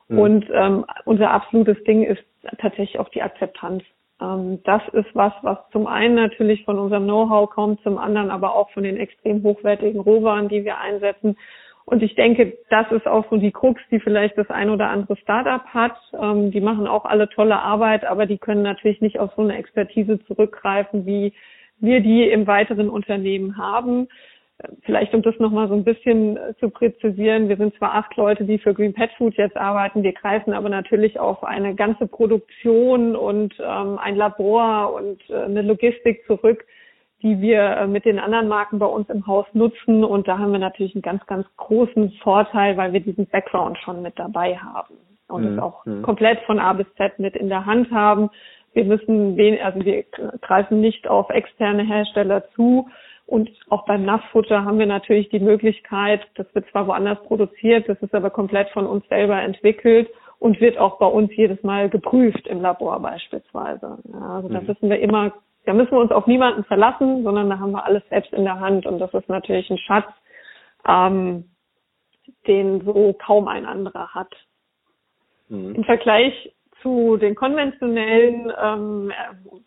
Mhm. 0.08 0.18
Und 0.18 0.46
ähm, 0.52 0.84
unser 1.04 1.30
absolutes 1.30 1.82
Ding 1.84 2.02
ist 2.02 2.22
tatsächlich 2.58 2.98
auch 2.98 3.08
die 3.10 3.22
Akzeptanz. 3.22 3.84
Ähm, 4.20 4.58
das 4.64 4.82
ist 4.92 5.14
was, 5.14 5.32
was 5.42 5.58
zum 5.70 5.86
einen 5.86 6.16
natürlich 6.16 6.64
von 6.64 6.76
unserem 6.76 7.04
Know-how 7.04 7.48
kommt, 7.50 7.80
zum 7.82 7.98
anderen 7.98 8.32
aber 8.32 8.56
auch 8.56 8.70
von 8.70 8.82
den 8.82 8.96
extrem 8.96 9.44
hochwertigen 9.44 10.00
Rohwaren, 10.00 10.48
die 10.48 10.64
wir 10.64 10.78
einsetzen 10.78 11.36
und 11.90 12.04
ich 12.04 12.14
denke, 12.14 12.56
das 12.70 12.90
ist 12.92 13.08
auch 13.08 13.28
so 13.30 13.36
die 13.36 13.50
Krux, 13.50 13.82
die 13.90 13.98
vielleicht 13.98 14.38
das 14.38 14.48
ein 14.48 14.70
oder 14.70 14.88
andere 14.90 15.16
Startup 15.16 15.64
hat. 15.66 15.96
Ähm, 16.20 16.52
die 16.52 16.60
machen 16.60 16.86
auch 16.86 17.04
alle 17.04 17.28
tolle 17.28 17.58
Arbeit, 17.58 18.04
aber 18.04 18.26
die 18.26 18.38
können 18.38 18.62
natürlich 18.62 19.00
nicht 19.00 19.18
auf 19.18 19.32
so 19.34 19.42
eine 19.42 19.56
Expertise 19.56 20.24
zurückgreifen, 20.26 21.04
wie 21.04 21.32
wir 21.80 22.00
die 22.00 22.30
im 22.30 22.46
weiteren 22.46 22.88
Unternehmen 22.90 23.56
haben. 23.56 24.06
Vielleicht, 24.82 25.14
um 25.14 25.22
das 25.22 25.36
nochmal 25.40 25.66
so 25.66 25.74
ein 25.74 25.82
bisschen 25.82 26.38
zu 26.60 26.70
präzisieren, 26.70 27.48
wir 27.48 27.56
sind 27.56 27.74
zwar 27.76 27.94
acht 27.94 28.14
Leute, 28.16 28.44
die 28.44 28.58
für 28.58 28.72
Green 28.72 28.92
Pet 28.92 29.10
Food 29.16 29.34
jetzt 29.34 29.56
arbeiten, 29.56 30.04
wir 30.04 30.12
greifen 30.12 30.52
aber 30.52 30.68
natürlich 30.68 31.18
auf 31.18 31.42
eine 31.42 31.74
ganze 31.74 32.06
Produktion 32.06 33.16
und 33.16 33.54
ähm, 33.58 33.98
ein 33.98 34.14
Labor 34.14 34.92
und 34.92 35.28
äh, 35.28 35.44
eine 35.44 35.62
Logistik 35.62 36.24
zurück, 36.26 36.66
die 37.22 37.40
wir 37.40 37.62
äh, 37.62 37.86
mit 37.86 38.04
den 38.04 38.18
anderen 38.18 38.48
Marken 38.48 38.78
bei 38.78 38.86
uns 38.86 39.08
im 39.08 39.26
Haus 39.26 39.46
nutzen. 39.52 40.04
Und 40.04 40.28
da 40.28 40.38
haben 40.38 40.52
wir 40.52 40.58
natürlich 40.58 40.94
einen 40.94 41.02
ganz, 41.02 41.24
ganz 41.26 41.46
großen 41.56 42.12
Vorteil, 42.22 42.76
weil 42.76 42.92
wir 42.92 43.00
diesen 43.00 43.26
Background 43.26 43.78
schon 43.78 44.02
mit 44.02 44.18
dabei 44.18 44.56
haben 44.56 44.94
und 45.30 45.44
mhm. 45.44 45.52
es 45.52 45.62
auch 45.62 45.86
mhm. 45.86 46.02
komplett 46.02 46.40
von 46.40 46.58
A 46.58 46.72
bis 46.72 46.86
Z 46.96 47.18
mit 47.18 47.36
in 47.36 47.48
der 47.48 47.66
Hand 47.66 47.90
haben. 47.90 48.30
Wir 48.72 48.84
müssen, 48.84 49.38
also 49.62 49.84
wir 49.84 50.04
greifen 50.40 50.80
nicht 50.80 51.08
auf 51.08 51.30
externe 51.30 51.82
Hersteller 51.82 52.48
zu. 52.54 52.88
Und 53.26 53.48
auch 53.68 53.84
beim 53.84 54.04
Nassfutter 54.04 54.64
haben 54.64 54.80
wir 54.80 54.86
natürlich 54.86 55.28
die 55.28 55.38
Möglichkeit, 55.38 56.20
das 56.34 56.52
wird 56.52 56.68
zwar 56.70 56.88
woanders 56.88 57.22
produziert, 57.22 57.88
das 57.88 58.00
ist 58.02 58.12
aber 58.12 58.30
komplett 58.30 58.70
von 58.70 58.86
uns 58.86 59.06
selber 59.08 59.40
entwickelt 59.40 60.08
und 60.40 60.60
wird 60.60 60.78
auch 60.78 60.98
bei 60.98 61.06
uns 61.06 61.30
jedes 61.36 61.62
Mal 61.62 61.88
geprüft 61.90 62.48
im 62.48 62.60
Labor 62.60 62.98
beispielsweise. 62.98 63.98
Ja, 64.12 64.20
also 64.20 64.48
da 64.48 64.60
mhm. 64.60 64.68
wissen 64.68 64.90
wir 64.90 64.98
immer 64.98 65.32
da 65.70 65.74
müssen 65.74 65.92
wir 65.92 66.00
uns 66.00 66.10
auf 66.10 66.26
niemanden 66.26 66.64
verlassen, 66.64 67.22
sondern 67.22 67.48
da 67.48 67.60
haben 67.60 67.70
wir 67.70 67.84
alles 67.84 68.02
selbst 68.08 68.32
in 68.32 68.42
der 68.42 68.58
Hand 68.58 68.86
und 68.86 68.98
das 68.98 69.14
ist 69.14 69.28
natürlich 69.28 69.70
ein 69.70 69.78
Schatz, 69.78 70.08
ähm, 70.84 71.44
den 72.48 72.84
so 72.84 73.14
kaum 73.24 73.46
ein 73.46 73.64
anderer 73.64 74.12
hat. 74.12 74.34
Mhm. 75.48 75.76
Im 75.76 75.84
Vergleich 75.84 76.52
zu 76.82 77.18
den 77.18 77.36
konventionellen 77.36 78.52
ähm, 78.60 79.12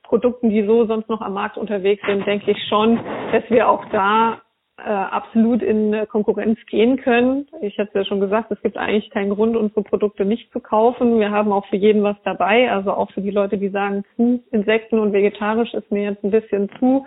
Produkten, 0.04 0.50
die 0.50 0.66
so 0.66 0.86
sonst 0.88 1.08
noch 1.08 1.22
am 1.22 1.36
Markt 1.36 1.58
unterwegs 1.58 2.06
sind, 2.06 2.28
denke 2.28 2.52
ich 2.52 2.68
schon, 2.68 3.00
dass 3.32 3.50
wir 3.50 3.70
auch 3.70 3.86
da 3.94 4.42
äh, 4.78 4.90
absolut 4.90 5.62
in 5.62 5.96
Konkurrenz 6.10 6.60
gehen 6.68 6.98
können. 6.98 7.48
Ich 7.62 7.78
hatte 7.78 8.00
ja 8.00 8.06
schon 8.06 8.20
gesagt, 8.20 8.52
es 8.52 8.62
gibt 8.62 8.78
eigentlich 8.78 9.10
keinen 9.12 9.36
Grund, 9.36 9.56
unsere 9.56 9.84
Produkte 9.84 10.26
nicht 10.26 10.52
zu 10.52 10.60
kaufen. 10.60 11.20
Wir 11.20 11.32
haben 11.32 11.52
auch 11.52 11.66
für 11.68 11.76
jeden 11.76 12.04
was 12.04 12.18
dabei, 12.24 12.72
also 12.72 12.92
auch 12.92 13.12
für 13.12 13.22
die 13.22 13.32
Leute, 13.32 13.58
die 13.58 13.70
sagen, 13.70 14.04
hm, 14.16 14.42
Insekten 14.52 15.00
und 15.00 15.14
vegetarisch 15.14 15.74
ist 15.74 15.92
mir 15.92 16.04
jetzt 16.04 16.24
ein 16.24 16.32
bisschen 16.32 16.70
zu 16.80 17.06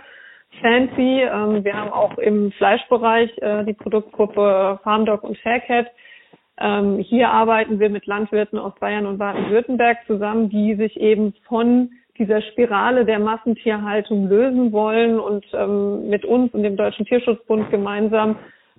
fancy. 0.61 1.23
Ähm, 1.23 1.65
wir 1.65 1.75
haben 1.75 1.93
auch 1.93 2.19
im 2.19 2.53
Fleischbereich 2.53 3.37
äh, 3.39 3.65
die 3.65 3.75
Produktgruppe 3.75 4.79
Farmdog 4.83 5.25
und 5.25 5.37
Faircat. 5.39 5.89
Ähm, 6.59 6.99
hier 6.99 7.29
arbeiten 7.29 7.81
wir 7.81 7.91
mit 7.91 8.07
Landwirten 8.07 8.59
aus 8.59 8.75
Bayern 8.81 9.07
und 9.07 9.19
Baden-Württemberg 9.19 9.99
zusammen, 10.07 10.49
die 10.49 10.75
sich 10.77 10.99
eben 10.99 11.35
von 11.49 11.91
dieser 12.19 12.43
Spirale 12.43 13.05
der 13.05 13.19
Massentierhaltung 13.19 14.29
lösen 14.29 14.73
wollen 14.73 15.19
und 15.19 15.45
ähm, 15.53 16.09
mit 16.09 16.25
uns 16.25 16.53
und 16.55 16.63
dem 16.63 16.77
Deutschen 16.77 17.07
Tierschutzbund 17.07 17.71
gemeinsam 17.71 18.37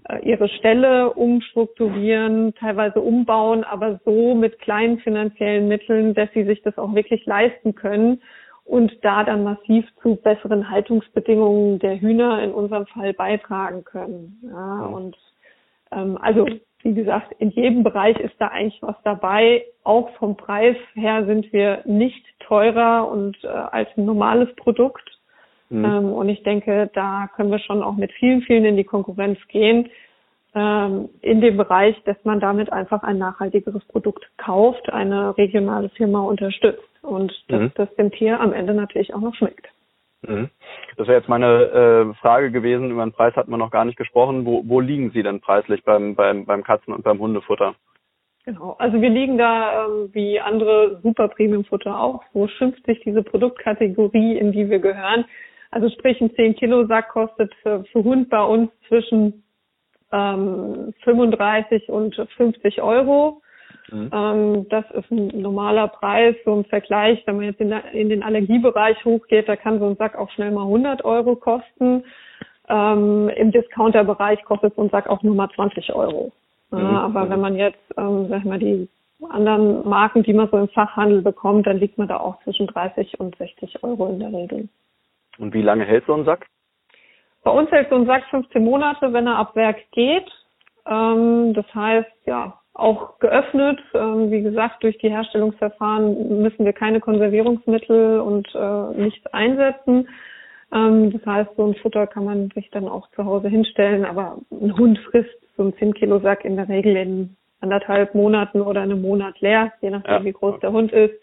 äh, 0.10 0.20
ihre 0.20 0.48
Stelle 0.50 1.14
umstrukturieren, 1.14 2.54
teilweise 2.56 3.02
umbauen, 3.02 3.64
aber 3.64 4.00
so 4.06 4.36
mit 4.36 4.60
kleinen 4.60 5.00
finanziellen 5.00 5.68
Mitteln, 5.68 6.14
dass 6.14 6.30
sie 6.34 6.44
sich 6.44 6.62
das 6.64 6.78
auch 6.78 6.94
wirklich 6.94 7.26
leisten 7.26 7.76
können 7.76 8.22
und 8.66 8.92
da 9.04 9.24
dann 9.24 9.44
massiv 9.44 9.86
zu 10.02 10.16
besseren 10.16 10.70
Haltungsbedingungen 10.70 11.80
der 11.80 12.00
Hühner 12.00 12.44
in 12.44 12.52
unserem 12.52 12.86
Fall 12.88 13.14
beitragen 13.14 13.84
können. 13.84 14.42
Ja, 14.44 14.86
und 14.86 15.16
ähm, 15.92 16.18
also 16.22 16.46
wie 16.84 16.94
gesagt, 16.94 17.34
in 17.40 17.50
jedem 17.50 17.84
Bereich 17.84 18.18
ist 18.20 18.36
da 18.40 18.48
eigentlich 18.48 18.82
was 18.82 18.96
dabei. 19.04 19.66
Auch 19.84 20.10
vom 20.18 20.38
Preis 20.38 20.78
her 20.94 21.26
sind 21.26 21.52
wir 21.52 21.82
nicht 21.86 22.24
teurer 22.40 23.10
und 23.10 23.38
äh, 23.44 23.48
als 23.48 23.90
ein 23.98 24.06
normales 24.06 24.54
Produkt. 24.56 25.18
Mhm. 25.70 25.86
Ähm, 25.86 26.12
und 26.14 26.30
ich 26.30 26.44
denke, 26.44 26.90
da 26.94 27.30
können 27.36 27.52
wir 27.52 27.60
schon 27.60 27.84
auch 27.84 27.96
mit 27.96 28.12
vielen, 28.14 28.42
vielen 28.42 28.66
in 28.66 28.78
die 28.78 28.84
Konkurrenz 28.84 29.40
gehen. 29.50 29.90
Ähm, 30.56 31.10
in 31.22 31.42
dem 31.42 31.58
Bereich, 31.58 31.96
dass 32.06 32.18
man 32.24 32.40
damit 32.40 32.72
einfach 32.72 33.04
ein 33.04 33.18
nachhaltigeres 33.18 33.84
Produkt 33.86 34.26
kauft, 34.38 34.92
eine 34.92 35.38
regionale 35.38 35.90
Firma 35.90 36.22
unterstützt 36.22 36.82
und 37.02 37.34
dass 37.50 37.62
mhm. 37.62 37.72
das 37.76 37.94
dem 37.96 38.12
Tier 38.12 38.40
am 38.40 38.54
Ende 38.54 38.74
natürlich 38.74 39.14
auch 39.14 39.22
noch 39.22 39.36
schmeckt. 39.36 39.68
Mhm. 40.22 40.50
Das 40.98 41.08
wäre 41.08 41.18
jetzt 41.18 41.30
meine 41.30 41.46
äh, 41.46 42.14
Frage 42.16 42.52
gewesen. 42.52 42.92
Über 42.92 43.06
den 43.06 43.12
Preis 43.12 43.36
hat 43.36 43.48
man 43.48 43.60
noch 43.60 43.72
gar 43.72 43.86
nicht 43.86 43.98
gesprochen. 43.98 44.46
Wo, 44.46 44.64
wo 44.66 44.80
liegen 44.80 45.12
Sie 45.12 45.24
denn 45.24 45.42
preislich 45.42 45.84
beim, 45.84 46.16
beim, 46.16 46.46
beim 46.46 46.64
Katzen- 46.64 46.94
und 46.94 47.04
beim 47.04 47.20
Hundefutter? 47.20 47.76
Genau, 48.46 48.78
also 48.80 49.02
wir 49.02 49.10
liegen 49.10 49.38
da 49.38 49.86
ähm, 49.86 50.10
wie 50.14 50.40
andere 50.40 51.02
Super 51.04 51.28
Premium 51.28 51.66
Futter 51.66 52.00
auch. 52.00 52.24
Wo 52.34 52.48
schimpft 52.48 52.86
sich 52.86 53.00
diese 53.02 53.22
Produktkategorie, 53.22 54.38
in 54.38 54.54
die 54.54 54.70
wir 54.70 54.80
gehören? 54.80 55.26
Also 55.70 55.90
sprich, 55.90 56.22
ein 56.22 56.34
10 56.34 56.56
Kilo 56.56 56.86
Sack 56.86 57.10
kostet 57.10 57.54
für, 57.62 57.84
für 57.92 58.04
Hund 58.04 58.30
bei 58.30 58.42
uns 58.42 58.72
zwischen 58.88 59.44
ähm, 60.14 60.94
35 61.04 61.90
und 61.90 62.16
50 62.38 62.82
Euro. 62.82 63.42
Mhm. 63.92 64.10
Ähm, 64.14 64.70
das 64.70 64.86
ist 64.92 65.10
ein 65.12 65.28
normaler 65.42 65.88
Preis, 65.88 66.36
so 66.44 66.56
im 66.56 66.66
Vergleich. 66.66 67.22
Wenn 67.26 67.38
man 67.38 67.46
jetzt 67.46 67.62
in, 67.62 67.72
in, 67.72 68.10
den 68.10 68.24
Allergiebereich 68.24 69.04
hochgeht, 69.06 69.48
da 69.48 69.56
kann 69.56 69.80
so 69.80 69.88
ein 69.88 69.96
Sack 69.96 70.18
auch 70.18 70.30
schnell 70.32 70.52
mal 70.52 70.64
100 70.64 71.06
Euro 71.06 71.36
kosten. 71.36 72.04
Ähm, 72.70 73.30
Im 73.30 73.52
Discounterbereich 73.52 74.44
kostet 74.44 74.76
so 74.76 74.84
ein 74.84 74.90
Sack 74.90 75.08
auch 75.08 75.24
nur 75.24 75.36
mal 75.36 75.50
20 75.56 75.94
Euro. 75.94 76.32
Mhm. 76.72 76.80
Aber 76.80 77.26
mhm. 77.26 77.30
wenn 77.30 77.42
man 77.42 77.56
jetzt, 77.56 77.80
ähm, 77.98 78.28
sag 78.30 78.40
ich 78.40 78.46
mal, 78.46 78.60
die 78.60 78.90
anderen 79.30 79.88
Marken, 79.88 80.24
die 80.24 80.34
man 80.34 80.50
so 80.50 80.58
im 80.58 80.68
Fachhandel 80.70 81.22
bekommt, 81.22 81.66
dann 81.66 81.78
liegt 81.78 81.98
man 81.98 82.08
da 82.08 82.18
auch 82.18 82.42
zwischen 82.44 82.68
30 82.68 83.20
und 83.20 83.36
60 83.38 83.84
Euro 83.84 84.08
in 84.10 84.20
der 84.20 84.34
Regel. 84.34 84.70
Und 85.40 85.54
wie 85.54 85.62
lange 85.62 85.86
hält 85.86 86.06
so 86.06 86.14
ein 86.14 86.26
Sack? 86.26 86.48
Bei 87.44 87.52
uns 87.52 87.72
hält 87.72 87.90
so 87.90 87.96
ein 87.96 88.06
Sack 88.06 88.26
15 88.30 88.64
Monate, 88.64 89.14
wenn 89.14 89.28
er 89.28 89.38
ab 89.38 89.56
Werk 89.56 89.78
geht. 89.92 90.30
Ähm, 90.86 91.54
das 91.54 91.66
heißt, 91.74 92.12
ja, 92.26 92.60
auch 92.78 93.20
geöffnet. 93.20 93.80
Ähm, 93.94 94.32
wie 94.32 94.42
gesagt, 94.42 94.84
durch 94.84 94.98
die 95.00 95.10
Herstellungsverfahren 95.10 96.42
müssen 96.42 96.66
wir 96.66 96.74
keine 96.74 97.00
Konservierungsmittel 97.00 98.20
und 98.20 98.48
äh, 98.54 99.02
nichts 99.02 99.26
einsetzen. 99.28 100.08
Ähm, 100.74 101.12
das 101.12 101.26
heißt, 101.26 101.52
so 101.56 101.68
ein 101.68 101.76
Futter 101.76 102.08
kann 102.08 102.26
man 102.26 102.50
sich 102.52 102.70
dann 102.72 102.88
auch 102.88 103.10
zu 103.12 103.26
Hause 103.26 103.50
hinstellen, 103.50 104.06
aber 104.06 104.38
ein 104.52 104.78
Hund 104.78 105.00
frisst 105.10 105.38
so 105.56 105.64
ein 105.64 105.74
10 105.78 105.94
Kilo 105.96 106.20
Sack 106.20 106.46
in 106.46 106.56
der 106.56 106.70
Regel 106.70 106.96
in 106.96 107.36
anderthalb 107.62 108.14
Monaten 108.14 108.62
oder 108.62 108.82
einem 108.82 109.02
Monat 109.02 109.40
leer, 109.42 109.74
je 109.82 109.90
nachdem, 109.90 110.14
ja. 110.14 110.24
wie 110.24 110.34
groß 110.34 110.60
der 110.60 110.72
Hund 110.72 110.92
ist. 110.92 111.16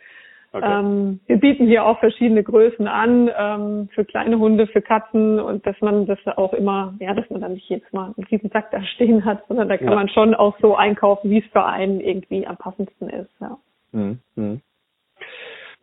Okay. 0.55 0.65
Ähm, 0.71 1.19
wir 1.27 1.39
bieten 1.39 1.67
hier 1.67 1.85
auch 1.85 1.99
verschiedene 1.99 2.45
Größen 2.45 2.87
an 2.87 3.29
ähm, 3.37 3.89
für 3.93 4.05
kleine 4.05 4.39
Hunde, 4.39 4.69
für 4.69 4.83
Katzen 4.83 5.41
und 5.41 5.67
dass 5.67 5.75
man 5.81 6.07
das 6.07 6.19
auch 6.37 6.53
immer, 6.53 6.95
ja, 7.01 7.13
dass 7.13 7.29
man 7.29 7.41
dann 7.41 7.55
nicht 7.55 7.69
jedes 7.69 7.93
Mal 7.93 8.15
einen 8.17 8.25
riesen 8.31 8.51
Sack 8.51 8.71
da 8.71 8.81
stehen 8.95 9.25
hat, 9.25 9.43
sondern 9.49 9.69
da 9.69 9.77
kann 9.77 9.89
ja. 9.89 9.95
man 9.97 10.09
schon 10.09 10.33
auch 10.33 10.57
so 10.61 10.77
einkaufen, 10.77 11.29
wie 11.29 11.41
es 11.41 11.47
für 11.51 11.65
einen 11.65 12.01
irgendwie 12.01 12.47
am 12.47 12.57
passendsten 12.57 13.09
ist. 13.09 13.31
Ja. 13.41 13.59
Mhm. 13.91 14.21
mhm. 14.37 14.61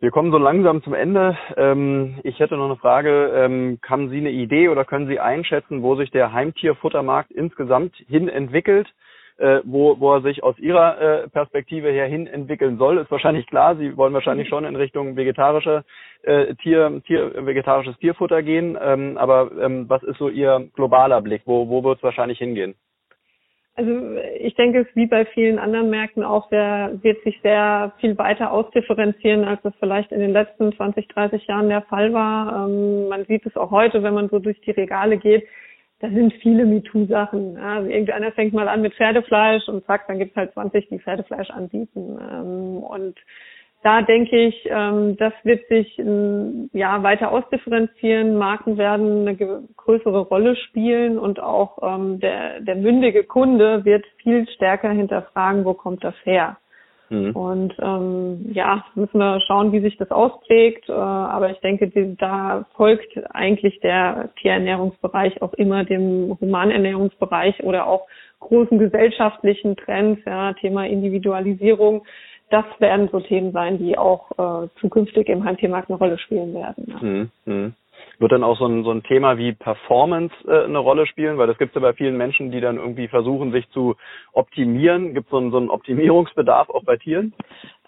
Wir 0.00 0.10
kommen 0.10 0.32
so 0.32 0.38
langsam 0.38 0.82
zum 0.82 0.94
Ende. 0.94 1.36
Ähm, 1.56 2.18
ich 2.24 2.40
hätte 2.40 2.56
noch 2.56 2.64
eine 2.64 2.76
Frage. 2.76 3.30
Ähm, 3.36 3.78
haben 3.86 4.08
Sie 4.08 4.16
eine 4.16 4.30
Idee 4.30 4.68
oder 4.68 4.86
können 4.86 5.06
Sie 5.06 5.20
einschätzen, 5.20 5.82
wo 5.82 5.94
sich 5.96 6.10
der 6.10 6.32
Heimtierfuttermarkt 6.32 7.30
insgesamt 7.30 7.94
hin 8.08 8.28
entwickelt? 8.28 8.88
Äh, 9.42 9.60
wo, 9.64 9.98
wo 9.98 10.14
er 10.14 10.22
sich 10.22 10.44
aus 10.44 10.56
Ihrer 10.58 11.00
äh, 11.00 11.28
Perspektive 11.28 11.90
her 11.90 12.06
hin 12.06 12.28
entwickeln 12.28 12.78
soll, 12.78 12.98
ist 12.98 13.10
wahrscheinlich 13.10 13.46
klar. 13.48 13.74
Sie 13.76 13.96
wollen 13.96 14.14
wahrscheinlich 14.14 14.48
schon 14.48 14.64
in 14.64 14.76
Richtung 14.76 15.16
vegetarische 15.16 15.84
äh, 16.22 16.54
Tier, 16.62 17.02
Tier, 17.06 17.32
vegetarisches 17.44 17.98
Tierfutter 17.98 18.44
gehen. 18.44 18.78
Ähm, 18.80 19.18
aber 19.18 19.50
ähm, 19.60 19.88
was 19.88 20.04
ist 20.04 20.18
so 20.18 20.28
Ihr 20.28 20.68
globaler 20.74 21.20
Blick? 21.22 21.42
Wo, 21.44 21.68
wo 21.68 21.82
wird 21.82 21.96
es 21.98 22.04
wahrscheinlich 22.04 22.38
hingehen? 22.38 22.76
Also 23.74 23.90
ich 24.38 24.54
denke, 24.54 24.80
es 24.80 24.86
wie 24.94 25.06
bei 25.06 25.24
vielen 25.24 25.58
anderen 25.58 25.90
Märkten 25.90 26.22
auch, 26.22 26.48
der 26.50 26.92
wird 27.02 27.20
sich 27.24 27.40
sehr 27.42 27.92
viel 27.98 28.16
weiter 28.18 28.52
ausdifferenzieren, 28.52 29.44
als 29.44 29.60
das 29.62 29.72
vielleicht 29.80 30.12
in 30.12 30.20
den 30.20 30.32
letzten 30.32 30.72
20, 30.72 31.08
30 31.08 31.46
Jahren 31.48 31.68
der 31.68 31.82
Fall 31.82 32.12
war. 32.12 32.68
Ähm, 32.68 33.08
man 33.08 33.24
sieht 33.24 33.44
es 33.44 33.56
auch 33.56 33.72
heute, 33.72 34.04
wenn 34.04 34.14
man 34.14 34.28
so 34.28 34.38
durch 34.38 34.60
die 34.60 34.70
Regale 34.70 35.16
geht 35.16 35.48
da 36.02 36.10
sind 36.10 36.32
viele 36.42 36.66
MeToo-Sachen. 36.66 37.56
Also 37.56 37.88
irgendeiner 37.88 38.32
fängt 38.32 38.52
mal 38.52 38.68
an 38.68 38.82
mit 38.82 38.92
Pferdefleisch 38.94 39.68
und 39.68 39.86
zack, 39.86 40.08
dann 40.08 40.18
gibt's 40.18 40.34
halt 40.34 40.52
20, 40.52 40.88
die 40.88 40.98
Pferdefleisch 40.98 41.48
anbieten. 41.50 42.18
Ähm, 42.20 42.78
und 42.82 43.16
da 43.84 44.02
denke 44.02 44.36
ich, 44.36 44.68
ähm, 44.68 45.16
das 45.16 45.32
wird 45.44 45.66
sich 45.68 45.96
ähm, 46.00 46.70
ja 46.72 47.04
weiter 47.04 47.30
ausdifferenzieren. 47.30 48.36
Marken 48.36 48.78
werden 48.78 49.28
eine 49.28 49.36
größere 49.76 50.22
Rolle 50.22 50.56
spielen 50.56 51.18
und 51.18 51.38
auch 51.38 51.78
der, 52.18 52.60
der 52.60 52.76
mündige 52.76 53.22
Kunde 53.22 53.84
wird 53.84 54.04
viel 54.22 54.48
stärker 54.56 54.90
hinterfragen, 54.90 55.64
wo 55.64 55.74
kommt 55.74 56.02
das 56.02 56.14
her? 56.24 56.56
Mhm. 57.12 57.36
Und 57.36 57.74
ähm, 57.78 58.50
ja, 58.54 58.84
müssen 58.94 59.18
wir 59.18 59.40
schauen, 59.46 59.70
wie 59.72 59.80
sich 59.80 59.96
das 59.98 60.10
ausprägt. 60.10 60.88
Äh, 60.88 60.92
aber 60.92 61.50
ich 61.50 61.58
denke, 61.58 61.88
die, 61.88 62.16
da 62.16 62.64
folgt 62.74 63.12
eigentlich 63.34 63.78
der 63.80 64.30
Tierernährungsbereich 64.40 65.42
auch 65.42 65.52
immer 65.54 65.84
dem 65.84 66.36
Humanernährungsbereich 66.40 67.62
oder 67.64 67.86
auch 67.86 68.06
großen 68.40 68.78
gesellschaftlichen 68.78 69.76
Trends, 69.76 70.22
ja, 70.24 70.54
Thema 70.54 70.86
Individualisierung. 70.86 72.04
Das 72.50 72.64
werden 72.78 73.08
so 73.12 73.20
Themen 73.20 73.52
sein, 73.52 73.78
die 73.78 73.96
auch 73.98 74.64
äh, 74.64 74.68
zukünftig 74.80 75.28
im 75.28 75.44
Heimtiermarkt 75.44 75.90
eine 75.90 75.98
Rolle 75.98 76.18
spielen 76.18 76.54
werden. 76.54 77.30
Ja. 77.46 77.52
Mhm. 77.52 77.74
Wird 78.22 78.30
dann 78.30 78.44
auch 78.44 78.56
so 78.56 78.66
ein, 78.66 78.84
so 78.84 78.92
ein 78.92 79.02
Thema 79.02 79.36
wie 79.36 79.52
Performance 79.52 80.32
äh, 80.46 80.64
eine 80.64 80.78
Rolle 80.78 81.06
spielen? 81.06 81.38
Weil 81.38 81.48
das 81.48 81.58
gibt 81.58 81.72
es 81.72 81.74
ja 81.74 81.80
bei 81.80 81.92
vielen 81.92 82.16
Menschen, 82.16 82.52
die 82.52 82.60
dann 82.60 82.76
irgendwie 82.76 83.08
versuchen, 83.08 83.50
sich 83.50 83.68
zu 83.70 83.96
optimieren. 84.32 85.12
Gibt 85.12 85.26
es 85.26 85.30
so, 85.32 85.38
einen, 85.38 85.50
so 85.50 85.56
einen 85.56 85.70
Optimierungsbedarf 85.70 86.70
auch 86.70 86.84
bei 86.84 86.96
Tieren? 86.96 87.34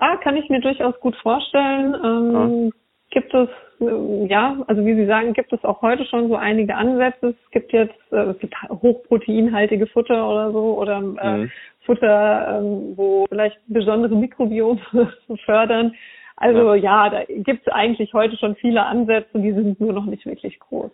Ah, 0.00 0.16
kann 0.16 0.36
ich 0.36 0.48
mir 0.48 0.60
durchaus 0.60 0.98
gut 0.98 1.14
vorstellen. 1.22 1.94
Ähm, 1.94 2.34
ah. 2.34 2.76
Gibt 3.10 3.32
es, 3.32 3.48
äh, 3.80 4.26
ja, 4.26 4.56
also 4.66 4.84
wie 4.84 4.96
Sie 4.96 5.06
sagen, 5.06 5.34
gibt 5.34 5.52
es 5.52 5.62
auch 5.62 5.80
heute 5.82 6.04
schon 6.04 6.26
so 6.26 6.34
einige 6.34 6.74
Ansätze. 6.74 7.28
Es 7.28 7.50
gibt 7.52 7.72
jetzt 7.72 7.94
äh, 8.10 8.30
es 8.30 8.38
gibt 8.40 8.56
hochproteinhaltige 8.68 9.86
Futter 9.86 10.28
oder 10.28 10.50
so 10.50 10.76
oder 10.80 10.96
äh, 10.96 11.36
mhm. 11.36 11.50
Futter, 11.86 12.58
ähm, 12.58 12.94
wo 12.96 13.26
vielleicht 13.28 13.58
besondere 13.68 14.16
Mikrobiome 14.16 14.80
fördern. 15.44 15.94
Also 16.36 16.74
ja, 16.74 17.06
ja 17.06 17.10
da 17.10 17.24
gibt 17.28 17.66
es 17.66 17.72
eigentlich 17.72 18.12
heute 18.12 18.36
schon 18.36 18.56
viele 18.56 18.84
Ansätze, 18.84 19.38
die 19.38 19.52
sind 19.52 19.80
nur 19.80 19.92
noch 19.92 20.06
nicht 20.06 20.26
wirklich 20.26 20.58
groß. 20.58 20.90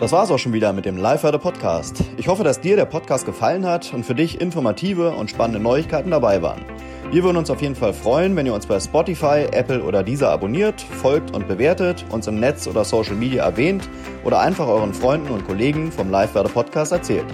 Das 0.00 0.12
war 0.12 0.24
es 0.24 0.30
auch 0.30 0.38
schon 0.38 0.52
wieder 0.52 0.74
mit 0.74 0.84
dem 0.84 0.98
live 0.98 1.22
Podcast. 1.40 2.04
Ich 2.18 2.28
hoffe, 2.28 2.44
dass 2.44 2.60
dir 2.60 2.76
der 2.76 2.84
Podcast 2.84 3.24
gefallen 3.24 3.64
hat 3.64 3.94
und 3.94 4.04
für 4.04 4.14
dich 4.14 4.38
informative 4.38 5.12
und 5.12 5.30
spannende 5.30 5.60
Neuigkeiten 5.60 6.10
dabei 6.10 6.42
waren. 6.42 6.62
Wir 7.10 7.22
würden 7.22 7.36
uns 7.36 7.48
auf 7.48 7.62
jeden 7.62 7.74
Fall 7.74 7.94
freuen, 7.94 8.36
wenn 8.36 8.44
ihr 8.44 8.52
uns 8.52 8.66
bei 8.66 8.78
Spotify, 8.80 9.46
Apple 9.52 9.82
oder 9.82 10.02
dieser 10.02 10.30
abonniert, 10.30 10.80
folgt 10.80 11.34
und 11.34 11.48
bewertet, 11.48 12.04
uns 12.10 12.26
im 12.26 12.40
Netz 12.40 12.66
oder 12.66 12.84
Social 12.84 13.14
Media 13.14 13.44
erwähnt 13.44 13.88
oder 14.24 14.40
einfach 14.40 14.66
euren 14.66 14.92
Freunden 14.92 15.32
und 15.32 15.46
Kollegen 15.46 15.92
vom 15.92 16.10
Live-Werde 16.10 16.50
Podcast 16.50 16.92
erzählt. 16.92 17.26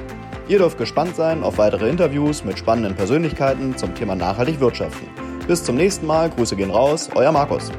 Ihr 0.50 0.58
dürft 0.58 0.78
gespannt 0.78 1.14
sein 1.14 1.44
auf 1.44 1.58
weitere 1.58 1.88
Interviews 1.88 2.44
mit 2.44 2.58
spannenden 2.58 2.96
Persönlichkeiten 2.96 3.76
zum 3.76 3.94
Thema 3.94 4.16
nachhaltig 4.16 4.58
wirtschaften. 4.58 5.06
Bis 5.46 5.62
zum 5.62 5.76
nächsten 5.76 6.06
Mal, 6.06 6.28
Grüße 6.28 6.56
gehen 6.56 6.72
raus, 6.72 7.08
euer 7.14 7.30
Markus. 7.30 7.70